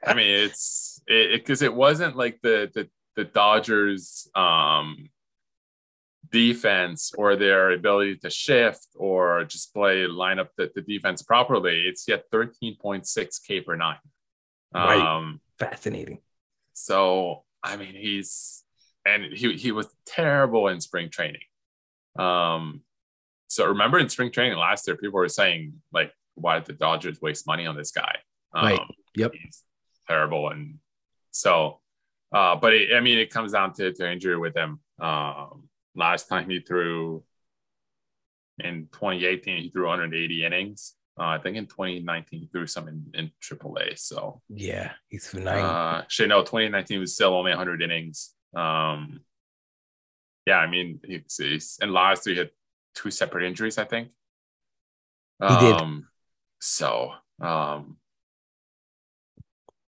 I 0.06 0.14
mean, 0.14 0.30
it's 0.30 1.02
it 1.06 1.42
because 1.42 1.60
it, 1.60 1.74
wasn't 1.74 2.16
like 2.16 2.40
the 2.42 2.70
the 2.72 2.88
the 3.16 3.24
Dodgers 3.24 4.28
um 4.34 5.10
defense 6.30 7.12
or 7.16 7.36
their 7.36 7.72
ability 7.72 8.16
to 8.16 8.30
shift 8.30 8.86
or 8.94 9.44
just 9.44 9.72
play 9.72 10.06
line 10.06 10.38
up 10.38 10.50
the, 10.56 10.70
the 10.74 10.82
defense 10.82 11.22
properly. 11.22 11.82
It's 11.86 12.06
yet 12.08 12.24
13.6 12.32 13.46
K 13.46 13.60
per 13.60 13.76
nine. 13.76 13.98
Right. 14.74 15.00
Um 15.00 15.40
Fascinating. 15.58 16.18
so 16.72 17.44
I 17.62 17.76
mean 17.76 17.94
he's 17.94 18.62
and 19.04 19.24
he 19.32 19.54
he 19.54 19.72
was 19.72 19.86
terrible 20.06 20.68
in 20.68 20.80
spring 20.80 21.10
training. 21.10 21.42
Um 22.18 22.82
so 23.48 23.66
remember 23.66 23.98
in 23.98 24.08
spring 24.08 24.32
training 24.32 24.58
last 24.58 24.86
year, 24.86 24.96
people 24.96 25.18
were 25.18 25.28
saying 25.28 25.74
like, 25.92 26.12
why 26.34 26.56
did 26.58 26.66
the 26.66 26.72
Dodgers 26.72 27.20
waste 27.22 27.46
money 27.46 27.66
on 27.66 27.76
this 27.76 27.92
guy? 27.92 28.16
Um, 28.54 28.64
Right. 28.64 28.80
Yep. 29.16 29.32
He's 29.34 29.62
terrible. 30.08 30.48
And 30.50 30.78
so, 31.30 31.80
uh, 32.34 32.56
but 32.56 32.74
it, 32.74 32.94
I 32.94 33.00
mean, 33.00 33.18
it 33.18 33.30
comes 33.30 33.52
down 33.52 33.72
to, 33.74 33.92
to 33.92 34.10
injury 34.10 34.36
with 34.36 34.54
him. 34.56 34.80
Um, 35.00 35.68
last 35.96 36.28
time 36.28 36.48
he 36.48 36.60
threw 36.60 37.22
in 38.58 38.88
2018, 38.92 39.62
he 39.62 39.68
threw 39.70 39.86
180 39.86 40.44
innings. 40.44 40.94
Uh, 41.18 41.24
I 41.24 41.38
think 41.38 41.56
in 41.56 41.66
2019, 41.66 42.40
he 42.40 42.46
threw 42.46 42.66
some 42.66 42.88
in, 42.88 43.04
in 43.14 43.30
AAA. 43.40 43.98
So, 43.98 44.42
Yeah, 44.48 44.92
he 45.08 45.18
threw 45.18 45.42
nine. 45.42 45.64
uh, 45.64 46.00
actually, 46.02 46.28
no, 46.28 46.42
2019 46.42 47.00
was 47.00 47.14
still 47.14 47.34
only 47.34 47.50
100 47.52 47.82
innings. 47.82 48.34
Um, 48.54 49.20
yeah, 50.46 50.58
I 50.58 50.66
mean, 50.66 51.00
he's, 51.04 51.36
he's 51.36 51.78
and 51.80 51.92
last 51.92 52.26
year 52.26 52.34
he 52.34 52.38
had 52.40 52.50
two 52.94 53.10
separate 53.10 53.44
injuries, 53.44 53.78
I 53.78 53.84
think. 53.84 54.08
He 55.40 55.46
did. 55.46 55.80
Um, 55.80 56.08
So, 56.60 57.12
um, 57.40 57.96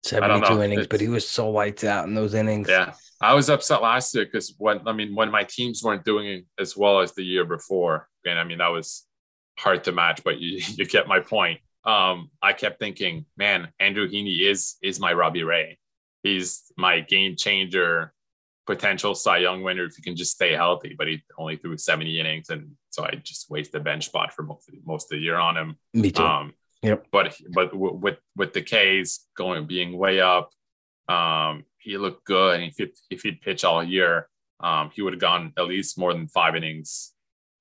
72 0.04 0.54
know. 0.54 0.62
innings, 0.62 0.86
but 0.86 1.00
he 1.00 1.08
was 1.08 1.26
so 1.28 1.50
lights 1.50 1.84
out 1.84 2.06
in 2.06 2.14
those 2.14 2.34
innings. 2.34 2.68
yeah, 2.68 2.92
I 3.24 3.34
was 3.34 3.48
upset 3.48 3.82
last 3.82 4.14
year 4.14 4.24
because 4.24 4.54
when 4.58 4.86
I 4.86 4.92
mean 4.92 5.14
when 5.14 5.30
my 5.30 5.44
teams 5.44 5.82
weren't 5.82 6.04
doing 6.04 6.44
as 6.58 6.76
well 6.76 7.00
as 7.00 7.14
the 7.14 7.24
year 7.24 7.44
before, 7.44 8.08
and 8.24 8.38
I 8.38 8.44
mean 8.44 8.58
that 8.58 8.68
was 8.68 9.06
hard 9.58 9.84
to 9.84 9.92
match, 9.92 10.22
but 10.24 10.38
you 10.38 10.62
you 10.76 10.86
get 10.86 11.08
my 11.08 11.20
point. 11.20 11.60
Um, 11.84 12.30
I 12.42 12.54
kept 12.54 12.78
thinking, 12.78 13.26
man, 13.36 13.68
Andrew 13.80 14.08
Heaney 14.08 14.40
is 14.42 14.76
is 14.82 15.00
my 15.00 15.12
Robbie 15.12 15.44
Ray. 15.44 15.78
He's 16.22 16.72
my 16.76 17.00
game 17.00 17.36
changer, 17.36 18.14
potential 18.66 19.14
Cy 19.14 19.38
Young 19.38 19.62
winner 19.62 19.84
if 19.84 19.96
he 19.96 20.02
can 20.02 20.16
just 20.16 20.32
stay 20.32 20.52
healthy. 20.52 20.94
But 20.96 21.08
he 21.08 21.22
only 21.38 21.56
threw 21.56 21.76
70 21.76 22.18
innings, 22.18 22.48
and 22.50 22.72
so 22.90 23.04
I 23.04 23.16
just 23.22 23.50
wasted 23.50 23.80
a 23.80 23.84
bench 23.84 24.06
spot 24.06 24.32
for 24.32 24.42
most 24.42 24.68
of, 24.68 24.74
most 24.86 25.12
of 25.12 25.18
the 25.18 25.22
year 25.22 25.36
on 25.36 25.56
him. 25.56 25.76
Me 25.92 26.10
too. 26.10 26.22
Um, 26.22 26.54
Yep. 26.84 27.06
But 27.10 27.36
but 27.50 27.74
with 27.74 28.18
with 28.36 28.52
the 28.52 28.60
K's 28.60 29.26
going 29.34 29.66
being 29.66 29.96
way 29.96 30.20
up, 30.20 30.50
um, 31.08 31.64
he 31.84 31.98
looked 31.98 32.24
good. 32.24 32.60
And 32.60 32.64
if 32.64 32.76
he, 32.76 32.92
if 33.10 33.22
he'd 33.22 33.40
pitch 33.40 33.64
all 33.64 33.84
year, 33.84 34.28
um, 34.60 34.90
he 34.94 35.02
would 35.02 35.12
have 35.12 35.20
gone 35.20 35.52
at 35.58 35.66
least 35.66 35.98
more 35.98 36.12
than 36.12 36.26
five 36.26 36.56
innings, 36.56 37.12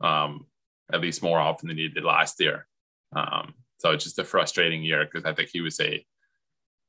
um, 0.01 0.45
at 0.91 1.01
least 1.01 1.21
more 1.21 1.39
often 1.39 1.67
than 1.67 1.77
he 1.77 1.89
did 1.89 2.03
last 2.03 2.39
year. 2.39 2.67
Um, 3.15 3.53
so 3.77 3.91
it's 3.91 4.05
just 4.05 4.19
a 4.19 4.23
frustrating 4.23 4.83
year 4.83 5.05
because 5.05 5.25
I 5.25 5.33
think 5.33 5.49
he 5.51 5.61
was 5.61 5.79
a 5.81 6.05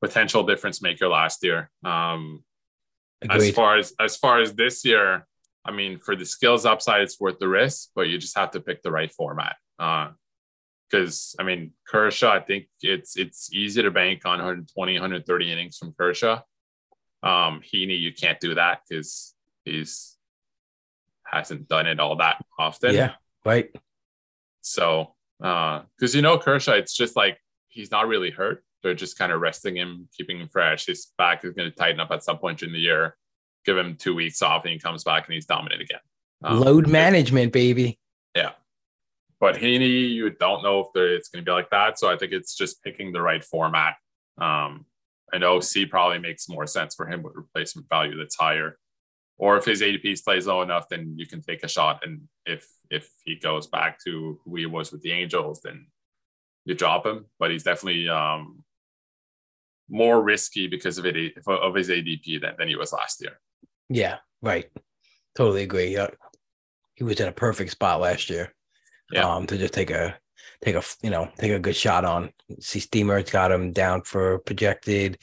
potential 0.01 0.45
difference 0.45 0.81
maker 0.81 1.09
last 1.09 1.43
year. 1.43 1.71
Um, 1.85 2.45
as 3.29 3.51
far 3.51 3.79
as 3.79 3.93
as 3.99 4.17
far 4.17 4.41
as 4.41 4.55
this 4.55 4.85
year, 4.85 5.27
I 5.65 5.73
mean, 5.73 5.99
for 5.99 6.15
the 6.15 6.27
skills 6.27 6.67
upside, 6.67 7.03
it's 7.03 7.19
worth 7.19 7.39
the 7.39 7.49
risk, 7.49 7.91
but 7.95 8.09
you 8.09 8.19
just 8.19 8.37
have 8.37 8.51
to 8.53 8.61
pick 8.61 8.83
the 8.83 8.93
right 8.93 9.11
format. 9.11 9.57
Because 9.79 11.35
I 11.39 11.43
mean, 11.43 11.73
Kershaw, 11.89 12.33
I 12.33 12.41
think 12.41 12.67
it's 12.83 13.17
it's 13.17 13.53
easy 13.53 13.83
to 13.83 13.91
bank 13.91 14.23
on 14.27 14.39
120, 14.39 14.93
130 14.93 15.53
innings 15.53 15.79
from 15.79 15.95
Kershaw. 15.99 16.43
Um, 17.25 17.63
Heaney, 17.63 17.99
you 17.99 18.13
can't 18.13 18.39
do 18.39 18.55
that 18.55 18.83
because 18.89 19.35
he's 19.65 20.17
hasn't 21.25 21.69
done 21.69 21.87
it 21.87 21.99
all 21.99 22.17
that 22.17 22.45
often. 22.59 22.95
yeah, 22.95 23.13
right. 23.45 23.75
So, 24.61 25.15
uh 25.43 25.83
because 25.99 26.15
you 26.15 26.23
know 26.23 26.39
Kershaw, 26.39 26.73
it's 26.75 26.95
just 26.95 27.17
like 27.17 27.39
he's 27.69 27.91
not 27.91 28.07
really 28.07 28.31
hurt. 28.31 28.63
They're 28.83 28.95
just 28.95 29.19
kind 29.19 29.33
of 29.33 29.41
resting 29.41 29.77
him, 29.77 30.09
keeping 30.17 30.39
him 30.39 30.49
fresh. 30.49 30.87
His 30.87 31.07
back 31.17 31.45
is 31.45 31.55
going 31.55 31.71
to 31.71 31.75
tighten 31.75 32.01
up 32.01 32.11
at 32.11 32.23
some 32.23 32.37
point 32.37 32.63
in 32.63 32.73
the 32.73 32.79
year. 32.79 33.17
Give 33.65 33.79
him 33.79 33.97
two 33.97 34.15
weeks 34.15 34.43
off, 34.43 34.65
and 34.65 34.73
he 34.73 34.79
comes 34.79 35.05
back 35.05 35.27
and 35.27 35.35
he's 35.35 35.47
dominant 35.47 35.81
again. 35.81 36.01
Um, 36.45 36.61
Load 36.61 36.87
management, 36.87 37.55
baby. 37.55 37.99
Yeah. 38.37 38.51
But 39.41 39.57
Heaney, 39.57 40.11
you 40.11 40.29
don't 40.31 40.63
know 40.63 40.81
if 40.81 40.89
it's 40.95 41.31
going 41.31 41.43
to 41.43 41.49
be 41.49 41.53
like 41.53 41.71
that. 41.71 41.99
So 41.99 42.11
I 42.11 42.17
think 42.17 42.33
it's 42.33 42.55
just 42.55 42.83
picking 42.83 43.13
the 43.13 43.23
right 43.23 43.43
format. 43.43 43.95
Um, 44.39 44.85
I 45.43 45.47
OC 45.49 45.89
probably 45.91 46.19
makes 46.19 46.49
more 46.49 46.67
sense 46.67 46.95
for 46.95 47.07
him 47.07 47.23
with 47.23 47.35
replacement 47.35 47.89
value 47.89 48.17
that's 48.17 48.37
higher. 48.37 48.79
Or 49.37 49.57
if 49.57 49.65
his 49.65 49.83
ADP 49.83 50.17
stays 50.19 50.47
low 50.47 50.63
enough, 50.63 50.89
then 50.89 51.15
you 51.17 51.27
can 51.27 51.43
take 51.43 51.65
a 51.65 51.69
shot. 51.69 52.07
And 52.07 52.29
if 52.47 52.69
if 52.91 53.11
he 53.25 53.37
goes 53.37 53.67
back 53.67 53.99
to 54.05 54.39
who 54.45 54.57
he 54.57 54.67
was 54.67 54.93
with 54.93 55.03
the 55.03 55.11
Angels, 55.11 55.61
then 55.63 55.87
you 56.65 56.75
drop 56.75 57.05
him. 57.05 57.27
But 57.41 57.51
he's 57.51 57.65
definitely 57.65 58.09
um, 58.09 58.63
more 59.89 60.23
risky 60.23 60.69
because 60.69 60.99
of 60.99 61.07
it 61.07 61.35
of 61.47 61.75
his 61.75 61.89
ADP 61.89 62.41
than, 62.43 62.55
than 62.59 62.69
he 62.69 62.77
was 62.77 62.93
last 62.93 63.21
year. 63.23 63.41
Yeah, 63.89 64.19
right. 64.41 64.71
Totally 65.35 65.65
agree. 65.65 65.99
He 66.95 67.03
was 67.03 67.19
in 67.19 67.27
a 67.27 67.33
perfect 67.33 67.73
spot 67.73 68.01
last 68.01 68.31
year. 68.31 68.53
Yeah. 69.11 69.29
Um, 69.29 69.47
to 69.49 69.59
just 69.59 69.75
take 69.75 69.91
a 69.91 70.17
take 70.65 70.75
a 70.77 70.83
you 71.03 71.11
know 71.11 71.29
take 71.39 71.53
a 71.53 71.59
good 71.59 71.77
shot 71.77 72.05
on. 72.05 72.31
See, 72.61 72.81
Steamer's 72.81 73.31
got 73.31 73.53
him 73.53 73.73
down 73.73 74.03
for 74.03 74.39
projected 74.41 75.19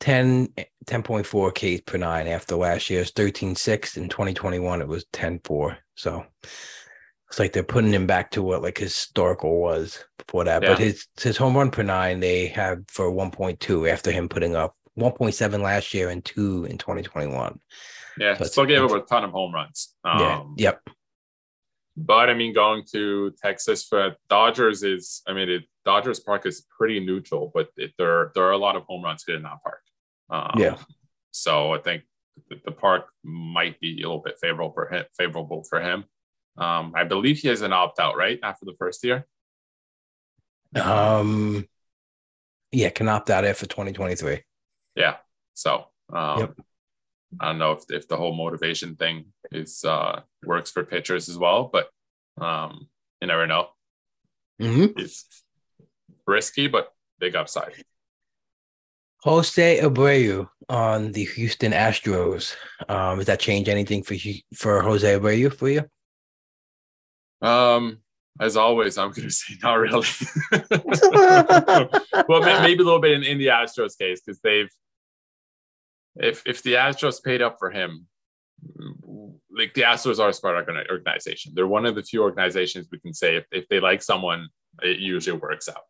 10 0.00 0.48
10.4 0.86 1.54
Ks 1.78 1.82
per 1.82 1.98
nine 1.98 2.26
after 2.26 2.56
last 2.56 2.90
year's 2.90 3.12
13.6 3.12 3.96
in 3.96 4.08
2021. 4.08 4.82
It 4.82 4.88
was 4.88 5.04
10.4. 5.12 5.76
So 5.94 6.24
it's 7.28 7.38
like 7.38 7.52
they're 7.52 7.62
putting 7.62 7.92
him 7.92 8.06
back 8.06 8.30
to 8.32 8.42
what 8.42 8.62
like 8.62 8.78
historical 8.78 9.60
was 9.60 10.04
before 10.18 10.44
that. 10.44 10.62
Yeah. 10.62 10.70
But 10.70 10.78
his 10.78 11.06
his 11.20 11.36
home 11.36 11.56
run 11.56 11.70
per 11.70 11.82
nine 11.82 12.20
they 12.20 12.48
have 12.48 12.84
for 12.88 13.10
1.2 13.10 13.90
after 13.90 14.10
him 14.10 14.28
putting 14.28 14.56
up 14.56 14.76
1.7 14.98 15.60
last 15.60 15.94
year 15.94 16.08
and 16.10 16.24
two 16.24 16.64
in 16.66 16.78
2021. 16.78 17.58
Yeah, 18.18 18.36
So 18.36 18.44
still 18.44 18.66
gave 18.66 18.82
up 18.82 18.92
a 18.92 19.00
ton 19.00 19.24
of 19.24 19.32
home 19.32 19.52
runs. 19.52 19.94
yeah. 20.04 20.38
Um, 20.38 20.54
Yep. 20.56 20.88
But 21.96 22.28
I 22.28 22.34
mean, 22.34 22.52
going 22.52 22.84
to 22.92 23.32
Texas 23.40 23.84
for 23.84 24.16
Dodgers 24.28 24.82
is, 24.82 25.22
I 25.28 25.32
mean, 25.32 25.48
it, 25.48 25.62
Dodgers 25.84 26.18
Park 26.18 26.44
is 26.44 26.66
pretty 26.76 26.98
neutral, 26.98 27.52
but 27.54 27.68
it, 27.76 27.92
there 27.98 28.32
there 28.34 28.44
are 28.44 28.52
a 28.52 28.58
lot 28.58 28.74
of 28.74 28.82
home 28.84 29.04
runs 29.04 29.24
hit 29.26 29.36
in 29.36 29.42
that 29.42 29.62
park. 29.62 29.80
Um, 30.30 30.60
Yeah. 30.60 30.76
So 31.30 31.72
I 31.72 31.78
think 31.78 32.02
the, 32.48 32.60
the 32.64 32.72
park 32.72 33.06
might 33.22 33.78
be 33.80 34.02
a 34.02 34.06
little 34.06 34.22
bit 34.22 34.38
favorable 34.40 34.72
for 34.72 34.88
him. 34.88 35.04
Favorable 35.16 35.62
for 35.64 35.80
him. 35.80 36.04
Um, 36.56 36.92
I 36.96 37.04
believe 37.04 37.38
he 37.38 37.48
has 37.48 37.62
an 37.62 37.72
opt 37.72 38.00
out 38.00 38.16
right 38.16 38.38
after 38.42 38.64
the 38.64 38.74
first 38.78 39.04
year. 39.04 39.26
Um. 40.74 41.66
Yeah, 42.72 42.90
can 42.90 43.08
opt 43.08 43.30
out 43.30 43.44
after 43.44 43.66
2023. 43.66 44.40
Yeah. 44.96 45.16
So 45.54 45.86
um, 46.12 46.38
Yep. 46.40 46.54
I 47.40 47.46
don't 47.46 47.58
know 47.58 47.72
if 47.72 47.84
if 47.88 48.08
the 48.08 48.16
whole 48.16 48.34
motivation 48.34 48.96
thing 48.96 49.26
is 49.52 49.84
uh, 49.84 50.22
works 50.46 50.70
for 50.70 50.84
pitchers 50.84 51.28
as 51.28 51.38
well, 51.38 51.70
but 51.72 51.88
um, 52.40 52.88
you 53.20 53.28
never 53.28 53.46
know. 53.46 53.68
hmm 54.60 54.86
It's 54.96 55.26
risky, 56.26 56.66
but 56.68 56.92
big 57.18 57.36
upside. 57.36 57.72
Jose 59.22 59.80
Abreu 59.80 60.48
on 60.68 61.12
the 61.12 61.24
Houston 61.24 61.72
Astros. 61.72 62.54
Um, 62.88 63.18
does 63.18 63.26
that 63.26 63.40
change 63.40 63.68
anything 63.68 64.02
for 64.02 64.14
you 64.14 64.40
for 64.54 64.82
Jose 64.82 65.06
Abreu 65.18 65.54
for 65.54 65.68
you? 65.70 65.84
Um, 67.40 67.98
as 68.40 68.56
always, 68.56 68.98
I'm 68.98 69.10
going 69.12 69.28
to 69.28 69.30
say 69.30 69.54
not 69.62 69.74
really. 69.74 70.06
well, 72.28 72.42
may- 72.42 72.60
maybe 72.62 72.82
a 72.82 72.84
little 72.84 73.00
bit 73.00 73.12
in, 73.12 73.22
in 73.24 73.38
the 73.38 73.46
Astros 73.46 73.96
case 73.98 74.20
because 74.20 74.40
they've, 74.42 74.68
if 76.16 76.42
if 76.46 76.62
the 76.62 76.74
Astros 76.74 77.22
paid 77.22 77.42
up 77.42 77.56
for 77.58 77.70
him, 77.70 78.06
like 79.50 79.74
the 79.74 79.82
Astros 79.82 80.18
are 80.18 80.30
a 80.30 80.32
smart 80.32 80.68
organization. 80.90 81.52
They're 81.54 81.66
one 81.66 81.86
of 81.86 81.94
the 81.94 82.02
few 82.02 82.22
organizations 82.22 82.88
we 82.90 82.98
can 82.98 83.14
say 83.14 83.36
if, 83.36 83.44
if 83.52 83.68
they 83.68 83.80
like 83.80 84.02
someone, 84.02 84.48
it 84.82 84.98
usually 84.98 85.38
works 85.38 85.68
out. 85.68 85.82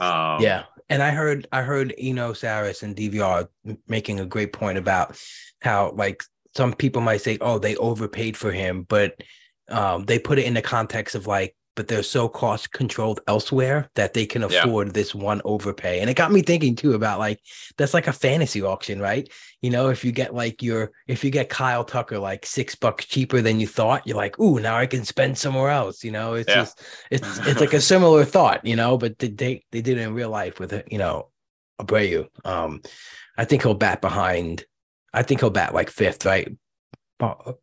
Um, 0.00 0.42
Yeah, 0.42 0.64
and 0.88 1.02
I 1.02 1.10
heard 1.10 1.46
I 1.52 1.62
heard 1.62 1.94
Eno 1.98 2.32
Sarris 2.32 2.82
and 2.82 2.96
DVR 2.96 3.48
making 3.86 4.20
a 4.20 4.26
great 4.26 4.52
point 4.52 4.78
about 4.78 5.18
how 5.60 5.92
like 5.92 6.22
some 6.54 6.72
people 6.72 7.02
might 7.02 7.20
say, 7.20 7.38
oh, 7.40 7.58
they 7.58 7.76
overpaid 7.76 8.36
for 8.36 8.52
him, 8.52 8.84
but 8.88 9.22
um, 9.70 10.04
they 10.04 10.18
put 10.18 10.38
it 10.38 10.44
in 10.44 10.54
the 10.54 10.62
context 10.62 11.14
of 11.14 11.26
like, 11.26 11.56
but 11.74 11.88
they're 11.88 12.02
so 12.02 12.28
cost 12.28 12.72
controlled 12.72 13.20
elsewhere 13.26 13.88
that 13.94 14.12
they 14.14 14.26
can 14.26 14.42
Yeah. 14.42 14.62
afford 14.62 14.92
this 14.92 15.14
one 15.14 15.40
overpay. 15.44 16.00
And 16.00 16.10
it 16.10 16.14
got 16.14 16.30
me 16.32 16.42
thinking 16.42 16.76
too 16.76 16.94
about 16.94 17.18
like 17.18 17.40
that's 17.78 17.94
like 17.94 18.06
a 18.08 18.12
fantasy 18.12 18.62
auction, 18.62 19.00
right? 19.00 19.28
You 19.62 19.70
know, 19.70 19.88
if 19.88 20.04
you 20.04 20.12
get 20.12 20.34
like 20.34 20.62
your 20.62 20.92
if 21.06 21.24
you 21.24 21.30
get 21.30 21.48
Kyle 21.48 21.84
Tucker 21.84 22.18
like 22.18 22.44
six 22.44 22.74
bucks 22.74 23.06
cheaper 23.06 23.40
than 23.40 23.58
you 23.60 23.66
thought, 23.66 24.06
you're 24.06 24.16
like, 24.16 24.38
ooh, 24.38 24.60
now 24.60 24.76
I 24.76 24.86
can 24.86 25.04
spend 25.04 25.38
somewhere 25.38 25.70
else. 25.70 26.04
You 26.04 26.10
know, 26.12 26.34
it's 26.34 26.48
Yeah. 26.48 26.56
just 26.56 26.82
it's 27.10 27.38
it's 27.46 27.60
like 27.60 27.72
a 27.72 27.80
similar 27.80 28.24
thought, 28.24 28.64
you 28.66 28.76
know, 28.76 28.98
but 28.98 29.18
they 29.18 29.28
they, 29.28 29.62
did 29.70 29.88
it 29.88 29.98
in 29.98 30.14
real 30.14 30.30
life 30.30 30.60
with 30.60 30.72
it, 30.72 30.88
you 30.90 30.98
know, 30.98 31.28
Abreu. 31.80 32.26
Um, 32.44 32.82
I 33.38 33.44
think 33.44 33.62
he'll 33.62 33.74
bat 33.74 34.00
behind. 34.00 34.64
I 35.14 35.22
think 35.22 35.40
he'll 35.40 35.50
bat 35.50 35.74
like 35.74 35.90
fifth, 35.90 36.24
right, 36.24 36.48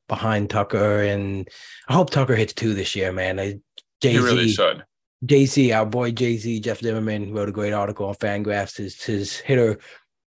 behind 0.07 0.49
Tucker, 0.49 1.01
and 1.03 1.47
I 1.87 1.93
hope 1.93 2.09
Tucker 2.09 2.35
hits 2.35 2.53
two 2.53 2.73
this 2.73 2.95
year, 2.95 3.11
man. 3.11 3.39
I, 3.39 3.55
Jay 4.01 4.11
he 4.11 4.19
really 4.19 4.47
Z, 4.47 4.55
should. 4.55 4.83
Jay 5.25 5.45
Z, 5.45 5.71
our 5.71 5.85
boy 5.85 6.11
Jay 6.11 6.37
Z, 6.37 6.59
Jeff 6.61 6.79
Zimmerman 6.79 7.33
wrote 7.33 7.49
a 7.49 7.53
great 7.53 7.73
article 7.73 8.07
on 8.07 8.15
Fangraphs. 8.15 8.77
His 8.77 9.01
his 9.03 9.37
hitter 9.37 9.79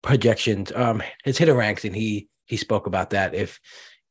projections, 0.02 0.72
um, 0.74 1.04
his 1.24 1.38
hitter 1.38 1.54
ranks, 1.54 1.86
and 1.86 1.96
he 1.96 2.28
he 2.46 2.58
spoke 2.58 2.88
about 2.88 3.12
that. 3.12 3.36
If 3.36 3.60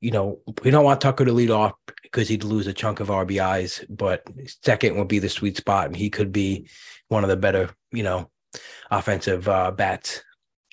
you 0.00 0.12
know, 0.12 0.40
we 0.62 0.70
don't 0.70 0.84
want 0.84 1.00
Tucker 1.00 1.24
to 1.24 1.32
lead 1.32 1.50
off 1.50 1.72
because 2.02 2.28
he'd 2.28 2.44
lose 2.44 2.66
a 2.66 2.72
chunk 2.72 3.00
of 3.00 3.08
RBIs, 3.08 3.84
but 3.88 4.22
second 4.62 4.96
would 4.96 5.08
be 5.08 5.18
the 5.18 5.28
sweet 5.28 5.56
spot, 5.56 5.86
and 5.86 5.96
he 5.96 6.10
could 6.10 6.32
be 6.32 6.68
one 7.08 7.24
of 7.24 7.30
the 7.30 7.36
better, 7.36 7.70
you 7.92 8.04
know, 8.04 8.30
offensive 8.90 9.48
uh, 9.48 9.70
bats 9.72 10.22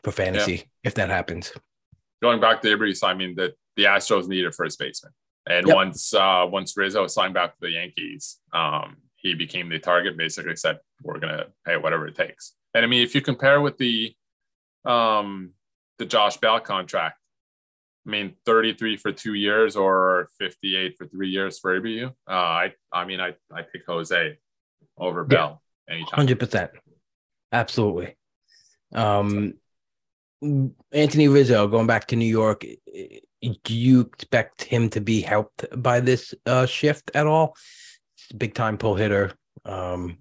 for 0.03 0.11
fantasy 0.11 0.69
if 0.83 0.93
that 0.95 1.09
happens. 1.09 1.51
Going 2.21 2.39
back 2.39 2.61
to 2.61 2.67
Abreu, 2.67 2.95
I 3.03 3.13
mean 3.13 3.35
that 3.35 3.55
the 3.75 3.85
Astros 3.85 4.27
need 4.27 4.45
a 4.45 4.51
first 4.51 4.79
baseman, 4.79 5.13
and 5.47 5.67
Yep. 5.67 5.75
once 5.75 6.13
uh, 6.13 6.45
once 6.49 6.75
Rizzo 6.77 7.07
signed 7.07 7.33
back 7.33 7.51
to 7.53 7.57
the 7.61 7.71
Yankees, 7.71 8.39
um, 8.53 8.97
he 9.15 9.33
became 9.33 9.69
the 9.69 9.79
target. 9.79 10.17
Basically, 10.17 10.55
said 10.55 10.79
we're 11.03 11.19
gonna 11.19 11.47
pay 11.65 11.77
whatever 11.77 12.07
it 12.07 12.15
takes. 12.15 12.53
And 12.73 12.83
I 12.83 12.87
mean, 12.87 13.03
if 13.03 13.13
you 13.15 13.21
compare 13.21 13.61
with 13.61 13.77
the 13.77 14.13
um, 14.85 15.51
the 15.97 16.05
Josh 16.05 16.37
Bell 16.37 16.59
contract, 16.59 17.17
I 18.05 18.09
mean, 18.09 18.35
33 18.45 18.97
for 18.97 19.11
two 19.11 19.33
years 19.33 19.75
or 19.75 20.29
58 20.39 20.95
for 20.97 21.07
three 21.07 21.29
years 21.29 21.57
for 21.59 21.79
Abreu. 21.79 22.09
Uh, 22.29 22.31
I 22.31 22.73
I 22.91 23.05
mean, 23.05 23.19
I 23.19 23.33
I 23.51 23.61
pick 23.63 23.85
Jose 23.87 24.37
over 24.97 25.21
Yeah. 25.21 25.35
Bell 25.37 25.61
anytime. 25.89 26.15
Hundred 26.15 26.39
percent, 26.39 26.71
absolutely. 27.51 28.15
Um, 28.93 29.55
Anthony 30.91 31.27
Rizzo 31.27 31.67
going 31.67 31.87
back 31.87 32.07
to 32.07 32.15
New 32.15 32.25
York. 32.25 32.63
i- 32.65 33.21
Do 33.41 33.75
you 33.75 34.01
expect 34.01 34.63
him 34.63 34.89
to 34.91 35.01
be 35.01 35.21
helped 35.21 35.65
by 35.75 35.99
this 35.99 36.33
uh, 36.45 36.65
shift 36.65 37.11
at 37.13 37.27
all? 37.27 37.55
Big 38.35 38.53
time 38.53 38.77
pull 38.77 38.95
hitter. 38.95 39.33
Um, 39.65 40.17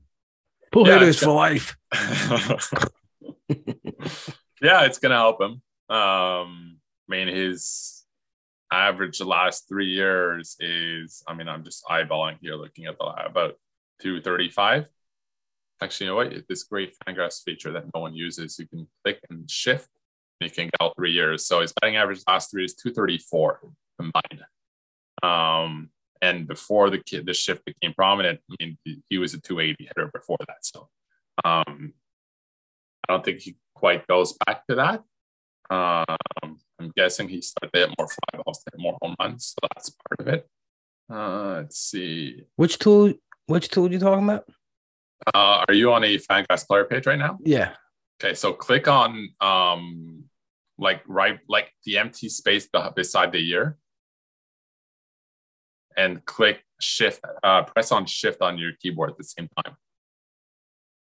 pull 0.72 0.86
Yeah, 0.86 0.94
hitters 0.94 1.20
for 1.20 1.32
life. 1.32 1.76
yeah, 4.60 4.84
it's 4.84 4.98
gonna 4.98 5.16
help 5.16 5.40
him. 5.40 5.62
Um, 5.88 6.78
I 7.08 7.08
mean, 7.08 7.28
his 7.28 8.04
average 8.72 9.18
the 9.18 9.24
last 9.24 9.68
three 9.68 9.86
years 9.86 10.56
is, 10.58 11.22
I 11.28 11.34
mean, 11.34 11.48
I'm 11.48 11.64
just 11.64 11.84
eyeballing 11.84 12.38
here, 12.40 12.56
looking 12.56 12.86
at 12.86 12.98
the 12.98 13.04
about 13.04 13.54
235. 14.00 14.88
Actually, 15.80 16.06
you 16.06 16.10
know 16.10 16.16
what? 16.16 16.48
This 16.48 16.64
great 16.64 16.94
Fangraphs 17.06 17.42
feature 17.44 17.72
that 17.72 17.84
no 17.94 18.00
one 18.00 18.14
uses, 18.14 18.58
you 18.58 18.66
can 18.66 18.86
click 19.04 19.20
and 19.30 19.50
shift, 19.50 19.88
can 20.40 20.66
get 20.66 20.74
all 20.80 20.92
three 20.96 21.12
years. 21.12 21.46
So 21.46 21.60
his 21.60 21.72
batting 21.80 21.96
average 21.96 22.20
last 22.26 22.50
three 22.50 22.64
is 22.64 22.74
234 22.74 23.60
combined. 23.98 24.44
Um, 25.22 25.90
and 26.20 26.46
before 26.46 26.90
the 26.90 26.98
kid, 26.98 27.26
the 27.26 27.34
shift 27.34 27.64
became 27.64 27.94
prominent, 27.94 28.40
I 28.50 28.56
mean, 28.60 28.78
he- 28.84 29.02
he 29.10 29.18
was 29.18 29.34
a 29.34 29.40
280 29.40 29.84
hitter 29.86 30.10
before 30.12 30.38
that. 30.46 30.64
So, 30.64 30.88
um, 31.44 31.94
I 33.08 33.12
don't 33.12 33.24
think 33.24 33.40
he 33.40 33.56
quite 33.74 34.06
goes 34.06 34.32
back 34.46 34.66
to 34.66 34.74
that. 34.76 35.02
Um, 35.70 36.58
I'm 36.78 36.90
guessing 36.96 37.28
he 37.28 37.40
started 37.40 37.72
to 37.72 37.80
hit 37.80 37.94
more 37.98 38.08
fly 38.08 38.42
balls, 38.42 38.58
to 38.64 38.70
hit 38.72 38.80
more 38.80 38.98
home 39.02 39.14
runs, 39.20 39.46
so 39.54 39.68
that's 39.74 39.90
part 39.90 40.20
of 40.20 40.28
it. 40.34 40.48
Uh, 41.10 41.54
let's 41.56 41.78
see. 41.78 42.44
Which 42.56 42.78
tool? 42.78 43.12
Which 43.46 43.68
tool 43.68 43.86
are 43.86 43.90
you 43.92 43.98
talking 43.98 44.24
about? 44.24 44.46
Uh, 45.34 45.64
are 45.68 45.74
you 45.74 45.92
on 45.92 46.04
a 46.04 46.18
Fangraphs 46.18 46.66
player 46.66 46.84
page 46.84 47.06
right 47.06 47.18
now? 47.18 47.38
Yeah. 47.42 47.74
Okay, 48.22 48.34
so 48.34 48.52
click 48.52 48.88
on 48.88 49.30
um, 49.40 50.24
like 50.78 51.02
right, 51.06 51.38
like 51.48 51.72
the 51.84 51.98
empty 51.98 52.28
space 52.28 52.66
be- 52.66 52.80
beside 52.94 53.32
the 53.32 53.40
year, 53.40 53.76
and 55.96 56.24
click 56.24 56.62
Shift. 56.80 57.20
Uh, 57.42 57.62
press 57.62 57.92
on 57.92 58.06
Shift 58.06 58.40
on 58.42 58.58
your 58.58 58.72
keyboard 58.80 59.10
at 59.10 59.18
the 59.18 59.24
same 59.24 59.48
time, 59.64 59.76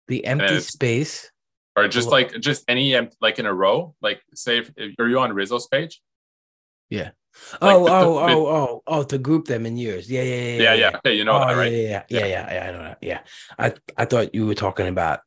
The 0.09 0.25
empty 0.25 0.61
space. 0.61 1.31
or 1.77 1.89
just 1.89 2.09
like 2.09 2.39
just 2.41 2.65
any 2.69 2.95
empty, 2.95 3.17
like 3.21 3.39
in 3.39 3.47
a 3.47 3.55
row. 3.55 3.95
Like 4.01 4.21
say, 4.35 4.59
if, 4.59 4.71
if 4.77 4.95
are 4.99 5.09
you 5.09 5.19
on 5.19 5.33
Rizzo's 5.33 5.67
page? 5.67 6.01
Like 7.61 7.75
oh, 7.75 7.85
the- 7.85 7.93
oh, 7.93 8.27
the- 8.27 8.33
oh, 8.33 8.47
oh, 8.47 8.83
oh, 8.87 9.03
to 9.05 9.19
group 9.19 9.47
them 9.47 9.67
in 9.67 9.77
years. 9.77 10.11
Yeah, 10.11 10.23
yeah, 10.23 10.35
yeah. 10.35 10.63
Yeah, 10.63 10.75
yeah. 10.75 10.97
Okay, 10.97 11.15
you 11.15 11.25
know 11.25 11.33
oh, 11.33 11.47
that, 11.49 11.57
right? 11.57 11.73
Yeah, 11.73 11.79
yeah, 11.79 12.03
yeah, 12.09 12.27
yeah, 12.27 12.55
yeah, 12.55 12.69
I 12.69 12.73
know 12.73 12.83
that. 12.83 12.99
Yeah. 13.01 13.21
I 13.59 13.75
I 13.97 14.05
thought 14.05 14.35
you 14.35 14.47
were 14.47 14.55
talking 14.55 14.87
about 14.87 15.21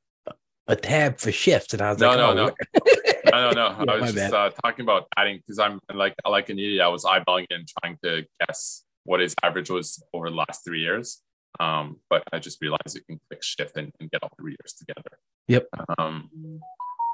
a 0.67 0.75
tab 0.75 1.19
for 1.19 1.31
shifts, 1.31 1.73
and 1.73 1.81
I 1.81 1.91
was 1.91 1.99
No, 1.99 2.09
like, 2.09 2.17
no, 2.17 2.29
oh, 2.29 2.33
no. 2.33 2.51
No, 3.31 3.51
no, 3.51 3.83
no. 3.83 3.85
Yeah, 3.85 3.91
I 3.91 4.01
was 4.01 4.13
just 4.13 4.33
uh, 4.33 4.51
talking 4.63 4.83
about 4.83 5.07
adding 5.17 5.37
because 5.37 5.59
I'm 5.59 5.79
like 5.93 6.15
I 6.23 6.29
like 6.29 6.49
an 6.49 6.59
idiot. 6.59 6.81
I 6.81 6.87
was 6.87 7.03
eyeballing 7.03 7.45
it 7.49 7.53
and 7.53 7.67
trying 7.81 7.97
to 8.03 8.25
guess 8.39 8.83
what 9.03 9.19
his 9.19 9.35
average 9.43 9.69
was 9.69 10.01
over 10.13 10.29
the 10.29 10.35
last 10.35 10.63
three 10.63 10.81
years. 10.81 11.21
Um, 11.59 11.97
but 12.09 12.23
I 12.33 12.39
just 12.39 12.61
realized 12.61 12.95
you 12.95 13.01
can 13.07 13.19
click 13.29 13.41
shift 13.43 13.77
and, 13.77 13.91
and 13.99 14.11
get 14.11 14.23
all 14.23 14.29
three 14.39 14.55
years 14.59 14.73
together. 14.73 15.17
Yep. 15.47 15.67
Um, 15.97 16.29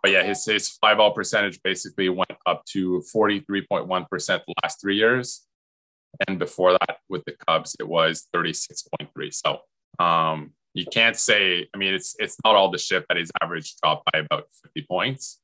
but 0.01 0.11
yeah, 0.11 0.23
his 0.23 0.45
his 0.45 0.69
fly 0.69 0.95
ball 0.95 1.11
percentage 1.11 1.61
basically 1.63 2.09
went 2.09 2.31
up 2.45 2.65
to 2.71 3.01
forty 3.01 3.41
three 3.41 3.65
point 3.65 3.87
one 3.87 4.05
percent 4.09 4.43
the 4.47 4.53
last 4.63 4.81
three 4.81 4.95
years, 4.95 5.45
and 6.27 6.39
before 6.39 6.71
that 6.71 6.97
with 7.09 7.23
the 7.25 7.35
Cubs 7.47 7.75
it 7.79 7.87
was 7.87 8.27
thirty 8.33 8.53
six 8.53 8.83
point 8.97 9.11
three. 9.13 9.31
So 9.31 9.59
um, 9.99 10.53
you 10.73 10.85
can't 10.85 11.17
say. 11.17 11.67
I 11.73 11.77
mean, 11.77 11.93
it's 11.93 12.15
it's 12.19 12.37
not 12.43 12.55
all 12.55 12.71
the 12.71 12.77
shift 12.77 13.07
that 13.09 13.17
his 13.17 13.31
average 13.41 13.75
dropped 13.81 14.09
by 14.11 14.19
about 14.19 14.47
fifty 14.63 14.85
points. 14.89 15.39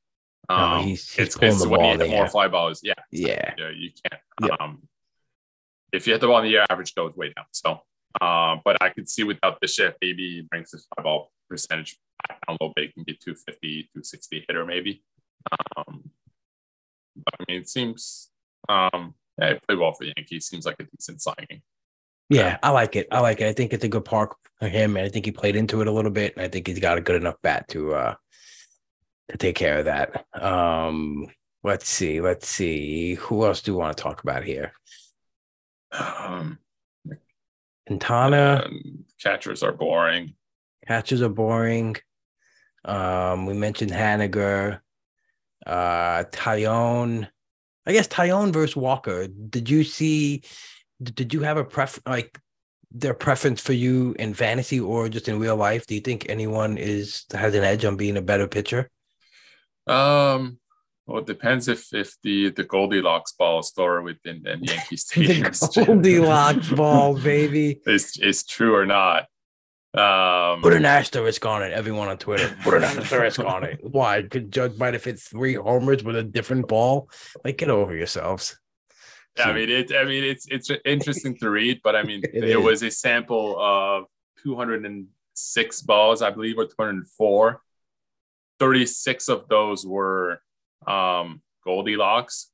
No, 0.48 0.54
Um, 0.56 0.84
he's, 0.84 1.10
he's 1.12 1.26
it's, 1.26 1.36
it's 1.42 1.62
the 1.62 1.68
when 1.68 1.84
you 1.84 1.98
the 1.98 2.06
more 2.08 2.22
air. 2.24 2.28
fly 2.28 2.48
balls. 2.48 2.80
Yeah, 2.82 2.94
Yeah. 3.12 3.54
yeah, 3.58 3.70
you 3.70 3.90
can't. 4.02 4.60
Um, 4.60 4.82
if 5.92 6.06
you 6.06 6.12
hit 6.14 6.20
the 6.20 6.26
ball 6.26 6.38
in 6.38 6.44
the 6.44 6.56
air, 6.56 6.66
average 6.70 6.94
goes 6.94 7.14
way 7.16 7.32
down. 7.34 7.44
So, 7.52 7.80
Uh, 8.20 8.56
but 8.64 8.82
I 8.82 8.88
could 8.90 9.08
see 9.08 9.24
without 9.24 9.60
the 9.60 9.66
shift, 9.68 9.98
maybe 10.00 10.36
he 10.36 10.40
brings 10.42 10.70
his 10.72 10.86
fly 10.94 11.02
ball 11.02 11.30
percentage 11.50 11.98
back 12.26 12.38
down 12.46 12.56
a 12.60 12.64
little 12.64 12.72
bit. 12.74 12.94
Can 12.94 13.04
be 13.04 13.12
250, 13.14 13.82
260 13.94 14.44
hitter 14.48 14.64
maybe. 14.64 15.02
Um, 15.76 16.10
but 17.16 17.34
I 17.40 17.44
mean, 17.48 17.60
it 17.62 17.68
seems 17.68 18.30
um, 18.68 19.14
yeah, 19.38 19.54
he 19.54 19.60
played 19.66 19.78
well 19.78 19.92
for 19.92 20.04
the 20.04 20.12
Yankees. 20.16 20.46
Seems 20.46 20.64
like 20.66 20.76
a 20.80 20.84
decent 20.84 21.20
signing. 21.20 21.62
Yeah, 22.28 22.58
I 22.62 22.70
like 22.70 22.94
it. 22.96 23.08
I 23.10 23.20
like 23.20 23.40
it. 23.40 23.48
I 23.48 23.52
think 23.52 23.72
it's 23.72 23.84
a 23.84 23.88
good 23.88 24.04
park 24.04 24.36
for 24.58 24.68
him, 24.68 24.96
and 24.96 25.06
I 25.06 25.08
think 25.08 25.24
he 25.24 25.32
played 25.32 25.56
into 25.56 25.80
it 25.80 25.86
a 25.86 25.92
little 25.92 26.10
bit. 26.10 26.36
And 26.36 26.44
I 26.44 26.48
think 26.48 26.66
he's 26.66 26.78
got 26.78 26.98
a 26.98 27.00
good 27.00 27.16
enough 27.16 27.36
bat 27.42 27.68
to 27.68 27.94
uh 27.94 28.14
to 29.30 29.36
take 29.38 29.56
care 29.56 29.78
of 29.78 29.84
that. 29.86 30.26
Um, 30.34 31.26
let's 31.64 31.88
see, 31.88 32.20
let's 32.20 32.48
see. 32.48 33.14
Who 33.14 33.44
else 33.44 33.62
do 33.62 33.72
we 33.72 33.78
want 33.78 33.96
to 33.96 34.02
talk 34.02 34.22
about 34.22 34.44
here? 34.44 34.72
Um, 35.92 36.58
Quintana. 37.86 38.64
um, 38.66 39.04
catchers 39.22 39.62
are 39.62 39.72
boring. 39.72 40.34
Catches 40.86 41.22
are 41.22 41.28
boring. 41.28 41.96
Um, 42.84 43.46
we 43.46 43.54
mentioned 43.54 43.90
Haniger, 43.90 44.80
uh, 45.66 46.24
Taillon. 46.24 47.28
I 47.86 47.92
guess 47.92 48.08
Taillon 48.08 48.52
versus 48.52 48.76
Walker. 48.76 49.26
Did 49.28 49.70
you 49.70 49.84
see? 49.84 50.42
Did 51.02 51.32
you 51.32 51.42
have 51.42 51.56
a 51.56 51.64
pref 51.64 52.00
like 52.06 52.38
their 52.90 53.14
preference 53.14 53.60
for 53.60 53.72
you 53.74 54.14
in 54.18 54.34
fantasy 54.34 54.80
or 54.80 55.08
just 55.08 55.28
in 55.28 55.38
real 55.38 55.56
life? 55.56 55.86
Do 55.86 55.94
you 55.94 56.00
think 56.00 56.26
anyone 56.28 56.78
is 56.78 57.24
has 57.32 57.54
an 57.54 57.64
edge 57.64 57.84
on 57.84 57.96
being 57.96 58.16
a 58.16 58.22
better 58.22 58.46
pitcher? 58.48 58.90
Um, 59.86 60.58
well, 61.06 61.18
it 61.18 61.26
depends 61.26 61.68
if 61.68 61.92
if 61.94 62.16
the 62.22 62.50
the 62.50 62.64
Goldilocks 62.64 63.32
ball 63.32 63.62
store 63.62 64.02
within 64.02 64.42
the 64.42 64.58
Yankee 64.60 64.96
Stadium 65.06 65.42
the 65.44 65.84
Goldilocks 65.86 66.68
ball, 66.80 67.14
baby. 67.18 67.80
is 67.86 68.18
is 68.18 68.44
true 68.44 68.74
or 68.74 68.86
not. 68.86 69.26
Um, 69.94 70.60
Put 70.60 70.74
an 70.74 70.84
asterisk 70.84 71.46
on 71.46 71.62
it, 71.62 71.72
everyone 71.72 72.08
on 72.08 72.18
Twitter. 72.18 72.54
Put 72.62 72.74
an 72.74 72.84
asterisk 72.84 73.40
on 73.40 73.64
it. 73.64 73.78
Why? 73.82 74.22
Could 74.22 74.52
Judge 74.52 74.76
might 74.76 74.92
have 74.92 75.02
hit 75.02 75.18
three 75.18 75.54
homers 75.54 76.04
with 76.04 76.14
a 76.16 76.22
different 76.22 76.68
ball? 76.68 77.08
Like, 77.42 77.56
get 77.56 77.70
over 77.70 77.96
yourselves. 77.96 78.58
Yeah, 79.38 79.48
I 79.48 79.52
mean 79.52 79.70
it. 79.70 79.92
I 79.94 80.04
mean 80.04 80.24
it's 80.24 80.46
it's 80.48 80.70
interesting 80.84 81.36
to 81.38 81.50
read, 81.50 81.80
but 81.82 81.96
I 81.96 82.02
mean 82.02 82.22
It 82.32 82.44
it, 82.44 82.62
was 82.62 82.82
a 82.82 82.90
sample 82.90 83.58
of 83.58 84.04
206 84.42 85.82
balls, 85.82 86.22
I 86.22 86.30
believe, 86.30 86.58
or 86.58 86.66
204. 86.66 87.60
36 88.58 89.28
of 89.28 89.48
those 89.48 89.86
were 89.86 90.40
um, 90.86 91.40
Goldilocks, 91.64 92.50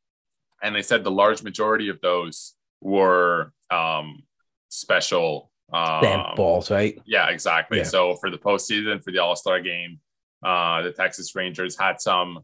and 0.63 0.75
they 0.75 0.83
said 0.83 1.03
the 1.03 1.11
large 1.11 1.43
majority 1.43 1.89
of 1.89 1.99
those 2.03 2.55
were 2.81 3.53
um, 3.71 4.23
special 4.69 5.51
um, 5.73 5.99
Stamp 6.01 6.37
balls, 6.37 6.71
right? 6.71 7.01
Yeah, 7.07 7.29
exactly. 7.29 7.79
Yeah. 7.79 7.85
So 7.85 8.15
for 8.17 8.31
the 8.31 8.39
postseason, 8.39 9.03
for 9.03 9.11
the 9.13 9.19
All 9.19 9.37
Star 9.37 9.61
game, 9.61 10.01
uh, 10.45 10.83
the 10.83 10.93
Texas 10.93 11.35
Rangers 11.35 11.79
had 11.79 12.01
some, 12.01 12.41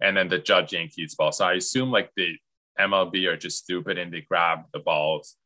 and 0.00 0.16
then 0.16 0.28
the 0.28 0.38
Judge 0.38 0.72
Yankees 0.72 1.14
ball. 1.14 1.32
So 1.32 1.46
I 1.46 1.54
assume 1.54 1.90
like 1.90 2.10
the 2.16 2.36
MLB 2.78 3.26
are 3.26 3.36
just 3.36 3.58
stupid 3.58 3.98
and 3.98 4.12
they 4.12 4.22
grab 4.22 4.60
the 4.72 4.80
balls 4.80 5.36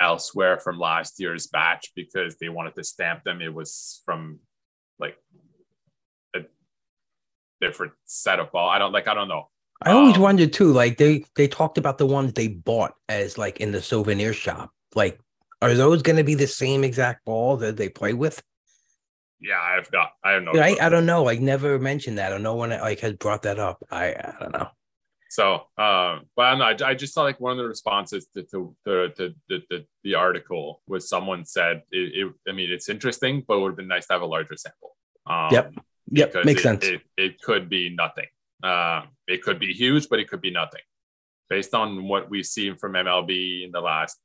elsewhere 0.00 0.58
from 0.58 0.78
last 0.78 1.18
year's 1.18 1.46
batch 1.46 1.90
because 1.96 2.36
they 2.36 2.48
wanted 2.48 2.74
to 2.76 2.84
stamp 2.84 3.24
them. 3.24 3.40
It 3.40 3.52
was 3.52 4.00
from 4.04 4.40
like 4.98 5.16
a 6.36 6.40
different 7.60 7.92
set 8.04 8.38
of 8.40 8.52
ball. 8.52 8.68
I 8.68 8.78
don't 8.78 8.92
like. 8.92 9.08
I 9.08 9.14
don't 9.14 9.28
know. 9.28 9.48
I 9.82 9.92
always 9.92 10.16
Um, 10.16 10.22
wondered 10.22 10.52
too. 10.52 10.72
Like 10.72 10.98
they 10.98 11.24
they 11.36 11.48
talked 11.48 11.78
about 11.78 11.98
the 11.98 12.06
ones 12.06 12.32
they 12.32 12.48
bought 12.48 12.94
as 13.08 13.38
like 13.38 13.60
in 13.60 13.72
the 13.72 13.82
souvenir 13.82 14.32
shop. 14.32 14.70
Like, 14.94 15.20
are 15.62 15.74
those 15.74 16.02
going 16.02 16.16
to 16.16 16.24
be 16.24 16.34
the 16.34 16.46
same 16.46 16.84
exact 16.84 17.24
ball 17.24 17.56
that 17.58 17.76
they 17.76 17.88
play 17.88 18.12
with? 18.12 18.42
Yeah, 19.40 19.60
I've 19.60 19.90
got. 19.92 20.10
I 20.24 20.32
have 20.32 20.42
no. 20.42 20.52
Right? 20.52 20.80
I 20.80 20.88
don't 20.88 21.06
know. 21.06 21.22
Like, 21.22 21.40
never 21.40 21.78
mentioned 21.78 22.18
that, 22.18 22.32
or 22.32 22.40
no 22.40 22.54
one 22.54 22.70
like 22.70 23.00
has 23.00 23.12
brought 23.14 23.42
that 23.42 23.58
up. 23.60 23.84
I 23.90 24.08
I 24.14 24.34
don't 24.40 24.52
know. 24.52 24.68
So, 25.28 25.54
um, 25.76 26.26
but 26.36 26.46
I 26.46 26.50
don't 26.50 26.58
know. 26.58 26.86
I, 26.86 26.90
I 26.90 26.94
just 26.94 27.12
saw 27.12 27.22
like 27.22 27.38
one 27.38 27.52
of 27.52 27.58
the 27.58 27.68
responses 27.68 28.26
to 28.34 28.42
to, 28.44 28.74
to, 28.86 29.08
to, 29.10 29.34
to, 29.50 29.84
the 30.02 30.14
article 30.14 30.82
was 30.86 31.08
someone 31.08 31.44
said, 31.44 31.82
it, 31.90 32.26
it, 32.26 32.32
I 32.48 32.52
mean, 32.52 32.70
it's 32.72 32.88
interesting, 32.88 33.44
but 33.46 33.58
it 33.58 33.60
would 33.60 33.68
have 33.70 33.76
been 33.76 33.88
nice 33.88 34.06
to 34.06 34.14
have 34.14 34.22
a 34.22 34.26
larger 34.26 34.56
sample. 34.56 34.96
Um, 35.26 35.48
Yep. 35.52 35.74
Yep, 36.10 36.34
makes 36.44 36.60
it, 36.60 36.62
sense. 36.62 36.84
It, 36.86 37.02
it 37.16 37.40
could 37.40 37.68
be 37.68 37.90
nothing. 37.90 38.26
Uh, 38.62 39.02
it 39.26 39.42
could 39.42 39.58
be 39.58 39.72
huge, 39.72 40.08
but 40.08 40.18
it 40.18 40.28
could 40.28 40.40
be 40.40 40.50
nothing. 40.50 40.80
Based 41.48 41.74
on 41.74 42.04
what 42.08 42.30
we've 42.30 42.46
seen 42.46 42.76
from 42.76 42.92
MLB 42.92 43.64
in 43.64 43.70
the 43.72 43.80
last 43.80 44.18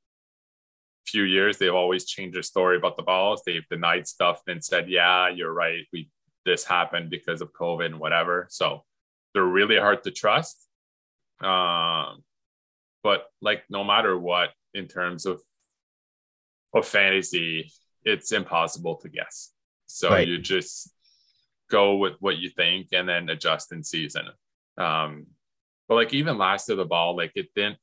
few 1.05 1.23
years, 1.23 1.57
they've 1.57 1.73
always 1.73 2.05
changed 2.05 2.35
their 2.35 2.43
story 2.43 2.77
about 2.77 2.97
the 2.97 3.03
balls. 3.03 3.41
They've 3.45 3.67
denied 3.69 4.07
stuff 4.07 4.41
and 4.47 4.63
said, 4.63 4.89
"Yeah, 4.89 5.29
you're 5.29 5.53
right. 5.53 5.85
We 5.91 6.09
this 6.45 6.63
happened 6.65 7.09
because 7.09 7.41
of 7.41 7.53
COVID 7.53 7.85
and 7.85 7.99
whatever." 7.99 8.47
So 8.49 8.83
they're 9.33 9.43
really 9.43 9.77
hard 9.77 10.03
to 10.03 10.11
trust. 10.11 10.67
Um, 11.41 12.23
but 13.03 13.25
like 13.41 13.63
no 13.69 13.83
matter 13.83 14.17
what, 14.17 14.49
in 14.73 14.87
terms 14.87 15.25
of 15.25 15.41
of 16.73 16.87
fantasy, 16.87 17.71
it's 18.03 18.31
impossible 18.31 18.95
to 18.97 19.09
guess. 19.09 19.51
So 19.85 20.09
Right. 20.09 20.27
you 20.27 20.39
just 20.39 20.91
go 21.69 21.97
with 21.97 22.13
what 22.19 22.37
you 22.37 22.49
think 22.49 22.87
and 22.93 23.07
then 23.07 23.29
adjust 23.29 23.71
in 23.71 23.83
season. 23.83 24.25
Um, 24.77 25.27
but 25.87 25.95
like 25.95 26.13
even 26.13 26.37
last 26.37 26.69
of 26.69 26.77
the 26.77 26.85
ball, 26.85 27.15
like 27.15 27.31
it 27.35 27.53
didn't. 27.55 27.77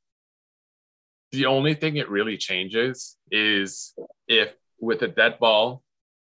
The 1.32 1.46
only 1.46 1.74
thing 1.74 1.96
it 1.96 2.10
really 2.10 2.36
changes 2.36 3.16
is 3.30 3.94
if 4.26 4.52
with 4.80 5.02
a 5.02 5.08
dead 5.08 5.38
ball, 5.38 5.82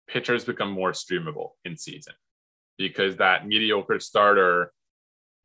pitchers 0.07 0.45
become 0.45 0.71
more 0.71 0.91
streamable 0.91 1.51
in 1.65 1.75
season 1.75 2.13
because 2.77 3.17
that 3.17 3.45
mediocre 3.47 3.99
starter 3.99 4.71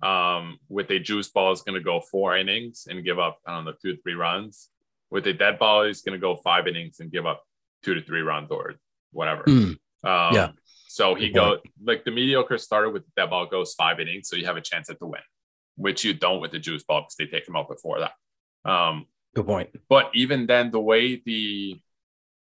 um, 0.03 0.59
with 0.69 0.91
a 0.91 0.99
juice 0.99 1.29
ball 1.29 1.53
is 1.53 1.63
going 1.63 1.79
to 1.79 1.85
go 1.85 2.01
four 2.01 2.37
innings 2.37 2.87
and 2.89 3.05
give 3.05 3.19
up, 3.19 3.39
I 3.47 3.55
don't 3.55 3.65
know, 3.65 3.75
two 3.83 3.97
to 3.97 4.03
three 4.03 4.15
runs. 4.15 4.69
With 5.11 5.27
a 5.27 5.33
dead 5.33 5.59
ball, 5.59 5.85
he's 5.85 6.03
going 6.03 6.19
to 6.19 6.21
go 6.21 6.37
five 6.37 6.67
innings 6.67 7.01
and 7.01 7.11
give 7.11 7.27
up 7.27 7.43
two 7.85 7.95
to 7.95 8.03
three 8.03 8.21
runs 8.21 8.51
or 8.51 8.75
whatever. 9.13 9.43
Hmm. 9.43 9.73
Um, 10.05 10.35
Yeah. 10.35 10.51
So 10.87 11.15
he 11.15 11.31
go 11.31 11.59
like 11.85 12.05
the 12.05 12.11
mediocre 12.11 12.59
starter 12.59 12.91
with 12.91 13.05
the 13.05 13.13
dead 13.17 13.31
ball 13.31 13.47
goes 13.47 13.75
five 13.75 14.01
innings, 14.01 14.29
so 14.29 14.35
you 14.35 14.47
have 14.47 14.57
a 14.57 14.61
chance 14.61 14.91
at 14.91 14.99
the 14.99 15.07
win, 15.07 15.21
which 15.77 16.05
you 16.05 16.15
don't 16.15 16.41
with 16.41 16.51
the 16.51 16.59
juice 16.59 16.83
ball 16.83 17.03
because 17.03 17.15
they 17.15 17.27
take 17.27 17.47
him 17.47 17.55
out 17.55 17.69
before 17.69 18.01
that. 18.01 18.13
Um, 18.69 19.07
Good 19.37 19.47
point. 19.47 19.71
but 19.89 20.11
even 20.15 20.47
then, 20.47 20.73
the 20.73 20.81
way 20.81 21.23
the 21.25 21.81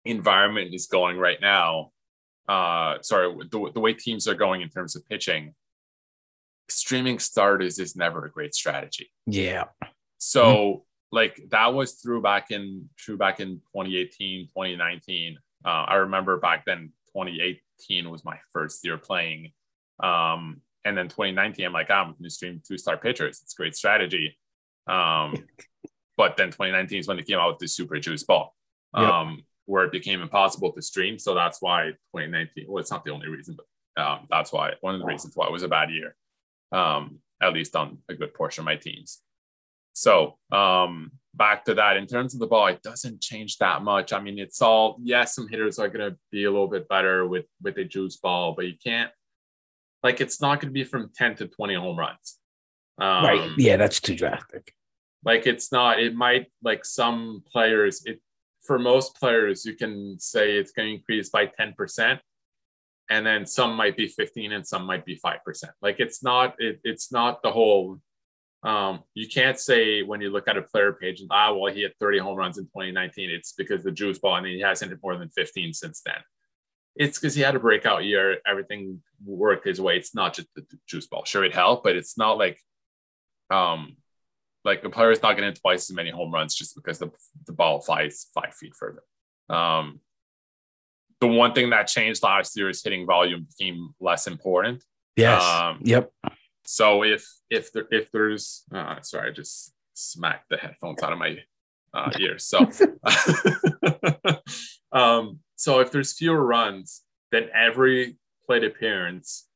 environment 0.04 0.74
is 0.74 0.88
going 0.88 1.18
right 1.18 1.40
now, 1.40 1.92
uh, 2.50 2.98
sorry, 3.02 3.34
the, 3.50 3.72
the 3.74 3.80
way 3.80 3.94
teams 3.94 4.28
are 4.28 4.36
going 4.36 4.62
in 4.62 4.70
terms 4.70 4.98
of 4.98 5.08
pitching, 5.08 5.56
streaming 6.70 7.20
starters 7.20 7.80
is 7.80 7.96
never 7.96 8.26
a 8.26 8.32
great 8.32 8.54
strategy. 8.56 9.12
Yeah. 9.26 9.66
So 10.18 10.86
like 11.12 11.40
that 11.52 11.74
was 11.74 11.94
through 11.94 12.22
back 12.22 12.52
in 12.52 12.90
true 12.98 13.18
back 13.18 13.40
in 13.40 13.62
2018, 13.76 14.48
2019. 14.48 15.38
Uh, 15.64 15.68
I 15.68 15.96
remember 15.96 16.38
back 16.38 16.66
then 16.66 16.92
2018 17.16 18.10
was 18.10 18.24
my 18.26 18.38
first 18.52 18.84
year 18.84 18.98
playing. 18.98 19.52
Um, 20.04 20.62
and 20.84 20.96
then 20.98 21.08
2019, 21.08 21.66
I'm 21.66 21.74
like, 21.74 21.88
"Ah, 21.90 22.02
I'm 22.02 22.12
going 22.12 22.24
to 22.24 22.30
stream 22.30 22.62
two 22.68 22.78
star 22.78 22.98
pitchers. 22.98 23.42
It's 23.42 23.54
a 23.54 23.58
great 23.58 23.76
strategy. 23.76 24.38
Um, 24.88 25.36
but 26.18 26.38
then 26.38 26.48
2019 26.48 27.00
is 27.00 27.08
when 27.08 27.18
they 27.18 27.24
came 27.24 27.40
out 27.40 27.50
with 27.50 27.60
the 27.60 27.68
super 27.68 28.00
juice 28.00 28.24
ball, 28.24 28.56
Yep. 28.96 29.10
um, 29.10 29.44
where 29.66 29.84
it 29.84 29.92
became 29.92 30.22
impossible 30.22 30.72
to 30.74 30.82
stream. 30.82 31.18
So 31.18 31.34
that's 31.34 31.62
why 31.62 31.92
2019, 32.16 32.66
well, 32.68 32.80
it's 32.82 32.92
not 32.92 33.04
the 33.04 33.12
only 33.12 33.28
reason, 33.28 33.58
but 33.58 34.02
um, 34.04 34.28
that's 34.30 34.52
why 34.54 34.74
one 34.82 34.94
of 34.94 35.00
the 35.02 35.08
reasons 35.08 35.36
why 35.36 35.48
it 35.48 35.52
was 35.52 35.64
a 35.64 35.68
bad 35.68 35.90
year, 35.90 36.16
um, 36.72 37.20
at 37.42 37.54
least 37.54 37.76
on 37.76 38.00
a 38.10 38.14
good 38.16 38.34
portion 38.34 38.62
of 38.62 38.66
my 38.66 38.76
teams. 38.76 39.22
So 39.94 40.38
um, 40.52 41.12
back 41.34 41.66
to 41.66 41.74
that, 41.76 41.98
in 41.98 42.06
terms 42.06 42.34
of 42.34 42.40
the 42.40 42.48
ball, 42.48 42.68
it 42.68 42.82
doesn't 42.84 43.22
change 43.22 43.58
that 43.60 43.82
much. 43.82 44.12
I 44.14 44.20
mean, 44.20 44.40
it's 44.40 44.62
all 44.62 44.98
yes, 45.02 45.36
some 45.36 45.48
hitters 45.48 45.80
are 45.80 45.88
going 45.88 46.12
to 46.12 46.18
be 46.32 46.44
a 46.44 46.52
little 46.52 46.68
bit 46.68 46.88
better 46.90 47.26
with 47.26 47.46
with 47.62 47.78
a 47.78 47.86
juice 47.86 48.18
ball, 48.18 48.54
but 48.56 48.66
you 48.66 48.76
can't 48.84 49.12
like 50.04 50.22
it's 50.22 50.42
not 50.42 50.60
going 50.60 50.70
to 50.70 50.74
be 50.74 50.84
from 50.84 51.12
10 51.16 51.36
to 51.38 51.48
20 51.48 51.76
home 51.76 51.98
runs. 51.98 52.38
Um, 53.00 53.24
right. 53.26 53.52
Yeah, 53.58 53.78
that's 53.78 54.00
too 54.00 54.16
drastic. 54.16 54.74
like 55.26 55.48
it's 55.48 55.72
not 55.72 56.00
it 56.00 56.16
might 56.16 56.48
like 56.64 56.86
some 56.86 57.44
players 57.52 58.04
it 58.06 58.22
for 58.66 58.80
most 58.80 59.16
players 59.16 59.66
you 59.66 59.76
can 59.76 60.18
say 60.20 60.58
it's 60.58 60.72
going 60.72 60.88
to 60.88 60.96
increase 60.96 61.30
by 61.30 61.46
10% 61.48 62.20
and 63.10 63.26
then 63.26 63.46
some 63.46 63.76
might 63.76 63.96
be 63.96 64.08
15 64.08 64.52
and 64.52 64.66
some 64.66 64.86
might 64.86 65.06
be 65.06 65.20
5% 65.24 65.38
like 65.82 66.00
it's 66.00 66.24
not 66.24 66.56
it, 66.60 66.80
it's 66.84 67.12
not 67.12 67.42
the 67.44 67.52
whole 67.52 68.00
um 68.64 69.04
you 69.14 69.28
can't 69.28 69.60
say 69.60 70.02
when 70.02 70.22
you 70.22 70.30
look 70.30 70.48
at 70.48 70.58
a 70.58 70.62
player 70.62 70.94
page 70.94 71.22
and 71.22 71.30
ah 71.32 71.54
well 71.54 71.72
he 71.74 71.84
had 71.84 71.94
30 72.00 72.20
home 72.20 72.38
runs 72.38 72.58
in 72.58 72.66
2019 72.66 73.30
it's 73.30 73.54
because 73.54 73.84
the 73.84 73.92
juice 73.92 74.18
ball 74.18 74.34
I 74.34 74.40
and 74.40 74.48
he 74.48 74.60
hasn't 74.60 74.92
hit 74.92 75.00
more 75.04 75.18
than 75.18 75.30
15 75.30 75.74
since 75.74 76.02
then. 76.06 76.18
It's 76.96 77.20
because 77.20 77.36
he 77.36 77.42
had 77.42 77.56
a 77.56 77.60
breakout 77.60 78.06
year 78.06 78.38
everything 78.48 79.02
worked 79.26 79.68
his 79.68 79.82
way. 79.82 79.98
It's 79.98 80.16
not 80.16 80.34
just 80.34 80.48
the 80.56 80.66
juice 80.88 81.08
ball. 81.08 81.26
Sure 81.26 81.44
it 81.44 81.54
helped 81.54 81.84
but 81.84 81.96
it's 81.96 82.18
not 82.18 82.38
like 82.38 82.60
um 83.52 83.98
like 84.64 84.84
a 84.84 84.90
player 84.90 85.12
is 85.12 85.22
not 85.22 85.36
getting 85.36 85.54
twice 85.54 85.90
as 85.90 85.96
many 85.96 86.10
home 86.10 86.34
runs 86.34 86.56
just 86.56 86.76
because 86.76 86.98
the, 86.98 87.12
the 87.46 87.54
ball 87.54 87.80
flies 87.80 88.26
five 88.34 88.54
feet 88.56 88.74
further. 88.76 89.04
Um, 89.48 90.00
the 91.22 91.28
one 91.28 91.54
thing 91.54 91.70
that 91.70 91.88
changed 91.88 92.24
last 92.24 92.58
year 92.58 92.70
is 92.70 92.84
hitting 92.84 93.06
volume 93.06 93.48
became 93.58 93.90
less 94.00 94.28
important. 94.28 94.84
Yes. 95.16 95.44
Um, 95.44 95.80
yep. 95.84 96.12
So 96.66 97.04
if 97.04 97.26
if 97.50 97.72
there 97.72 97.88
if 97.92 98.12
there's 98.12 98.64
uh, 98.74 99.02
sorry, 99.02 99.30
I 99.30 99.34
just 99.34 99.74
smacked 99.94 100.50
the 100.50 100.58
headphones 100.58 101.02
out 101.04 101.14
of 101.14 101.20
my 101.20 101.38
uh, 101.94 102.12
ears. 102.20 102.46
So 102.46 102.60
um, 104.92 105.40
so 105.56 105.80
if 105.80 105.92
there's 105.92 106.14
fewer 106.14 106.44
runs, 106.44 107.02
then 107.32 107.50
every 107.54 108.18
plate 108.46 108.64
appearance 108.64 109.48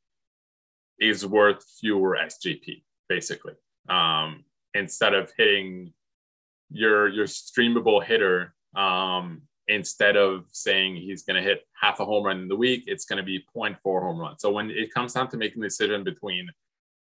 is 0.99 1.25
worth 1.25 1.63
fewer 1.79 2.17
SGP, 2.21 2.83
basically. 3.07 3.53
Um, 3.87 4.43
instead 4.73 5.13
of 5.13 5.31
hitting 5.37 5.93
your 6.69 7.07
your 7.07 7.25
streamable 7.25 8.03
hitter, 8.03 8.53
um, 8.75 9.43
instead 9.69 10.17
of 10.17 10.45
saying 10.51 10.95
he's 10.95 11.23
going 11.23 11.41
to 11.41 11.47
hit 11.47 11.61
half 11.79 11.99
a 11.99 12.05
home 12.05 12.25
run 12.25 12.39
in 12.39 12.47
the 12.47 12.55
week, 12.55 12.83
it's 12.87 13.05
going 13.05 13.17
to 13.17 13.23
be 13.23 13.45
0.4 13.55 13.77
home 13.83 14.19
run. 14.19 14.37
So 14.37 14.51
when 14.51 14.69
it 14.71 14.93
comes 14.93 15.13
down 15.13 15.29
to 15.29 15.37
making 15.37 15.63
a 15.63 15.67
decision 15.67 16.03
between 16.03 16.49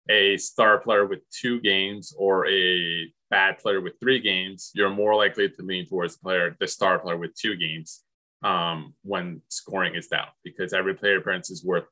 a 0.10 0.38
star 0.38 0.78
player 0.78 1.06
with 1.06 1.20
two 1.32 1.60
games 1.62 2.14
or 2.18 2.48
a 2.48 3.12
bad 3.32 3.58
player 3.58 3.82
with 3.82 4.00
three 4.00 4.20
games, 4.20 4.72
you're 4.76 4.90
more 4.90 5.16
likely 5.16 5.50
to 5.50 5.62
lean 5.64 5.88
towards 5.88 6.16
the 6.16 6.22
player, 6.22 6.56
the 6.60 6.68
star 6.68 7.00
player 7.00 7.18
with 7.18 7.34
two 7.36 7.56
games, 7.56 8.04
um, 8.44 8.94
when 9.04 9.42
scoring 9.50 9.96
is 9.96 10.08
down 10.08 10.28
because 10.44 10.74
every 10.74 10.94
player 10.94 11.18
appearance 11.18 11.50
is 11.50 11.64
worth 11.64 11.86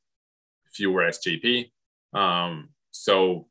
fewer 0.73 1.03
SGP. 1.03 1.71
Um, 2.13 2.69
so 2.91 3.47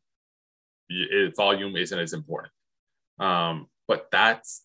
volume 1.37 1.77
isn't 1.77 1.99
as 1.99 2.13
important. 2.13 2.53
Um, 3.19 3.67
but 3.89 4.09
that's 4.13 4.65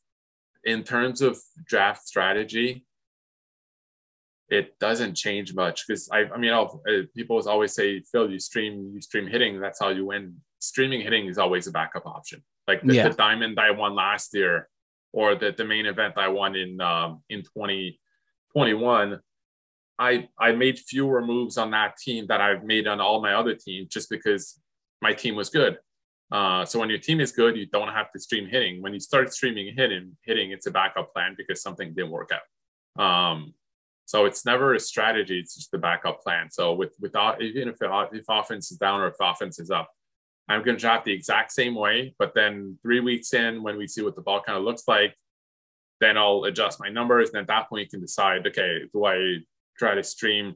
in 0.66 0.84
terms 0.84 1.22
of 1.22 1.38
draft 1.66 2.08
strategy, 2.08 2.86
it 4.50 4.78
doesn't 4.80 5.16
change 5.16 5.54
much 5.54 5.86
because 5.88 6.10
I, 6.12 6.26
I 6.26 6.38
mean, 6.38 6.52
I'll, 6.52 6.82
uh, 6.88 7.04
people 7.16 7.42
always 7.48 7.74
say, 7.74 8.02
Phil, 8.12 8.30
you 8.30 8.40
stream, 8.40 8.92
you 8.94 9.02
stream 9.02 9.28
hitting, 9.28 9.60
that's 9.60 9.80
how 9.80 9.90
you 9.90 10.06
win. 10.06 10.36
Streaming 10.60 11.02
hitting 11.02 11.28
is 11.28 11.38
always 11.38 11.68
a 11.68 11.72
backup 11.72 12.06
option. 12.06 12.44
Like 12.68 12.82
the, 12.84 12.96
yeah. 12.96 13.10
the 13.10 13.16
diamond 13.16 13.60
I 13.60 13.72
won 13.72 13.96
last 13.96 14.34
year, 14.34 14.70
or 15.14 15.36
the, 15.36 15.54
the 15.56 15.66
main 15.66 15.86
event 15.86 16.16
I 16.18 16.28
won 16.28 16.56
in 16.56 16.82
um, 16.82 17.24
in 17.30 17.42
2021, 17.42 19.20
I 19.98 20.28
I 20.38 20.52
made 20.52 20.80
fewer 20.80 21.26
moves 21.26 21.58
on 21.58 21.72
that 21.72 21.98
team 21.98 22.26
that 22.28 22.42
I've 22.42 22.64
made 22.64 22.88
on 22.88 23.00
all 23.00 23.22
my 23.22 23.34
other 23.34 23.56
teams 23.56 23.90
just 23.90 24.10
because 24.10 24.60
my 25.02 25.14
team 25.14 25.36
was 25.36 25.50
good. 25.50 25.78
Uh, 26.32 26.66
so 26.66 26.80
when 26.80 26.90
your 26.90 26.98
team 26.98 27.20
is 27.20 27.32
good, 27.32 27.56
you 27.56 27.68
don't 27.68 27.94
have 27.94 28.12
to 28.12 28.20
stream 28.20 28.48
hitting. 28.48 28.82
When 28.82 28.94
you 28.94 29.00
start 29.00 29.32
streaming 29.34 29.74
hitting, 29.76 30.18
hitting, 30.24 30.52
it's 30.52 30.66
a 30.66 30.72
backup 30.72 31.14
plan 31.14 31.36
because 31.38 31.62
something 31.62 31.94
didn't 31.94 32.12
work 32.12 32.32
out. 32.32 33.02
Um, 33.02 33.54
so 34.06 34.26
it's 34.26 34.46
never 34.46 34.76
a 34.76 34.80
strategy; 34.80 35.40
it's 35.40 35.56
just 35.56 35.74
a 35.74 35.78
backup 35.78 36.22
plan. 36.22 36.50
So 36.52 36.74
with 36.74 36.94
without 37.00 37.42
even 37.42 37.70
if 37.70 37.78
if 37.82 38.26
offense 38.30 38.72
is 38.72 38.78
down 38.78 39.02
or 39.02 39.08
if 39.08 39.16
offense 39.20 39.60
is 39.60 39.72
up, 39.72 39.90
I'm 40.48 40.64
going 40.64 40.78
to 40.78 40.82
draft 40.82 41.06
the 41.06 41.14
exact 41.14 41.52
same 41.52 41.76
way. 41.76 42.16
But 42.20 42.34
then 42.36 42.78
three 42.82 43.00
weeks 43.00 43.34
in, 43.34 43.64
when 43.64 43.78
we 43.78 43.88
see 43.88 44.04
what 44.04 44.16
the 44.16 44.22
ball 44.22 44.42
kind 44.42 44.58
of 44.58 44.64
looks 44.64 44.84
like, 44.88 45.16
then 46.02 46.18
I'll 46.18 46.44
adjust 46.44 46.80
my 46.80 46.90
numbers. 46.90 47.30
And 47.30 47.40
at 47.40 47.48
that 47.48 47.68
point, 47.68 47.86
you 47.86 47.90
can 47.90 48.02
decide: 48.02 48.46
okay, 48.48 48.82
do 48.94 49.06
I 49.06 49.38
try 49.78 49.96
to 49.96 50.04
stream 50.04 50.56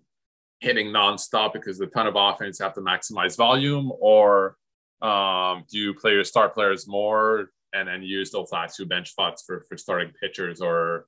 hitting 0.60 0.88
nonstop 0.88 1.54
because 1.54 1.78
the 1.78 1.88
ton 1.88 2.06
of 2.06 2.16
offense 2.16 2.60
have 2.60 2.74
to 2.76 2.82
maximize 2.82 3.36
volume, 3.36 3.92
or 4.00 4.58
um, 5.02 5.64
do 5.70 5.78
you 5.78 5.94
play 5.94 6.12
your 6.12 6.24
star 6.24 6.50
players 6.50 6.88
more 6.88 7.52
and 7.74 7.88
then 7.88 8.04
use 8.04 8.32
those 8.32 8.52
last 8.52 8.76
two 8.76 8.86
bench 8.86 9.12
spots 9.12 9.44
for, 9.46 9.66
for 9.70 9.78
starting 9.78 10.12
pitchers 10.20 10.62
or 10.62 11.06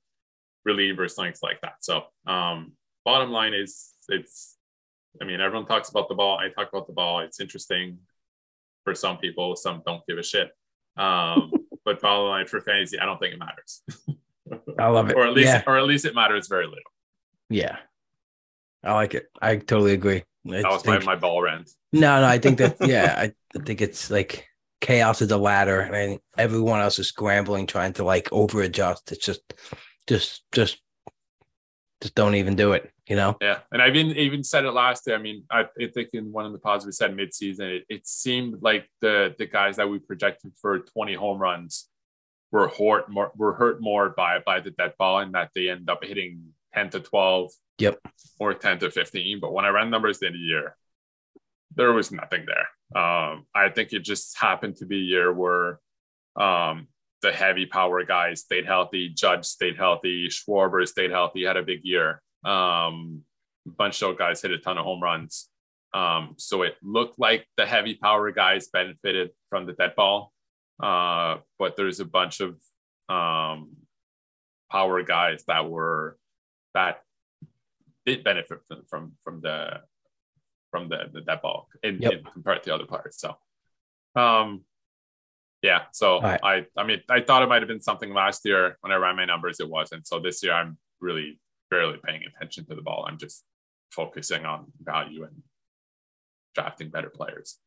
relievers, 0.66 1.12
things 1.12 1.40
like 1.42 1.60
that? 1.60 1.76
So, 1.80 2.04
um, 2.26 2.72
bottom 3.04 3.30
line 3.30 3.54
is 3.54 3.90
it's, 4.08 4.56
I 5.20 5.24
mean, 5.24 5.40
everyone 5.40 5.66
talks 5.66 5.90
about 5.90 6.08
the 6.08 6.14
ball. 6.14 6.38
I 6.38 6.48
talk 6.48 6.70
about 6.72 6.86
the 6.86 6.92
ball. 6.92 7.20
It's 7.20 7.40
interesting 7.40 7.98
for 8.84 8.94
some 8.94 9.18
people, 9.18 9.54
some 9.56 9.82
don't 9.84 10.02
give 10.08 10.18
a 10.18 10.22
shit. 10.22 10.50
Um, 10.96 11.52
but 11.84 12.00
bottom 12.00 12.28
line 12.28 12.46
for 12.46 12.60
fantasy, 12.60 12.98
I 12.98 13.04
don't 13.04 13.18
think 13.18 13.34
it 13.34 13.38
matters. 13.38 13.82
I 14.78 14.88
love 14.88 15.10
it. 15.10 15.16
or 15.16 15.26
at 15.26 15.34
least, 15.34 15.48
yeah. 15.48 15.62
or 15.66 15.78
at 15.78 15.84
least 15.84 16.04
it 16.04 16.14
matters 16.14 16.48
very 16.48 16.66
little. 16.66 16.82
Yeah. 17.50 17.76
I 18.84 18.94
like 18.94 19.14
it. 19.14 19.26
I 19.40 19.56
totally 19.56 19.92
agree. 19.92 20.24
That 20.46 20.64
was 20.64 20.84
my, 20.84 20.98
my 21.00 21.16
ball 21.16 21.42
rant. 21.42 21.70
No, 21.92 22.20
no, 22.20 22.26
I 22.26 22.38
think 22.38 22.58
that 22.58 22.76
yeah, 22.80 23.14
I, 23.16 23.32
I 23.54 23.62
think 23.64 23.80
it's 23.80 24.10
like 24.10 24.46
chaos 24.80 25.22
is 25.22 25.28
the 25.28 25.38
ladder, 25.38 25.80
and 25.80 26.18
everyone 26.38 26.80
else 26.80 26.98
is 26.98 27.08
scrambling, 27.08 27.66
trying 27.66 27.92
to 27.94 28.04
like 28.04 28.28
over 28.32 28.62
adjust. 28.62 29.12
It's 29.12 29.24
just, 29.24 29.54
just, 30.06 30.42
just, 30.52 30.80
just 32.00 32.14
don't 32.14 32.34
even 32.34 32.56
do 32.56 32.72
it. 32.72 32.90
You 33.06 33.16
know? 33.16 33.36
Yeah, 33.40 33.58
and 33.70 33.82
I've 33.82 33.96
even 33.96 34.16
even 34.16 34.42
said 34.44 34.64
it 34.64 34.72
last 34.72 35.06
year. 35.06 35.16
I 35.16 35.18
mean, 35.20 35.44
I, 35.50 35.66
I 35.80 35.88
think 35.88 36.10
in 36.14 36.32
one 36.32 36.46
of 36.46 36.52
the 36.52 36.58
pods 36.58 36.86
we 36.86 36.92
said 36.92 37.16
midseason, 37.16 37.76
it, 37.76 37.84
it 37.88 38.06
seemed 38.06 38.62
like 38.62 38.88
the 39.00 39.34
the 39.38 39.46
guys 39.46 39.76
that 39.76 39.88
we 39.88 39.98
projected 39.98 40.52
for 40.60 40.78
20 40.78 41.14
home 41.14 41.38
runs 41.38 41.88
were 42.50 42.68
hurt 42.68 43.10
more 43.10 43.32
were 43.36 43.54
hurt 43.54 43.80
more 43.82 44.10
by 44.10 44.38
by 44.38 44.60
the 44.60 44.70
dead 44.70 44.94
ball, 44.98 45.18
and 45.18 45.34
that 45.34 45.50
they 45.54 45.68
end 45.68 45.90
up 45.90 46.02
hitting 46.04 46.54
10 46.74 46.90
to 46.90 47.00
12 47.00 47.50
Yep. 47.78 47.98
Or 48.38 48.54
10 48.54 48.78
to 48.80 48.90
15. 48.90 49.40
But 49.40 49.52
when 49.52 49.64
I 49.64 49.70
ran 49.70 49.90
numbers 49.90 50.18
the 50.18 50.26
end 50.26 50.36
of 50.36 50.40
the 50.40 50.46
year, 50.46 50.76
there 51.74 51.92
was 51.92 52.10
nothing 52.10 52.46
there. 52.46 53.00
Um, 53.00 53.46
I 53.54 53.68
think 53.70 53.92
it 53.92 54.00
just 54.00 54.38
happened 54.38 54.76
to 54.76 54.86
be 54.86 54.98
a 54.98 55.04
year 55.04 55.32
where 55.32 55.80
um, 56.36 56.88
the 57.22 57.32
heavy 57.32 57.66
power 57.66 58.04
guys 58.04 58.40
stayed 58.40 58.66
healthy, 58.66 59.08
Judge 59.08 59.46
stayed 59.46 59.76
healthy, 59.76 60.28
Schwarber 60.28 60.86
stayed 60.86 61.10
healthy, 61.10 61.44
had 61.44 61.56
a 61.56 61.62
big 61.62 61.80
year. 61.84 62.20
Um, 62.44 63.22
a 63.66 63.70
bunch 63.70 64.02
of 64.02 64.18
guys 64.18 64.42
hit 64.42 64.50
a 64.50 64.58
ton 64.58 64.78
of 64.78 64.84
home 64.84 65.02
runs. 65.02 65.48
Um, 65.94 66.34
so 66.38 66.62
it 66.62 66.76
looked 66.82 67.18
like 67.18 67.46
the 67.56 67.66
heavy 67.66 67.94
power 67.94 68.30
guys 68.32 68.68
benefited 68.68 69.30
from 69.50 69.66
the 69.66 69.72
dead 69.72 69.94
ball. 69.94 70.32
Uh, 70.82 71.38
but 71.58 71.76
there's 71.76 72.00
a 72.00 72.04
bunch 72.04 72.40
of 72.40 72.60
um, 73.08 73.76
power 74.70 75.02
guys 75.02 75.44
that 75.46 75.68
were 75.68 76.16
that 76.74 77.02
did 78.04 78.24
benefit 78.24 78.60
from 78.66 78.82
from, 78.88 79.12
from 79.22 79.40
the 79.40 79.80
from 80.72 80.88
the, 80.88 81.04
the 81.12 81.20
that 81.20 81.42
ball 81.42 81.68
in, 81.84 81.98
yep. 82.00 82.12
in, 82.12 82.24
compared 82.24 82.64
to 82.64 82.74
other 82.74 82.86
players. 82.86 83.16
So, 83.18 83.36
um, 84.16 84.62
yeah. 85.62 85.82
So 85.92 86.20
right. 86.20 86.40
I 86.42 86.66
I 86.76 86.84
mean 86.84 87.02
I 87.08 87.20
thought 87.20 87.44
it 87.44 87.48
might 87.48 87.62
have 87.62 87.68
been 87.68 87.80
something 87.80 88.12
last 88.12 88.44
year 88.44 88.76
when 88.80 88.90
I 88.90 88.96
ran 88.96 89.14
my 89.14 89.24
numbers. 89.24 89.60
It 89.60 89.68
wasn't. 89.68 90.08
So 90.08 90.18
this 90.18 90.42
year 90.42 90.52
I'm 90.52 90.76
really 91.00 91.38
barely 91.70 92.00
paying 92.04 92.22
attention 92.24 92.64
to 92.66 92.74
the 92.74 92.82
ball. 92.82 93.06
I'm 93.08 93.18
just 93.18 93.44
focusing 93.90 94.44
on 94.44 94.66
value 94.82 95.22
and 95.22 95.42
drafting 96.56 96.88
better 96.88 97.10
players. 97.10 97.58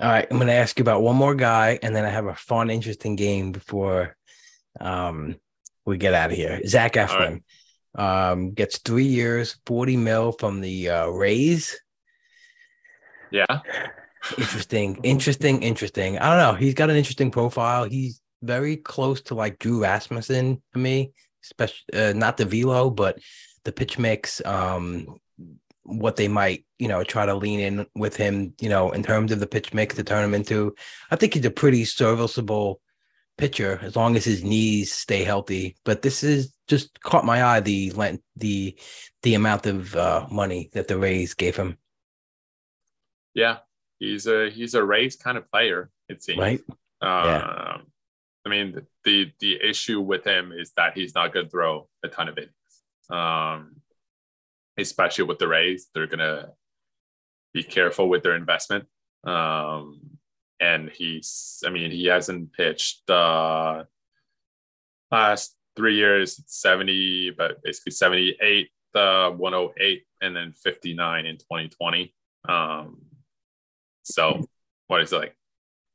All 0.00 0.08
right, 0.08 0.26
I'm 0.30 0.36
going 0.36 0.48
to 0.48 0.52
ask 0.52 0.78
you 0.78 0.82
about 0.82 1.00
one 1.00 1.16
more 1.16 1.34
guy, 1.34 1.78
and 1.82 1.96
then 1.96 2.04
I 2.04 2.10
have 2.10 2.26
a 2.26 2.34
fun, 2.34 2.68
interesting 2.68 3.16
game 3.16 3.50
before 3.52 4.14
um, 4.78 5.36
we 5.86 5.96
get 5.96 6.12
out 6.12 6.30
of 6.30 6.36
here. 6.36 6.60
Zach 6.66 6.92
Eflin. 6.94 7.42
Um, 7.94 8.50
gets 8.50 8.76
three 8.78 9.06
years, 9.06 9.56
40 9.64 9.96
mil 9.96 10.32
from 10.32 10.60
the 10.60 10.90
uh, 10.90 11.06
Rays. 11.06 11.80
Yeah. 13.30 13.60
Interesting, 14.38 14.98
interesting, 15.02 15.62
interesting. 15.62 16.18
I 16.18 16.30
don't 16.30 16.38
know. 16.38 16.58
He's 16.58 16.74
got 16.74 16.90
an 16.90 16.96
interesting 16.96 17.30
profile. 17.30 17.84
He's 17.84 18.20
very 18.42 18.76
close 18.76 19.20
to 19.22 19.34
like 19.34 19.58
Drew 19.58 19.82
Rasmussen 19.82 20.62
to 20.72 20.78
me, 20.78 21.12
especially 21.44 21.86
uh, 21.94 22.12
not 22.12 22.36
the 22.36 22.44
velo, 22.44 22.90
but 22.90 23.18
the 23.64 23.72
pitch 23.72 23.98
mix. 23.98 24.44
Um, 24.44 25.20
what 25.86 26.16
they 26.16 26.26
might, 26.26 26.64
you 26.78 26.88
know, 26.88 27.04
try 27.04 27.24
to 27.24 27.34
lean 27.34 27.60
in 27.60 27.86
with 27.94 28.16
him, 28.16 28.54
you 28.60 28.68
know, 28.68 28.90
in 28.90 29.02
terms 29.02 29.30
of 29.30 29.38
the 29.38 29.46
pitch 29.46 29.72
mix 29.72 29.94
to 29.94 30.02
turn 30.02 30.24
him 30.24 30.34
into. 30.34 30.74
I 31.10 31.16
think 31.16 31.34
he's 31.34 31.44
a 31.44 31.50
pretty 31.50 31.84
serviceable 31.84 32.80
pitcher 33.38 33.78
as 33.82 33.94
long 33.94 34.16
as 34.16 34.24
his 34.24 34.42
knees 34.42 34.92
stay 34.92 35.22
healthy. 35.22 35.76
But 35.84 36.02
this 36.02 36.24
is 36.24 36.52
just 36.66 37.00
caught 37.00 37.24
my 37.24 37.44
eye 37.44 37.60
the 37.60 37.92
the 38.36 38.76
the 39.22 39.34
amount 39.34 39.66
of 39.66 39.94
uh, 39.94 40.26
money 40.30 40.70
that 40.72 40.88
the 40.88 40.98
Rays 40.98 41.34
gave 41.34 41.56
him. 41.56 41.78
Yeah, 43.36 43.58
he's 43.98 44.26
a 44.26 44.50
he's 44.50 44.74
a 44.74 44.82
Rays 44.82 45.14
kind 45.14 45.36
of 45.36 45.48
player. 45.50 45.90
It 46.08 46.24
seems. 46.24 46.38
Right. 46.38 46.60
Um, 47.02 47.26
yeah. 47.26 47.78
I 48.46 48.48
mean, 48.48 48.80
the 49.04 49.30
the 49.38 49.60
issue 49.62 50.00
with 50.00 50.24
him 50.24 50.52
is 50.52 50.72
that 50.76 50.96
he's 50.96 51.14
not 51.14 51.34
going 51.34 51.46
to 51.46 51.50
throw 51.50 51.88
a 52.02 52.08
ton 52.08 52.28
of 52.28 52.38
innings. 52.38 52.52
Um, 53.10 53.76
especially 54.78 55.24
with 55.24 55.38
the 55.38 55.48
Rays, 55.48 55.88
they're 55.94 56.06
gonna 56.06 56.52
be 57.52 57.62
careful 57.62 58.08
with 58.08 58.22
their 58.22 58.36
investment. 58.36 58.86
Um, 59.24 60.18
and 60.60 60.90
he's, 60.90 61.62
I 61.66 61.70
mean, 61.70 61.90
he 61.90 62.06
hasn't 62.06 62.52
pitched 62.52 63.08
uh, 63.10 63.84
last 65.10 65.54
three 65.76 65.96
years, 65.96 66.42
70, 66.46 67.30
but 67.36 67.62
basically 67.62 67.92
78, 67.92 68.70
uh, 68.94 69.30
108, 69.30 70.04
and 70.22 70.34
then 70.34 70.52
59 70.52 71.26
in 71.26 71.36
2020. 71.36 72.14
Um, 72.48 73.05
so 74.06 74.44
what 74.86 75.02
is 75.02 75.12
it 75.12 75.16
like 75.16 75.36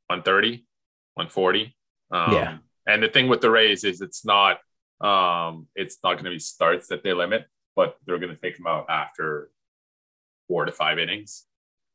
130, 0.08 0.66
140? 1.14 1.74
Um, 2.10 2.32
yeah. 2.32 2.58
And 2.86 3.02
the 3.02 3.08
thing 3.08 3.28
with 3.28 3.40
the 3.40 3.50
Rays 3.50 3.84
is 3.84 4.00
it's 4.00 4.24
not 4.24 4.58
Um, 5.00 5.66
it's 5.74 5.98
not 6.04 6.14
going 6.14 6.26
to 6.26 6.30
be 6.30 6.38
starts 6.38 6.86
that 6.88 7.02
they 7.02 7.12
limit, 7.12 7.46
but 7.74 7.96
they're 8.06 8.20
going 8.20 8.34
to 8.34 8.40
take 8.40 8.56
them 8.56 8.68
out 8.68 8.86
after 8.88 9.50
four 10.46 10.64
to 10.64 10.70
five 10.72 10.98
innings, 11.00 11.46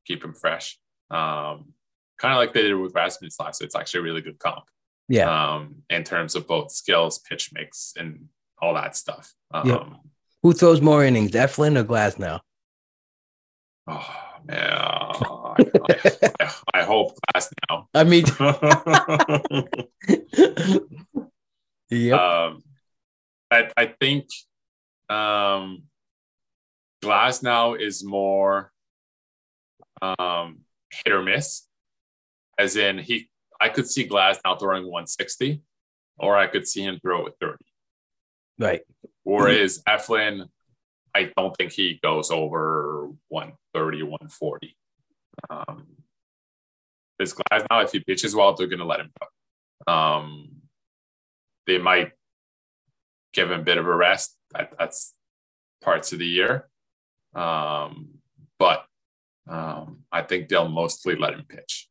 keep 0.05 0.21
them 0.21 0.33
fresh. 0.33 0.77
Um, 1.09 1.73
kind 2.17 2.33
of 2.33 2.37
like 2.37 2.51
they 2.53 2.63
did 2.63 2.73
with 2.75 2.93
Rasmus 2.93 3.39
last. 3.39 3.59
So 3.59 3.65
it's 3.65 3.75
actually 3.75 4.01
a 4.01 4.03
really 4.03 4.21
good 4.21 4.39
comp. 4.39 4.65
Yeah. 5.07 5.29
Um, 5.29 5.83
in 5.89 6.03
terms 6.03 6.35
of 6.35 6.47
both 6.47 6.71
skills, 6.71 7.19
pitch 7.19 7.51
mix, 7.53 7.93
and 7.95 8.27
all 8.61 8.73
that 8.73 8.97
stuff. 8.97 9.33
Um, 9.53 9.69
Yep. 9.69 9.81
Who 10.43 10.53
throws 10.53 10.81
more 10.81 11.03
innings, 11.05 11.31
Eflin 11.31 11.77
or 11.77 11.83
Glasnow? 11.85 12.39
Oh 13.87 14.15
man, 14.45 14.67
I, 15.57 16.29
I, 16.41 16.53
I 16.73 16.83
hope 16.83 17.17
Glass 17.33 17.49
now. 17.69 17.87
I 17.93 18.03
mean, 18.03 18.25
yeah. 21.89 22.15
Um, 22.15 22.63
I, 23.49 23.69
I 23.77 23.85
think 23.99 24.27
um, 25.09 25.83
Glasnow 27.03 27.79
is 27.79 28.03
more 28.03 28.71
um, 30.01 30.59
hit 30.91 31.13
or 31.13 31.23
miss, 31.23 31.63
as 32.57 32.75
in 32.75 32.97
he. 32.97 33.29
I 33.59 33.69
could 33.69 33.89
see 33.89 34.07
Glasnow 34.07 34.59
throwing 34.59 34.83
160, 34.83 35.61
or 36.19 36.37
I 36.37 36.47
could 36.47 36.67
see 36.67 36.83
him 36.83 36.99
throw 37.01 37.25
it 37.25 37.33
30. 37.41 37.55
right. 38.59 38.81
Whereas 39.23 39.81
Eflin, 39.87 40.47
I 41.15 41.31
don't 41.35 41.55
think 41.57 41.71
he 41.71 41.99
goes 42.03 42.29
over 42.29 43.09
130, 43.29 44.03
140. 44.03 44.77
Um, 45.49 45.85
this 47.19 47.33
Glasnow, 47.33 47.83
if 47.83 47.91
he 47.91 47.99
pitches 47.99 48.35
well, 48.35 48.53
they're 48.53 48.67
going 48.67 48.79
to 48.79 48.85
let 48.85 48.99
him 48.99 49.11
go. 49.19 49.91
Um, 49.91 50.49
they 51.65 51.77
might 51.77 52.11
give 53.33 53.51
him 53.51 53.61
a 53.61 53.63
bit 53.63 53.77
of 53.77 53.87
a 53.87 53.95
rest. 53.95 54.35
That, 54.51 54.73
that's 54.77 55.13
parts 55.81 56.13
of 56.13 56.19
the 56.19 56.27
year. 56.27 56.67
Um, 57.35 58.09
but 58.59 58.85
um, 59.47 59.99
I 60.11 60.21
think 60.21 60.47
they'll 60.47 60.67
mostly 60.67 61.15
let 61.15 61.33
him 61.33 61.45
pitch 61.47 61.87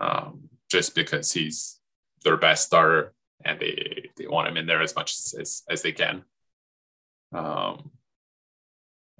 um, 0.00 0.48
just 0.70 0.94
because 0.94 1.32
he's 1.32 1.80
their 2.22 2.36
best 2.36 2.66
starter 2.66 3.12
and 3.44 3.60
they, 3.60 4.10
they 4.16 4.26
want 4.26 4.48
him 4.48 4.56
in 4.56 4.66
there 4.66 4.82
as 4.82 4.94
much 4.94 5.12
as, 5.12 5.34
as, 5.38 5.62
as 5.68 5.82
they 5.82 5.92
can. 5.92 6.24
Um, 7.32 7.90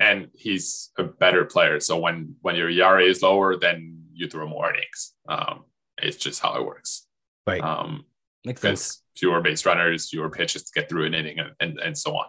and 0.05 0.29
he's 0.35 0.91
a 0.99 1.05
better 1.05 1.45
player. 1.47 1.81
So 1.81 1.99
when, 1.99 2.37
when 2.43 2.57
your 2.57 2.69
ERA 2.69 3.05
is 3.05 3.23
lower, 3.23 3.57
then 3.57 4.05
you 4.13 4.29
throw 4.29 4.47
more 4.47 4.71
innings. 4.71 5.15
Um, 5.29 5.65
it's 5.97 6.19
just 6.19 6.43
how 6.43 6.57
it 6.57 6.67
works. 6.67 7.07
Right. 7.47 7.63
Um, 7.63 8.05
Makes 8.45 8.61
sense. 8.61 9.03
fewer 9.17 9.41
base 9.41 9.65
runners, 9.65 10.11
fewer 10.11 10.29
pitches 10.29 10.65
to 10.65 10.73
get 10.79 10.89
through 10.91 11.07
an 11.07 11.15
inning, 11.15 11.39
and, 11.39 11.53
and, 11.59 11.79
and 11.79 11.97
so 11.97 12.17
on. 12.17 12.27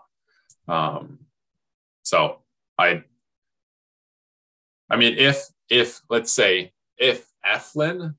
Um, 0.67 1.19
so 2.03 2.39
I, 2.77 3.03
I 4.89 4.95
mean, 4.95 5.17
if 5.17 5.43
if 5.69 5.99
let's 6.09 6.31
say 6.31 6.71
if 6.97 7.25
Eflin, 7.45 8.15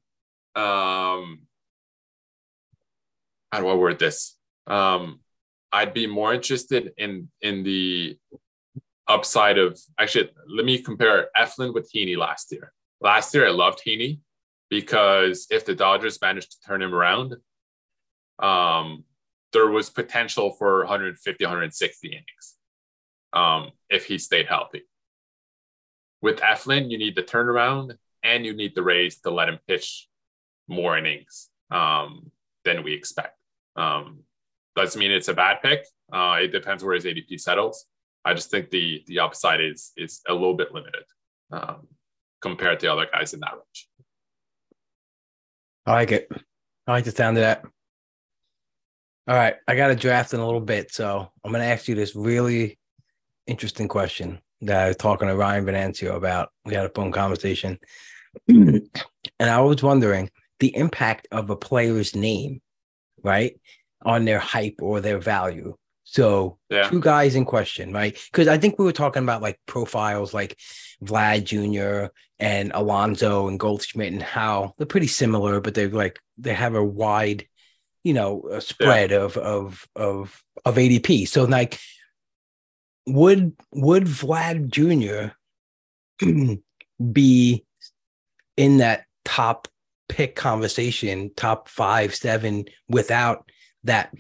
um, 0.54 1.40
how 3.50 3.61
do 3.61 3.68
I 3.68 3.74
word 3.74 3.98
this? 3.98 4.36
Um, 4.66 5.20
I'd 5.72 5.94
be 5.94 6.07
more 6.07 6.34
interested 6.34 6.92
in 6.98 7.28
in 7.40 7.62
the 7.62 8.18
upside 9.09 9.59
of 9.59 9.78
actually. 9.98 10.30
Let 10.48 10.64
me 10.64 10.78
compare 10.82 11.28
Eflin 11.36 11.74
with 11.74 11.90
Heaney 11.92 12.16
last 12.16 12.52
year. 12.52 12.72
Last 13.00 13.34
year, 13.34 13.46
I 13.46 13.50
loved 13.50 13.80
Heaney 13.86 14.20
because 14.70 15.46
if 15.50 15.64
the 15.64 15.74
Dodgers 15.74 16.20
managed 16.20 16.52
to 16.52 16.61
turn 16.66 16.82
him 16.82 16.94
around, 16.94 17.36
um, 18.38 19.04
there 19.52 19.68
was 19.68 19.90
potential 19.90 20.50
for 20.52 20.80
150, 20.80 21.44
160 21.44 22.09
innings 22.09 22.57
um, 23.32 23.70
if 23.88 24.07
he 24.07 24.18
stayed 24.18 24.46
healthy. 24.46 24.82
With 26.20 26.40
Eflin, 26.40 26.90
you 26.90 26.98
need 26.98 27.14
the 27.14 27.22
turnaround 27.22 27.96
and 28.22 28.44
you 28.44 28.54
need 28.54 28.74
the 28.74 28.82
Rays 28.82 29.20
to 29.20 29.30
let 29.30 29.48
him 29.48 29.59
pitch 29.68 30.09
more 30.68 30.98
innings 30.98 31.48
um, 31.70 32.30
than 32.64 32.82
we 32.82 32.92
expect. 32.92 33.38
Um, 33.76 34.20
doesn't 34.74 34.98
mean 34.98 35.11
it's 35.11 35.28
a 35.28 35.34
bad 35.34 35.62
pick. 35.62 35.86
Uh, 36.12 36.38
it 36.42 36.48
depends 36.48 36.82
where 36.82 36.94
his 36.94 37.04
ADP 37.04 37.40
settles. 37.40 37.86
I 38.27 38.35
just 38.35 38.51
think 38.51 38.70
the 38.70 39.05
the 39.07 39.20
upside 39.20 39.61
is 39.61 39.93
is 39.97 40.20
a 40.29 40.33
little 40.35 40.55
bit 40.55 40.74
limited 40.74 41.05
um, 41.53 41.87
compared 42.43 42.81
to 42.81 42.93
other 42.93 43.07
guys 43.11 43.33
in 43.33 43.41
that 43.41 43.53
range. 43.53 43.89
I 45.87 45.93
like 45.93 46.11
it. 46.11 46.29
I 46.87 46.93
like 46.93 47.05
the 47.05 47.12
sound 47.12 47.37
of 47.39 47.43
that. 47.43 47.64
All 49.29 49.37
right. 49.37 49.55
I 49.68 49.77
got 49.77 49.93
a 49.93 49.97
draft 49.97 50.35
in 50.35 50.41
a 50.41 50.45
little 50.45 50.61
bit. 50.61 50.93
So 50.93 51.31
I'm 51.45 51.53
going 51.53 51.62
to 51.62 51.68
ask 51.68 51.87
you 51.87 51.95
this 51.95 52.16
really 52.16 52.79
interesting 53.47 53.89
question 53.89 54.41
that 54.62 54.85
I 54.85 54.89
was 54.89 54.97
talking 54.97 55.29
to 55.29 55.37
Ryan 55.37 55.64
Venancio 55.64 56.16
about. 56.16 56.51
We 56.64 56.74
had 56.74 56.87
a 56.87 56.91
phone 56.91 57.12
conversation. 57.12 57.79
and 58.49 58.91
I 59.41 59.61
was 59.61 59.83
wondering 59.83 60.31
the 60.59 60.74
impact 60.77 61.29
of 61.31 61.51
a 61.51 61.57
player's 61.57 62.16
name, 62.16 62.61
right, 63.22 63.59
on 64.05 64.24
their 64.24 64.39
hype 64.39 64.77
or 64.81 65.01
their 65.01 65.18
value. 65.18 65.77
So, 66.09 66.59
Yeah. 66.70 66.88
two 66.88 67.00
guys 67.00 67.34
in 67.34 67.44
question, 67.44 67.92
right? 67.92 68.16
Because 68.30 68.46
I 68.46 68.59
think 68.59 68.78
we 68.78 68.84
were 68.84 68.92
talking 68.92 69.24
about 69.24 69.42
like 69.42 69.59
profiles 69.66 70.32
like 70.32 70.57
Vlad 71.04 71.44
Jr. 71.44 72.12
and 72.38 72.70
Alonso 72.74 73.48
and 73.48 73.59
Goldschmidt 73.59 74.12
and 74.12 74.22
how 74.22 74.72
they're 74.78 74.86
pretty 74.86 75.09
similar, 75.09 75.61
but 75.61 75.74
they're 75.74 75.88
like 75.88 76.20
they 76.38 76.54
have 76.54 76.76
a 76.76 76.84
wide, 76.84 77.48
you 78.04 78.14
know, 78.14 78.48
a 78.50 78.61
spread 78.61 79.11
of 79.11 79.36
of 79.36 79.86
of 79.96 80.42
of 80.64 80.76
ADP. 80.76 81.26
So 81.26 81.42
like, 81.44 81.78
would 83.07 83.57
would 83.72 84.04
Vlad 84.04 84.68
Jr. 84.68 85.34
be 87.12 87.64
in 88.57 88.76
that 88.78 89.07
top 89.24 89.66
pick 90.09 90.36
conversation, 90.36 91.32
top 91.34 91.68
five, 91.68 92.14
seven, 92.14 92.66
without 92.88 93.50
that 93.82 94.14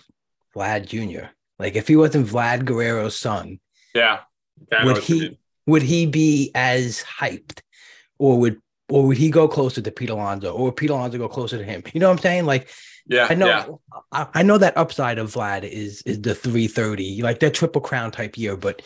Vlad 0.54 0.86
Jr. 0.86 1.28
Like 1.58 1.76
if 1.76 1.88
he 1.88 1.96
wasn't 1.96 2.28
Vlad 2.28 2.64
Guerrero's 2.64 3.16
son, 3.16 3.60
Yeah. 3.94 4.20
Okay, 4.62 4.76
I 4.76 4.84
know 4.84 4.92
would 4.94 5.02
he 5.02 5.38
would 5.66 5.82
he 5.82 6.06
be 6.06 6.50
as 6.54 7.02
hyped, 7.02 7.60
or 8.18 8.38
would 8.38 8.60
or 8.88 9.06
would 9.06 9.16
he 9.16 9.30
go 9.30 9.48
closer 9.48 9.80
to 9.82 9.90
Pete 9.90 10.10
Alonso, 10.10 10.52
or 10.52 10.66
would 10.66 10.76
Pete 10.76 10.90
Alonso 10.90 11.18
go 11.18 11.28
closer 11.28 11.58
to 11.58 11.64
him? 11.64 11.82
You 11.92 12.00
know 12.00 12.08
what 12.08 12.18
I'm 12.18 12.22
saying? 12.22 12.46
Like 12.46 12.68
Yeah. 13.06 13.26
I 13.28 13.34
know, 13.34 13.46
Yeah. 13.46 13.66
I, 14.12 14.26
I 14.34 14.42
know 14.42 14.58
that 14.58 14.76
upside 14.76 15.18
of 15.18 15.32
Vlad 15.32 15.64
is 15.64 16.02
is 16.02 16.20
the 16.20 16.34
330, 16.34 17.22
like 17.22 17.40
that 17.40 17.54
triple 17.54 17.80
crown 17.80 18.10
type 18.10 18.36
year, 18.38 18.56
but 18.56 18.82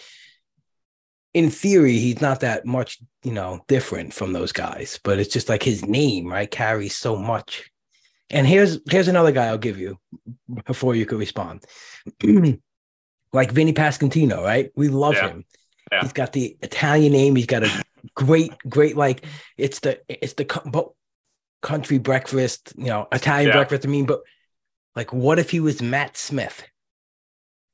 in 1.32 1.50
theory, 1.50 1.98
he's 1.98 2.20
not 2.20 2.40
that 2.40 2.66
much, 2.66 2.98
you 3.22 3.32
know, 3.32 3.60
different 3.68 4.12
from 4.12 4.32
those 4.32 4.52
guys. 4.52 4.98
But 5.04 5.18
it's 5.20 5.32
just 5.32 5.48
like 5.48 5.62
his 5.62 5.84
name, 5.86 6.26
right, 6.26 6.50
carries 6.50 6.96
so 6.96 7.16
much. 7.16 7.70
And 8.30 8.46
here's 8.46 8.78
here's 8.90 9.08
another 9.08 9.32
guy 9.32 9.46
I'll 9.46 9.58
give 9.58 9.78
you 9.78 9.98
before 10.66 10.94
you 10.94 11.06
could 11.06 11.18
respond. 11.18 11.64
like 13.32 13.52
Vinnie 13.52 13.72
Pasquantino, 13.72 14.42
right? 14.42 14.70
We 14.76 14.88
love 14.88 15.16
Yeah. 15.16 15.28
him. 15.28 15.44
Yeah. 15.90 16.02
He's 16.02 16.12
got 16.12 16.32
the 16.32 16.56
Italian 16.62 17.12
name. 17.12 17.34
He's 17.36 17.46
got 17.46 17.64
a 17.64 17.70
great, 18.14 18.52
great 18.68 18.96
like 18.96 19.24
it's 19.56 19.80
the 19.80 20.00
it's 20.08 20.34
the 20.34 20.44
but 20.66 20.90
country 21.62 21.98
breakfast, 21.98 22.72
you 22.76 22.86
know, 22.86 23.08
Italian 23.12 23.48
Yeah. 23.48 23.56
breakfast. 23.56 23.84
I 23.84 23.88
mean, 23.88 24.06
but 24.06 24.20
like, 24.96 25.12
what 25.12 25.38
if 25.38 25.50
he 25.50 25.60
was 25.60 25.82
Matt 25.82 26.16
Smith? 26.16 26.62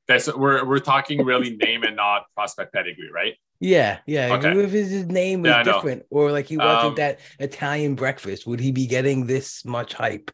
That's 0.07 0.33
we're 0.33 0.65
we're 0.65 0.79
talking 0.79 1.23
really 1.23 1.55
name 1.57 1.83
and 1.83 1.95
not 1.95 2.23
prospect 2.33 2.73
pedigree, 2.73 3.09
right? 3.13 3.33
Yeah, 3.59 3.99
yeah. 4.05 4.33
Okay. 4.35 4.51
If 4.57 4.71
his 4.71 4.89
his 4.89 5.05
name 5.07 5.41
was 5.41 5.51
Yeah, 5.51 5.63
different, 5.63 6.03
or 6.09 6.31
like 6.31 6.47
he 6.47 6.57
wasn't 6.57 6.81
Um, 6.81 6.95
that 6.95 7.19
Italian 7.39 7.95
breakfast, 7.95 8.47
would 8.47 8.59
he 8.59 8.71
be 8.71 8.87
getting 8.87 9.25
this 9.25 9.65
much 9.65 9.93
hype? 9.93 10.31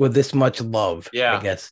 With 0.00 0.14
this 0.14 0.34
much 0.34 0.60
love? 0.62 1.08
Yeah. 1.12 1.36
I 1.36 1.42
guess 1.42 1.70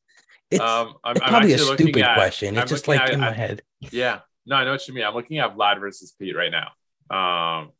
it's, 0.51 0.61
um, 0.61 0.95
I'm, 1.03 1.17
it's 1.17 1.27
probably 1.27 1.53
a 1.55 1.59
stupid 1.59 2.03
at- 2.03 2.15
question. 2.15 2.55
It's 2.55 2.63
I'm 2.63 2.69
just 2.69 2.87
like 2.87 3.01
at- 3.01 3.11
in 3.11 3.21
my 3.21 3.33
head. 3.33 3.63
Yeah, 3.91 4.21
no, 4.47 4.57
I 4.57 4.65
know 4.65 4.73
what 4.73 4.87
you 4.87 4.93
mean. 4.95 5.05
I'm 5.05 5.15
looking 5.15 5.39
at 5.39 5.57
Vlad 5.57 5.81
versus 5.81 6.13
Pete 6.19 6.37
right 6.37 6.53
now. 6.53 6.69
Um, 7.11 7.71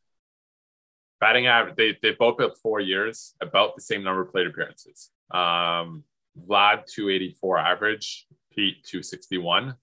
batting 1.21 1.47
average, 1.47 1.77
they 1.77 1.99
they 2.03 2.13
both 2.13 2.41
have 2.41 2.57
four 2.63 2.81
years, 2.81 3.35
about 3.43 3.77
the 3.77 3.83
same 3.83 4.03
number 4.03 4.23
of 4.23 4.31
plate 4.33 4.47
appearances. 4.47 5.11
Um, 5.31 6.05
Vlad 6.49 6.87
284 6.87 7.59
average, 7.59 8.27
Pete 8.55 8.83
261. 8.85 9.75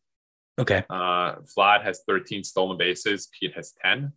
Okay, 0.57 0.84
Uh, 0.89 1.36
Vlad 1.55 1.84
has 1.84 2.01
13 2.07 2.43
stolen 2.43 2.78
bases, 2.78 3.28
Pete 3.39 3.53
has 3.55 3.74
10. 3.84 4.13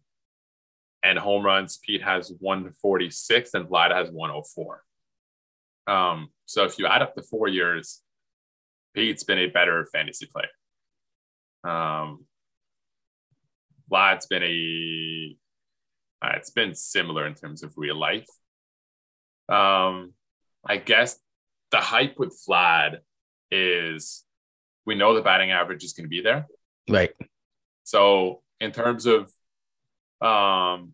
And 1.02 1.18
home 1.18 1.44
runs, 1.44 1.78
Pete 1.78 2.02
has 2.02 2.32
146 2.40 3.54
and 3.54 3.66
Vlad 3.68 3.92
has 3.92 4.10
104. 4.10 4.82
Um, 5.86 6.28
so 6.48 6.64
if 6.64 6.78
you 6.78 6.86
add 6.86 7.02
up 7.02 7.14
the 7.14 7.22
four 7.22 7.46
years, 7.46 8.00
Pete's 8.94 9.22
been 9.22 9.38
a 9.38 9.48
better 9.48 9.86
fantasy 9.92 10.26
player. 10.26 10.48
Um, 11.62 12.24
Vlad's 13.92 14.26
been 14.26 14.42
a, 14.42 15.36
uh, 16.22 16.32
it's 16.36 16.48
been 16.48 16.74
similar 16.74 17.26
in 17.26 17.34
terms 17.34 17.62
of 17.62 17.74
real 17.76 17.96
life. 17.96 18.26
Um, 19.50 20.14
I 20.66 20.78
guess 20.78 21.18
the 21.70 21.80
hype 21.80 22.18
with 22.18 22.34
Vlad 22.48 23.00
is 23.50 24.24
we 24.86 24.94
know 24.94 25.14
the 25.14 25.20
batting 25.20 25.50
average 25.50 25.84
is 25.84 25.92
going 25.92 26.06
to 26.06 26.08
be 26.08 26.22
there. 26.22 26.46
Right. 26.88 27.12
So 27.84 28.40
in 28.58 28.72
terms 28.72 29.04
of 29.04 29.30
um, 30.26 30.92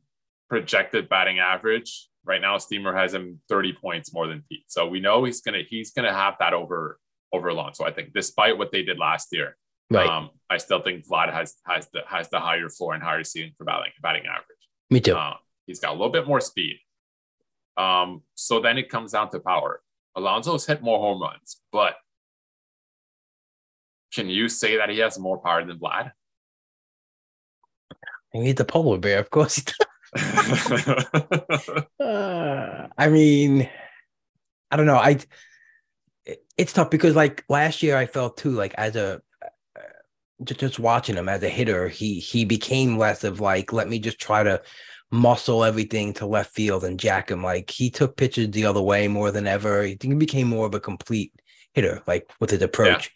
projected 0.50 1.08
batting 1.08 1.38
average, 1.38 2.08
right 2.24 2.40
now 2.40 2.58
Steamer 2.58 2.94
has 2.96 3.12
him 3.14 3.40
30 3.48 3.74
points 3.74 4.12
more 4.12 4.26
than 4.26 4.42
Pete. 4.48 4.64
So 4.68 4.86
we 4.86 5.00
know 5.00 5.24
he's 5.24 5.40
gonna 5.40 5.62
he's 5.68 5.92
gonna 5.92 6.12
have 6.12 6.34
that 6.40 6.52
over 6.54 6.98
over 7.32 7.48
Alonso. 7.48 7.84
I 7.84 7.92
think 7.92 8.12
despite 8.14 8.56
what 8.58 8.72
they 8.72 8.82
did 8.82 8.98
last 8.98 9.28
year, 9.32 9.56
Right. 9.90 10.08
um, 10.08 10.30
I 10.48 10.56
still 10.56 10.80
think 10.80 11.06
Vlad 11.06 11.32
has 11.32 11.54
has 11.66 11.88
the 11.92 12.00
has 12.06 12.28
the 12.30 12.40
higher 12.40 12.68
floor 12.68 12.94
and 12.94 13.02
higher 13.02 13.24
ceiling 13.24 13.52
for 13.58 13.64
batting 13.64 13.92
batting 14.00 14.26
average. 14.26 14.46
Me 14.90 15.00
too. 15.00 15.14
Uh, 15.16 15.34
he's 15.66 15.80
got 15.80 15.90
a 15.90 15.92
little 15.92 16.10
bit 16.10 16.26
more 16.26 16.40
speed. 16.40 16.78
Um, 17.76 18.22
so 18.34 18.60
then 18.60 18.78
it 18.78 18.88
comes 18.88 19.12
down 19.12 19.30
to 19.30 19.40
power. 19.40 19.82
Alonso's 20.16 20.64
hit 20.66 20.80
more 20.82 20.98
home 21.00 21.20
runs, 21.20 21.60
but 21.72 21.96
can 24.14 24.28
you 24.30 24.48
say 24.48 24.76
that 24.76 24.88
he 24.90 24.98
has 24.98 25.18
more 25.18 25.38
power 25.38 25.64
than 25.64 25.78
Vlad? 25.78 26.12
He 28.32 28.38
needs 28.40 28.60
a 28.60 28.64
polar 28.64 28.98
bear, 28.98 29.18
of 29.18 29.30
course. 29.30 29.56
He 29.56 29.62
does. 29.62 29.76
Uh, 30.14 31.76
I 32.98 33.08
mean, 33.08 33.68
I 34.70 34.76
don't 34.76 34.86
know. 34.86 34.96
I 34.96 35.18
it- 36.26 36.44
it's 36.56 36.72
tough 36.72 36.90
because 36.90 37.16
like 37.16 37.44
last 37.48 37.82
year, 37.82 37.96
I 37.96 38.06
felt 38.06 38.36
too 38.36 38.50
like 38.52 38.74
as 38.74 38.96
a 38.96 39.20
uh, 39.76 39.80
just 40.44 40.60
just 40.60 40.78
watching 40.78 41.16
him 41.16 41.28
as 41.28 41.42
a 41.42 41.48
hitter, 41.48 41.88
he 41.88 42.20
he 42.20 42.44
became 42.44 42.98
less 42.98 43.24
of 43.24 43.40
like 43.40 43.72
let 43.72 43.88
me 43.88 43.98
just 43.98 44.18
try 44.18 44.42
to 44.42 44.62
muscle 45.10 45.64
everything 45.64 46.12
to 46.14 46.26
left 46.26 46.54
field 46.54 46.84
and 46.84 46.98
jack 47.00 47.30
him. 47.30 47.42
Like 47.42 47.70
he 47.70 47.90
took 47.90 48.16
pitches 48.16 48.50
the 48.50 48.66
other 48.66 48.82
way 48.82 49.08
more 49.08 49.30
than 49.30 49.46
ever. 49.46 49.84
He 49.84 49.96
became 49.96 50.48
more 50.48 50.66
of 50.66 50.74
a 50.74 50.80
complete 50.80 51.32
hitter, 51.72 52.02
like 52.06 52.30
with 52.40 52.50
his 52.50 52.62
approach. 52.62 53.10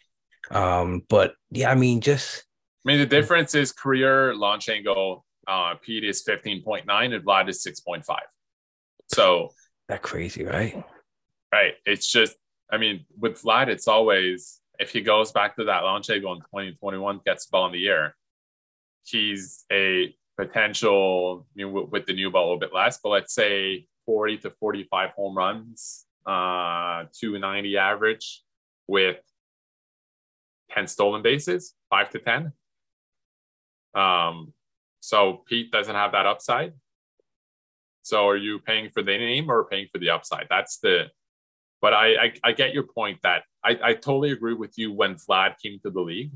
Um, 0.51 1.03
but 1.09 1.33
yeah, 1.51 1.69
I 1.71 1.75
mean, 1.75 2.01
just 2.01 2.45
I 2.85 2.89
mean, 2.91 2.99
the 2.99 3.05
difference 3.05 3.55
is 3.55 3.71
career 3.71 4.33
launch 4.35 4.69
angle. 4.69 5.25
Uh, 5.49 5.73
Pete 5.81 6.03
is 6.03 6.23
15.9 6.23 6.83
and 6.87 7.25
Vlad 7.25 7.49
is 7.49 7.65
6.5. 7.65 8.03
So, 9.07 9.49
that 9.87 10.03
crazy, 10.03 10.45
right? 10.45 10.83
right. 11.51 11.73
It's 11.85 12.05
just, 12.07 12.35
I 12.71 12.77
mean, 12.77 13.05
with 13.17 13.41
Vlad, 13.41 13.67
it's 13.67 13.87
always, 13.87 14.61
if 14.77 14.91
he 14.91 15.01
goes 15.01 15.31
back 15.31 15.55
to 15.55 15.63
that 15.65 15.83
launch 15.83 16.11
angle 16.11 16.33
in 16.33 16.39
2021, 16.41 17.21
gets 17.25 17.47
the 17.47 17.49
ball 17.51 17.65
in 17.65 17.71
the 17.71 17.87
air, 17.87 18.15
he's 19.03 19.65
a 19.71 20.15
potential, 20.37 21.47
I 21.51 21.63
mean, 21.63 21.73
with, 21.73 21.89
with 21.89 22.05
the 22.05 22.13
new 22.13 22.29
ball 22.29 22.43
a 22.43 22.45
little 22.45 22.59
bit 22.59 22.73
less, 22.73 22.99
but 23.01 23.09
let's 23.09 23.33
say 23.33 23.87
40 24.05 24.37
to 24.39 24.51
45 24.51 25.09
home 25.11 25.35
runs, 25.35 26.05
uh, 26.27 27.05
290 27.19 27.75
average 27.77 28.43
with 28.87 29.17
10 30.75 30.85
stolen 30.85 31.23
bases, 31.23 31.73
five 31.89 32.11
to 32.11 32.19
10. 32.19 32.53
Um, 33.95 34.53
so 34.99 35.43
Pete 35.47 35.71
doesn't 35.71 35.95
have 35.95 36.11
that 36.11 36.25
upside. 36.25 36.73
So 38.01 38.27
are 38.27 38.37
you 38.37 38.59
paying 38.59 38.89
for 38.89 39.01
the 39.03 39.17
name 39.17 39.49
or 39.49 39.65
paying 39.65 39.87
for 39.91 39.99
the 39.99 40.09
upside? 40.09 40.47
That's 40.49 40.77
the, 40.79 41.07
but 41.81 41.93
I, 41.93 42.07
I, 42.15 42.33
I 42.43 42.51
get 42.53 42.73
your 42.73 42.83
point 42.83 43.19
that 43.23 43.43
I, 43.63 43.77
I 43.83 43.93
totally 43.93 44.31
agree 44.31 44.53
with 44.53 44.77
you 44.77 44.91
when 44.91 45.15
Vlad 45.15 45.55
came 45.61 45.79
to 45.83 45.89
the 45.89 46.01
league, 46.01 46.31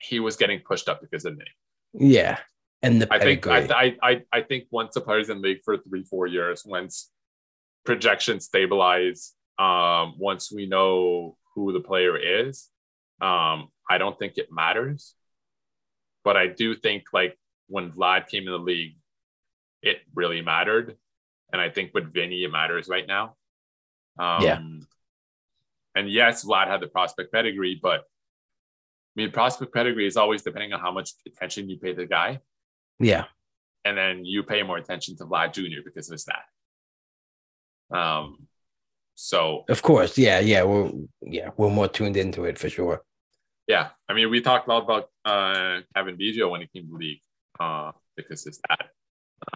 he 0.00 0.20
was 0.20 0.36
getting 0.36 0.60
pushed 0.60 0.88
up 0.88 1.00
because 1.00 1.24
of 1.24 1.36
the 1.36 1.44
name. 1.44 2.10
Yeah, 2.10 2.38
and 2.82 3.00
the 3.00 3.12
I 3.12 3.18
think 3.18 3.42
pedigree. 3.42 3.74
I, 3.74 3.96
I 4.02 4.10
I 4.10 4.22
I 4.32 4.40
think 4.42 4.64
once 4.70 4.96
a 4.96 5.00
player's 5.00 5.30
in 5.30 5.40
the 5.40 5.48
league 5.48 5.60
for 5.64 5.78
three 5.78 6.04
four 6.04 6.26
years, 6.26 6.64
once 6.64 7.10
projections 7.84 8.44
stabilize, 8.44 9.32
um, 9.58 10.14
once 10.18 10.52
we 10.52 10.66
know 10.66 11.36
who 11.54 11.72
the 11.72 11.80
player 11.80 12.16
is, 12.16 12.68
um, 13.20 13.68
I 13.88 13.98
don't 13.98 14.18
think 14.18 14.36
it 14.36 14.48
matters. 14.52 15.14
But 16.24 16.36
I 16.36 16.48
do 16.48 16.74
think 16.74 17.04
like 17.12 17.38
when 17.68 17.92
Vlad 17.92 18.28
came 18.28 18.44
in 18.44 18.52
the 18.52 18.58
league, 18.58 18.96
it 19.82 19.98
really 20.14 20.42
mattered, 20.42 20.96
and 21.52 21.60
I 21.60 21.70
think 21.70 21.92
with 21.94 22.12
Vinnie 22.12 22.44
it 22.44 22.50
matters 22.50 22.88
right 22.88 23.06
now. 23.06 23.36
Um, 24.18 24.42
Yeah. 24.42 24.62
And 25.94 26.10
yes, 26.10 26.44
Vlad 26.44 26.68
had 26.68 26.80
the 26.80 26.86
prospect 26.86 27.32
pedigree, 27.32 27.78
but 27.80 28.00
I 28.00 28.04
mean, 29.16 29.30
prospect 29.32 29.74
pedigree 29.74 30.06
is 30.06 30.16
always 30.16 30.42
depending 30.42 30.72
on 30.72 30.80
how 30.80 30.92
much 30.92 31.10
attention 31.26 31.68
you 31.68 31.78
pay 31.78 31.92
the 31.92 32.06
guy 32.06 32.40
yeah, 33.00 33.24
and 33.84 33.96
then 33.96 34.24
you 34.24 34.42
pay 34.42 34.62
more 34.62 34.76
attention 34.76 35.16
to 35.18 35.24
Vlad 35.24 35.52
Jr. 35.52 35.82
because 35.84 36.08
of 36.08 36.12
his 36.12 36.22
stat. 36.22 36.42
Um, 37.90 38.48
so 39.14 39.64
of 39.68 39.82
course. 39.82 40.18
Yeah, 40.18 40.40
yeah. 40.40 40.64
We're 40.64 40.90
yeah, 41.22 41.50
we're 41.56 41.70
more 41.70 41.88
tuned 41.88 42.16
into 42.16 42.44
it 42.44 42.58
for 42.58 42.68
sure. 42.68 43.02
yeah, 43.66 43.90
I 44.08 44.14
mean, 44.14 44.30
we 44.30 44.40
talked 44.40 44.68
a 44.68 44.72
lot 44.72 44.84
about 44.84 45.10
uh, 45.24 45.80
Cavan 45.94 46.16
Biggio 46.16 46.50
when 46.50 46.60
he 46.60 46.66
came 46.66 46.86
to 46.86 46.92
the 46.92 46.96
league 46.96 47.20
uh, 47.60 47.92
because 48.16 48.46
of 48.46 48.56
that. 48.68 48.88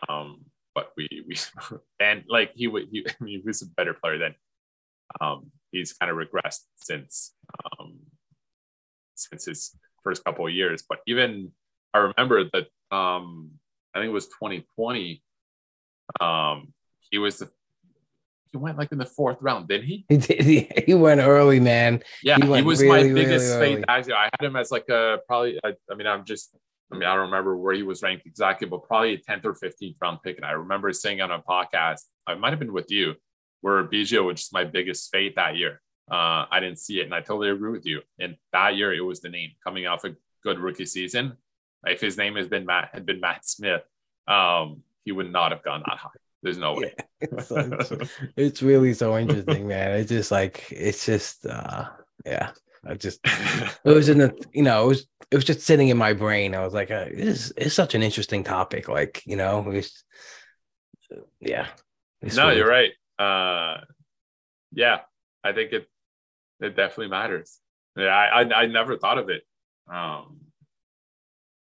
Um, 0.09 0.45
but 0.75 0.93
we 0.97 1.25
we 1.27 1.37
and 2.01 2.25
like 2.29 2.53
he 2.55 2.67
would 2.67 2.89
he, 2.91 3.07
I 3.09 3.25
mean, 3.25 3.41
he 3.41 3.47
was 3.47 3.63
a 3.63 3.67
better 3.67 3.95
player 3.95 4.19
than 4.19 4.35
um, 5.21 5.51
he's 5.71 5.93
kind 5.93 6.11
of 6.11 6.17
regressed 6.17 6.63
since 6.77 7.35
um, 7.81 7.99
since 9.15 9.45
his 9.47 9.77
first 10.03 10.25
couple 10.25 10.47
of 10.47 10.53
years. 10.53 10.83
But 10.89 10.99
even 11.07 11.53
I 11.95 11.99
remember 11.99 12.45
that 12.45 12.69
um, 12.95 13.53
I 13.95 13.99
think 13.99 14.11
it 14.11 14.13
was 14.13 14.27
2020. 14.29 15.23
Um, 16.21 16.73
he 17.11 17.19
was 17.19 17.39
the 17.39 17.51
he 18.53 18.59
went 18.59 18.77
like 18.77 18.93
in 18.93 18.99
the 18.99 19.07
fourth 19.07 19.39
round, 19.41 19.69
didn't 19.69 19.87
he? 19.87 20.05
He 20.09 20.17
did. 20.19 20.41
He, 20.45 20.71
he 20.87 20.95
went 20.95 21.21
early, 21.23 21.59
man. 21.59 22.03
Yeah, 22.23 22.37
He 22.37 22.43
he, 22.43 22.63
was 22.63 22.83
really, 22.83 23.09
my 23.09 23.15
biggest 23.15 23.55
really 23.55 23.77
faith 23.77 23.77
early. 23.79 23.85
actually. 23.89 24.13
I 24.15 24.25
had 24.25 24.47
him 24.47 24.57
as 24.57 24.71
like 24.71 24.89
a 24.91 25.19
probably. 25.27 25.59
I, 25.65 25.75
I 25.91 25.95
mean, 25.95 26.07
I'm 26.07 26.25
just. 26.25 26.55
I 26.93 26.95
mean, 26.95 27.05
I 27.05 27.15
don't 27.15 27.31
remember 27.31 27.57
where 27.57 27.75
he 27.75 27.83
was 27.83 28.03
ranked 28.03 28.27
exactly, 28.27 28.69
but 28.69 28.85
probably 28.85 29.15
a 29.15 29.19
10th 29.19 29.45
or 29.47 29.55
15th 29.55 29.97
round 30.01 30.19
pick. 30.23 30.37
And 30.37 30.45
I 30.45 30.53
remember 30.53 30.93
saying 30.93 31.21
on 31.21 31.31
a 31.31 31.41
podcast, 31.41 32.01
I 32.27 32.35
might 32.35 32.51
have 32.51 32.59
been 32.59 32.73
with 32.73 32.91
you, 32.91 33.15
where 33.63 33.85
Biggio 33.85 34.25
was 34.25 34.41
just 34.41 34.53
my 34.53 34.65
biggest 34.65 35.11
fate 35.11 35.37
that 35.37 35.57
year. 35.57 35.81
Uh, 36.11 36.45
I 36.51 36.61
didn't 36.61 36.79
see 36.79 37.01
it, 37.01 37.05
and 37.05 37.15
I 37.15 37.21
totally 37.21 37.49
agree 37.51 37.71
with 37.71 37.87
you. 37.87 38.03
And 38.19 38.37
that 38.53 38.77
year, 38.77 38.93
it 38.93 39.01
was 39.01 39.21
the 39.21 39.29
name 39.31 39.51
coming 39.65 39.87
off 39.87 40.05
a 40.05 40.15
good 40.43 40.59
rookie 40.59 40.85
season. 40.85 41.39
If 41.87 42.01
his 42.01 42.17
name 42.19 42.37
has 42.37 42.49
been 42.49 42.67
Matt 42.67 42.91
had 42.93 43.07
been 43.07 43.21
Matt 43.21 43.47
Smith, 43.47 43.83
um, 44.29 44.83
he 45.05 45.13
would 45.13 45.33
not 45.33 45.53
have 45.53 45.63
gone 45.63 45.83
that 45.89 45.99
high. 45.99 46.11
There's 46.43 46.59
no 46.59 46.75
way. 46.75 46.95
It's, 47.25 47.53
like- 47.53 48.09
it's 48.37 48.63
really 48.63 48.95
so 48.95 49.17
interesting, 49.17 49.69
man. 49.69 49.93
It's 49.93 50.09
just 50.09 50.33
like 50.33 50.67
it's 50.73 51.07
just 51.07 51.47
uh 51.47 51.89
yeah. 52.27 52.51
I 52.85 52.95
just 52.95 53.21
it 53.25 53.71
was 53.85 54.09
in 54.09 54.19
the 54.19 54.35
you 54.53 54.65
know 54.65 54.83
it 54.85 54.89
was 54.89 55.07
it 55.33 55.35
was 55.37 55.45
just 55.47 55.63
sitting 55.63 55.89
in 55.89 55.97
my 55.97 56.13
brain. 56.13 56.55
I 56.55 56.63
was 56.63 56.75
like, 56.75 56.91
uh, 56.91 57.07
this 57.07 57.51
is 57.53 57.75
such 57.75 57.95
an 57.95 58.03
interesting 58.03 58.45
topic. 58.45 58.87
Like 58.87 59.23
you 59.25 59.37
know, 59.37 59.61
it 59.61 59.75
was, 59.75 60.05
yeah. 61.41 61.69
It's 62.21 62.37
no, 62.37 62.45
really- 62.49 62.59
you're 62.59 62.69
right. 62.69 62.93
Uh, 63.19 63.81
yeah, 64.73 65.01
I 65.43 65.53
think 65.53 65.73
it 65.73 65.89
it 66.61 66.77
definitely 66.77 67.09
matters. 67.09 67.59
Yeah, 67.97 68.09
I 68.09 68.43
I, 68.43 68.63
I 68.63 68.67
never 68.67 68.99
thought 68.99 69.19
of 69.19 69.31
it. 69.31 69.43
Um, 69.91 70.41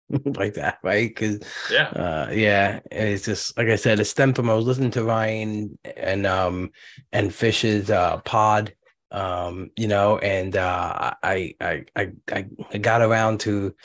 like 0.25 0.55
that, 0.55 0.79
right? 0.83 1.07
Because 1.07 1.39
yeah, 1.71 1.87
uh 1.89 2.29
yeah 2.31 2.79
it's 2.91 3.25
just 3.25 3.57
like 3.57 3.67
i 3.69 3.75
said 3.77 3.99
it 3.99 4.05
stemmed 4.05 4.35
from 4.35 4.49
i 4.49 4.53
was 4.53 4.65
listening 4.65 4.91
to 4.91 5.03
ryan 5.05 5.77
and 5.95 6.25
um 6.27 6.71
and 7.13 7.33
fish's 7.33 7.89
uh 7.89 8.17
pod 8.25 8.73
um 9.11 9.69
you 9.75 9.87
know 9.87 10.17
and 10.19 10.55
uh 10.55 11.13
i 11.21 11.53
i 11.59 11.83
i 11.95 12.11
i, 12.31 12.77
got 12.77 13.01
around 13.01 13.41
to 13.41 13.75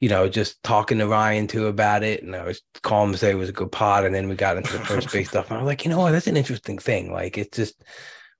you 0.00 0.08
know 0.08 0.28
just 0.28 0.62
talking 0.62 0.98
to 0.98 1.06
ryan 1.06 1.46
too 1.46 1.66
about 1.66 2.02
it 2.02 2.22
and 2.22 2.34
i 2.34 2.44
was 2.44 2.62
him 2.86 3.12
to 3.12 3.18
say 3.18 3.30
it 3.30 3.34
was 3.34 3.50
a 3.50 3.52
good 3.52 3.70
pod 3.70 4.06
and 4.06 4.14
then 4.14 4.28
we 4.28 4.34
got 4.34 4.56
into 4.56 4.72
the 4.72 4.84
first 4.84 5.12
base 5.12 5.28
stuff 5.28 5.50
and 5.50 5.58
i 5.58 5.62
was 5.62 5.66
like 5.66 5.84
you 5.84 5.90
know 5.90 5.98
what 5.98 6.12
that's 6.12 6.26
an 6.26 6.36
interesting 6.36 6.78
thing 6.78 7.12
like 7.12 7.36
it's 7.36 7.56
just 7.56 7.82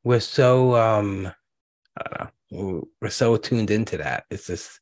we're 0.02 0.18
so 0.18 0.74
um 0.76 1.30
i 1.98 2.02
don't 2.08 2.20
know 2.50 2.88
we're, 3.02 3.10
so 3.10 3.36
tuned 3.36 3.70
into 3.70 3.98
that 3.98 4.24
it's 4.30 4.46
just 4.46 4.80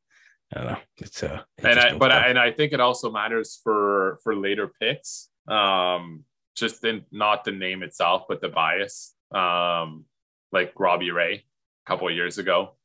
i 0.54 0.60
don't 0.60 0.72
know 0.72 0.78
it's 0.98 1.22
uh 1.22 1.42
and 1.58 1.78
I, 1.78 1.98
but. 1.98 2.12
I, 2.12 2.28
and 2.28 2.38
I 2.38 2.52
think 2.52 2.72
it 2.72 2.80
also 2.80 3.10
matters 3.10 3.60
for 3.62 4.20
for 4.22 4.34
later 4.34 4.70
picks. 4.80 5.28
Um, 5.46 6.24
just 6.56 6.84
in 6.84 7.04
not 7.12 7.44
the 7.44 7.52
name 7.52 7.82
itself, 7.82 8.24
but 8.28 8.40
the 8.40 8.48
bias. 8.48 9.14
Um, 9.32 10.06
like 10.50 10.72
Robbie 10.78 11.10
Ray 11.10 11.34
a 11.34 11.47
couple 11.88 12.06
of 12.08 12.14
years 12.14 12.38
ago, 12.38 12.76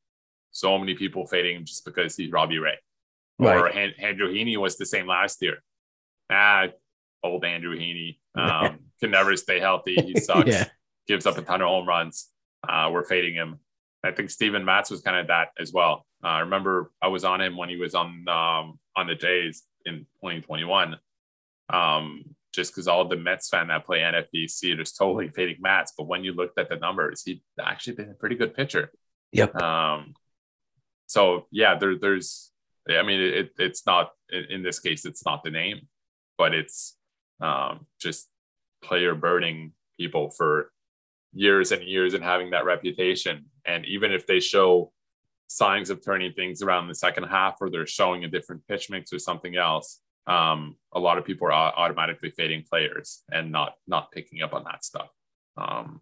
so 0.52 0.78
many 0.78 0.96
people 0.96 1.28
fading 1.28 1.58
him 1.58 1.66
just 1.66 1.84
because 1.86 2.16
he's 2.16 2.32
Robbie 2.32 2.58
Ray. 2.60 2.78
Or 3.40 3.64
Right. 3.64 3.74
Han- 3.74 3.94
Andrew 4.00 4.32
Heaney 4.34 4.58
was 4.58 4.78
the 4.78 4.86
same 4.86 5.08
last 5.08 5.42
year. 5.42 5.58
Ah, 6.32 6.68
old 7.24 7.44
Andrew 7.46 7.76
Heaney 7.78 8.18
um, 8.36 8.80
can 9.02 9.12
never 9.12 9.36
stay 9.36 9.60
healthy. 9.60 9.96
He 9.96 10.20
sucks. 10.20 10.48
Yeah. 10.50 10.66
Gives 11.08 11.26
up 11.26 11.38
a 11.38 11.42
ton 11.42 11.62
of 11.62 11.68
home 11.68 11.88
runs. 11.88 12.30
Uh, 12.68 12.90
we're 12.94 13.04
fading 13.04 13.34
him. 13.34 13.60
I 14.06 14.12
think 14.12 14.30
Steven 14.30 14.64
Matz 14.64 14.90
was 14.90 15.02
kind 15.02 15.18
of 15.18 15.28
that 15.28 15.50
as 15.60 15.72
well. 15.74 16.06
Uh, 16.24 16.28
I 16.28 16.40
remember 16.42 16.92
I 17.02 17.08
was 17.08 17.24
on 17.26 17.42
him 17.42 17.58
when 17.58 17.68
he 17.70 17.76
was 17.76 17.94
on 17.96 18.26
um, 18.30 18.80
on 18.96 19.08
the 19.08 19.16
Jays 19.16 19.64
in 19.86 20.06
2021. 20.22 20.96
Um, 21.70 22.24
just 22.54 22.72
because 22.72 22.88
all 22.88 23.08
the 23.08 23.16
Mets 23.16 23.50
fan 23.50 23.68
that 23.68 23.86
play 23.86 24.00
NFBC 24.00 24.80
are 24.80 24.84
totally 24.84 25.28
fading 25.36 25.58
Matz. 25.60 25.94
But 25.98 26.08
when 26.08 26.24
you 26.24 26.34
looked 26.34 26.60
at 26.60 26.70
the 26.70 26.76
numbers, 26.76 27.24
he 27.24 27.42
actually 27.60 27.96
been 27.96 28.12
a 28.12 28.14
pretty 28.14 28.36
good 28.36 28.54
pitcher. 28.54 28.92
yep 29.32 29.56
Um, 29.62 30.14
so 31.08 31.48
yeah, 31.52 31.78
there, 31.78 31.98
there's, 31.98 32.52
I 32.90 33.04
mean, 33.04 33.22
it, 33.22 33.52
it's 33.58 33.86
not 33.86 34.12
in, 34.30 34.46
in 34.50 34.64
this 34.64 34.80
case, 34.80 35.06
it's 35.06 35.26
not 35.26 35.44
the 35.44 35.52
name, 35.52 35.88
but 36.38 36.54
it's 36.54 36.96
um, 37.42 37.88
just 38.00 38.28
player 38.84 39.16
burning 39.16 39.74
people 40.00 40.30
for 40.30 40.72
years 41.34 41.72
and 41.72 41.84
years 41.84 42.14
and 42.14 42.24
having 42.24 42.52
that 42.52 42.66
reputation. 42.66 43.46
And 43.66 43.86
even 43.86 44.12
if 44.12 44.28
they 44.28 44.40
show 44.40 44.92
signs 45.48 45.90
of 45.90 46.04
turning 46.04 46.34
things 46.34 46.62
around 46.62 46.84
in 46.84 46.90
the 46.90 46.96
second 46.96 47.26
half 47.26 47.58
or 47.62 47.70
they're 47.70 47.88
showing 47.88 48.24
a 48.24 48.28
different 48.28 48.66
pitch 48.68 48.90
mix 48.90 49.12
or 49.14 49.20
something 49.20 49.56
else, 49.56 50.00
um, 50.28 50.76
a 50.94 51.00
lot 51.00 51.18
of 51.18 51.26
people 51.26 51.48
are 51.48 51.74
automatically 51.76 52.32
fading 52.32 52.64
players 52.70 53.24
and 53.32 53.52
not 53.52 53.74
not 53.88 54.12
picking 54.12 54.42
up 54.42 54.54
on 54.54 54.64
that 54.66 54.84
stuff. 54.86 55.10
Um, 55.58 56.02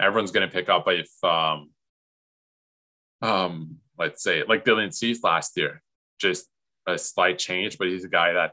everyone's 0.00 0.32
going 0.32 0.48
to 0.48 0.52
pick 0.52 0.68
up 0.68 0.84
if, 0.88 1.10
um, 1.22 1.70
um, 3.22 3.76
let's 3.98 4.22
say, 4.22 4.42
like 4.44 4.64
Dylan 4.64 4.92
Cease 4.92 5.22
last 5.22 5.56
year, 5.56 5.82
just 6.20 6.46
a 6.86 6.98
slight 6.98 7.38
change, 7.38 7.78
but 7.78 7.88
he's 7.88 8.04
a 8.04 8.08
guy 8.08 8.32
that 8.32 8.52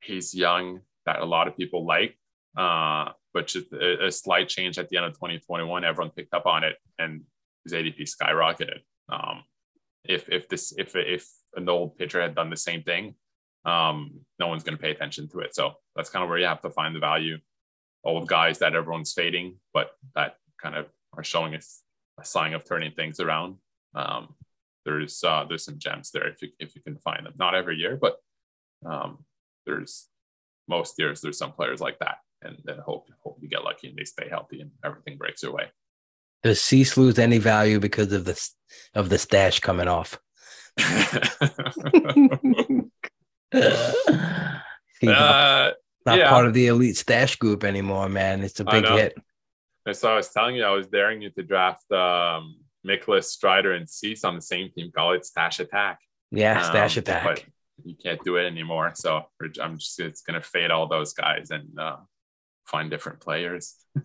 he's 0.00 0.34
young 0.34 0.80
that 1.06 1.20
a 1.20 1.24
lot 1.24 1.48
of 1.48 1.56
people 1.56 1.84
like. 1.84 2.16
Uh, 2.56 3.10
but 3.32 3.48
just 3.48 3.72
a, 3.72 4.06
a, 4.06 4.12
slight 4.12 4.48
change 4.48 4.78
at 4.78 4.88
the 4.88 4.96
end 4.96 5.06
of 5.06 5.12
2021, 5.14 5.84
everyone 5.84 6.12
picked 6.12 6.32
up 6.32 6.46
on 6.46 6.62
it 6.62 6.76
and 7.00 7.22
his 7.64 7.72
ADP 7.72 8.02
skyrocketed. 8.02 8.78
Um, 9.08 9.42
if 10.04 10.28
if 10.28 10.48
this 10.48 10.72
if 10.78 10.94
if 10.94 11.28
an 11.56 11.68
old 11.68 11.98
pitcher 11.98 12.20
had 12.20 12.36
done 12.36 12.48
the 12.48 12.56
same 12.56 12.84
thing, 12.84 13.16
um, 13.64 14.20
no 14.38 14.48
one's 14.48 14.62
going 14.62 14.76
to 14.76 14.82
pay 14.82 14.90
attention 14.90 15.28
to 15.28 15.40
it. 15.40 15.54
So 15.54 15.74
that's 15.96 16.10
kind 16.10 16.22
of 16.22 16.28
where 16.28 16.38
you 16.38 16.46
have 16.46 16.60
to 16.62 16.70
find 16.70 16.94
the 16.94 17.00
value. 17.00 17.38
Old 18.04 18.28
guys 18.28 18.58
that 18.58 18.74
everyone's 18.74 19.12
fading, 19.12 19.56
but 19.72 19.92
that 20.14 20.36
kind 20.62 20.76
of 20.76 20.86
are 21.16 21.24
showing 21.24 21.54
us 21.54 21.82
a 22.20 22.24
sign 22.24 22.52
of 22.52 22.64
turning 22.64 22.92
things 22.92 23.20
around. 23.20 23.56
Um, 23.94 24.34
there's 24.84 25.24
uh, 25.24 25.46
there's 25.48 25.64
some 25.64 25.78
gems 25.78 26.10
there 26.10 26.28
if 26.28 26.42
you 26.42 26.50
if 26.58 26.76
you 26.76 26.82
can 26.82 26.98
find 26.98 27.24
them. 27.24 27.32
Not 27.38 27.54
every 27.54 27.76
year, 27.76 27.96
but 27.96 28.18
um, 28.84 29.24
there's 29.64 30.08
most 30.68 30.98
years 30.98 31.22
there's 31.22 31.38
some 31.38 31.52
players 31.52 31.80
like 31.80 31.98
that, 32.00 32.18
and 32.42 32.58
then 32.64 32.78
hope 32.78 33.08
hope 33.22 33.38
you 33.40 33.48
get 33.48 33.64
lucky 33.64 33.88
and 33.88 33.96
they 33.96 34.04
stay 34.04 34.28
healthy 34.28 34.60
and 34.60 34.72
everything 34.84 35.16
breaks 35.16 35.42
your 35.42 35.52
way. 35.52 35.70
Does 36.42 36.60
Cease 36.60 36.98
lose 36.98 37.18
any 37.18 37.38
value 37.38 37.80
because 37.80 38.12
of 38.12 38.26
the 38.26 38.48
of 38.94 39.08
the 39.08 39.16
stash 39.16 39.60
coming 39.60 39.88
off? 39.88 40.18
He's 45.00 45.10
uh, 45.10 45.72
not, 46.06 46.18
yeah. 46.18 46.28
part 46.28 46.46
of 46.46 46.54
the 46.54 46.66
elite 46.68 46.96
stash 46.96 47.36
group 47.36 47.64
anymore, 47.64 48.08
man. 48.08 48.42
It's 48.42 48.60
a 48.60 48.64
big 48.64 48.86
hit. 48.86 49.16
And 49.86 49.96
so 49.96 50.10
I 50.12 50.16
was 50.16 50.28
telling 50.30 50.56
you, 50.56 50.64
I 50.64 50.70
was 50.70 50.86
daring 50.86 51.22
you 51.22 51.30
to 51.30 51.42
draft 51.42 51.90
um, 51.92 52.56
Mikolas 52.86 53.24
Strider 53.24 53.72
and 53.72 53.88
Cease 53.88 54.24
on 54.24 54.34
the 54.34 54.40
same 54.40 54.70
team. 54.70 54.90
Call 54.94 55.12
it 55.12 55.24
Stash 55.26 55.60
Attack. 55.60 55.98
Yeah, 56.30 56.62
Stash 56.62 56.96
um, 56.96 57.02
Attack. 57.02 57.24
But 57.24 57.44
you 57.84 57.94
can't 58.02 58.22
do 58.24 58.36
it 58.36 58.46
anymore. 58.46 58.92
So 58.94 59.24
I'm 59.60 59.78
just 59.78 60.00
it's 60.00 60.22
gonna 60.22 60.40
fade 60.40 60.70
all 60.70 60.88
those 60.88 61.12
guys 61.12 61.50
and 61.50 61.78
uh, 61.78 61.96
find 62.64 62.90
different 62.90 63.20
players. 63.20 63.74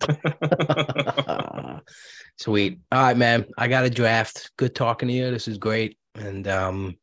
Sweet. 2.38 2.80
All 2.92 3.02
right, 3.02 3.16
man. 3.16 3.46
I 3.56 3.68
got 3.68 3.84
a 3.84 3.90
draft. 3.90 4.50
Good 4.56 4.74
talking 4.74 5.08
to 5.08 5.14
you. 5.14 5.30
This 5.30 5.48
is 5.48 5.58
great, 5.58 5.96
and 6.14 6.46
um, 6.46 6.96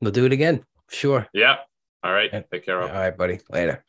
we'll 0.00 0.12
do 0.12 0.26
it 0.26 0.32
again. 0.32 0.64
Sure. 0.88 1.26
Yeah. 1.32 1.58
All 2.02 2.12
right. 2.12 2.30
Take 2.50 2.66
care. 2.66 2.80
All 2.80 2.88
right, 2.88 3.16
buddy. 3.16 3.40
Later. 3.50 3.84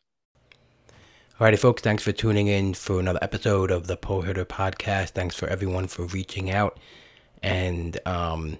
Alrighty, 1.38 1.58
folks, 1.58 1.82
thanks 1.82 2.02
for 2.02 2.12
tuning 2.12 2.46
in 2.46 2.72
for 2.72 2.98
another 2.98 3.18
episode 3.20 3.70
of 3.70 3.88
the 3.88 3.96
Pull 3.98 4.22
Hitter 4.22 4.46
Podcast. 4.46 5.10
Thanks 5.10 5.36
for 5.36 5.46
everyone 5.48 5.86
for 5.86 6.06
reaching 6.06 6.50
out 6.50 6.78
and 7.42 7.98
um, 8.06 8.56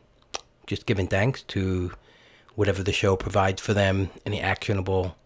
just 0.66 0.84
giving 0.84 1.06
thanks 1.06 1.42
to 1.44 1.92
whatever 2.54 2.82
the 2.82 2.92
show 2.92 3.16
provides 3.16 3.62
for 3.62 3.72
them, 3.72 4.10
any 4.26 4.42
actionable 4.42 5.16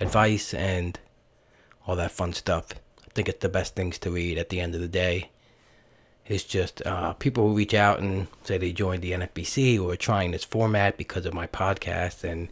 advice 0.00 0.54
and 0.54 0.98
all 1.86 1.94
that 1.96 2.10
fun 2.10 2.32
stuff. 2.32 2.72
I 3.06 3.10
think 3.12 3.28
it's 3.28 3.40
the 3.40 3.50
best 3.50 3.76
things 3.76 3.98
to 3.98 4.10
read 4.10 4.38
at 4.38 4.48
the 4.48 4.60
end 4.60 4.74
of 4.74 4.80
the 4.80 4.88
day. 4.88 5.30
It's 6.28 6.44
just 6.44 6.86
uh, 6.86 7.14
people 7.14 7.48
who 7.48 7.56
reach 7.56 7.72
out 7.72 8.00
and 8.00 8.28
say 8.44 8.58
they 8.58 8.72
joined 8.72 9.02
the 9.02 9.12
NFBC 9.12 9.82
or 9.82 9.96
trying 9.96 10.30
this 10.30 10.44
format 10.44 10.98
because 10.98 11.24
of 11.24 11.32
my 11.32 11.46
podcast 11.46 12.22
and 12.22 12.48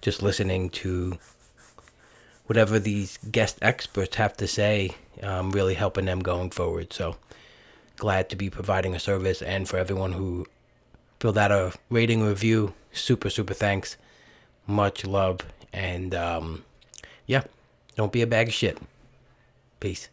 just 0.00 0.22
listening 0.22 0.70
to 0.70 1.18
whatever 2.46 2.78
these 2.78 3.18
guest 3.30 3.58
experts 3.60 4.16
have 4.16 4.38
to 4.38 4.46
say, 4.48 4.92
um, 5.22 5.50
really 5.50 5.74
helping 5.74 6.06
them 6.06 6.20
going 6.20 6.48
forward. 6.48 6.94
So 6.94 7.16
glad 7.96 8.30
to 8.30 8.36
be 8.36 8.48
providing 8.48 8.94
a 8.94 8.98
service, 8.98 9.42
and 9.42 9.68
for 9.68 9.76
everyone 9.76 10.12
who 10.12 10.46
filled 11.20 11.36
out 11.36 11.52
a 11.52 11.74
rating 11.90 12.22
review, 12.22 12.72
super 12.90 13.28
super 13.28 13.52
thanks, 13.54 13.98
much 14.66 15.04
love, 15.04 15.40
and 15.74 16.14
um, 16.14 16.64
yeah, 17.26 17.42
don't 17.96 18.12
be 18.12 18.22
a 18.22 18.26
bag 18.26 18.48
of 18.48 18.54
shit. 18.54 18.78
Peace. 19.78 20.08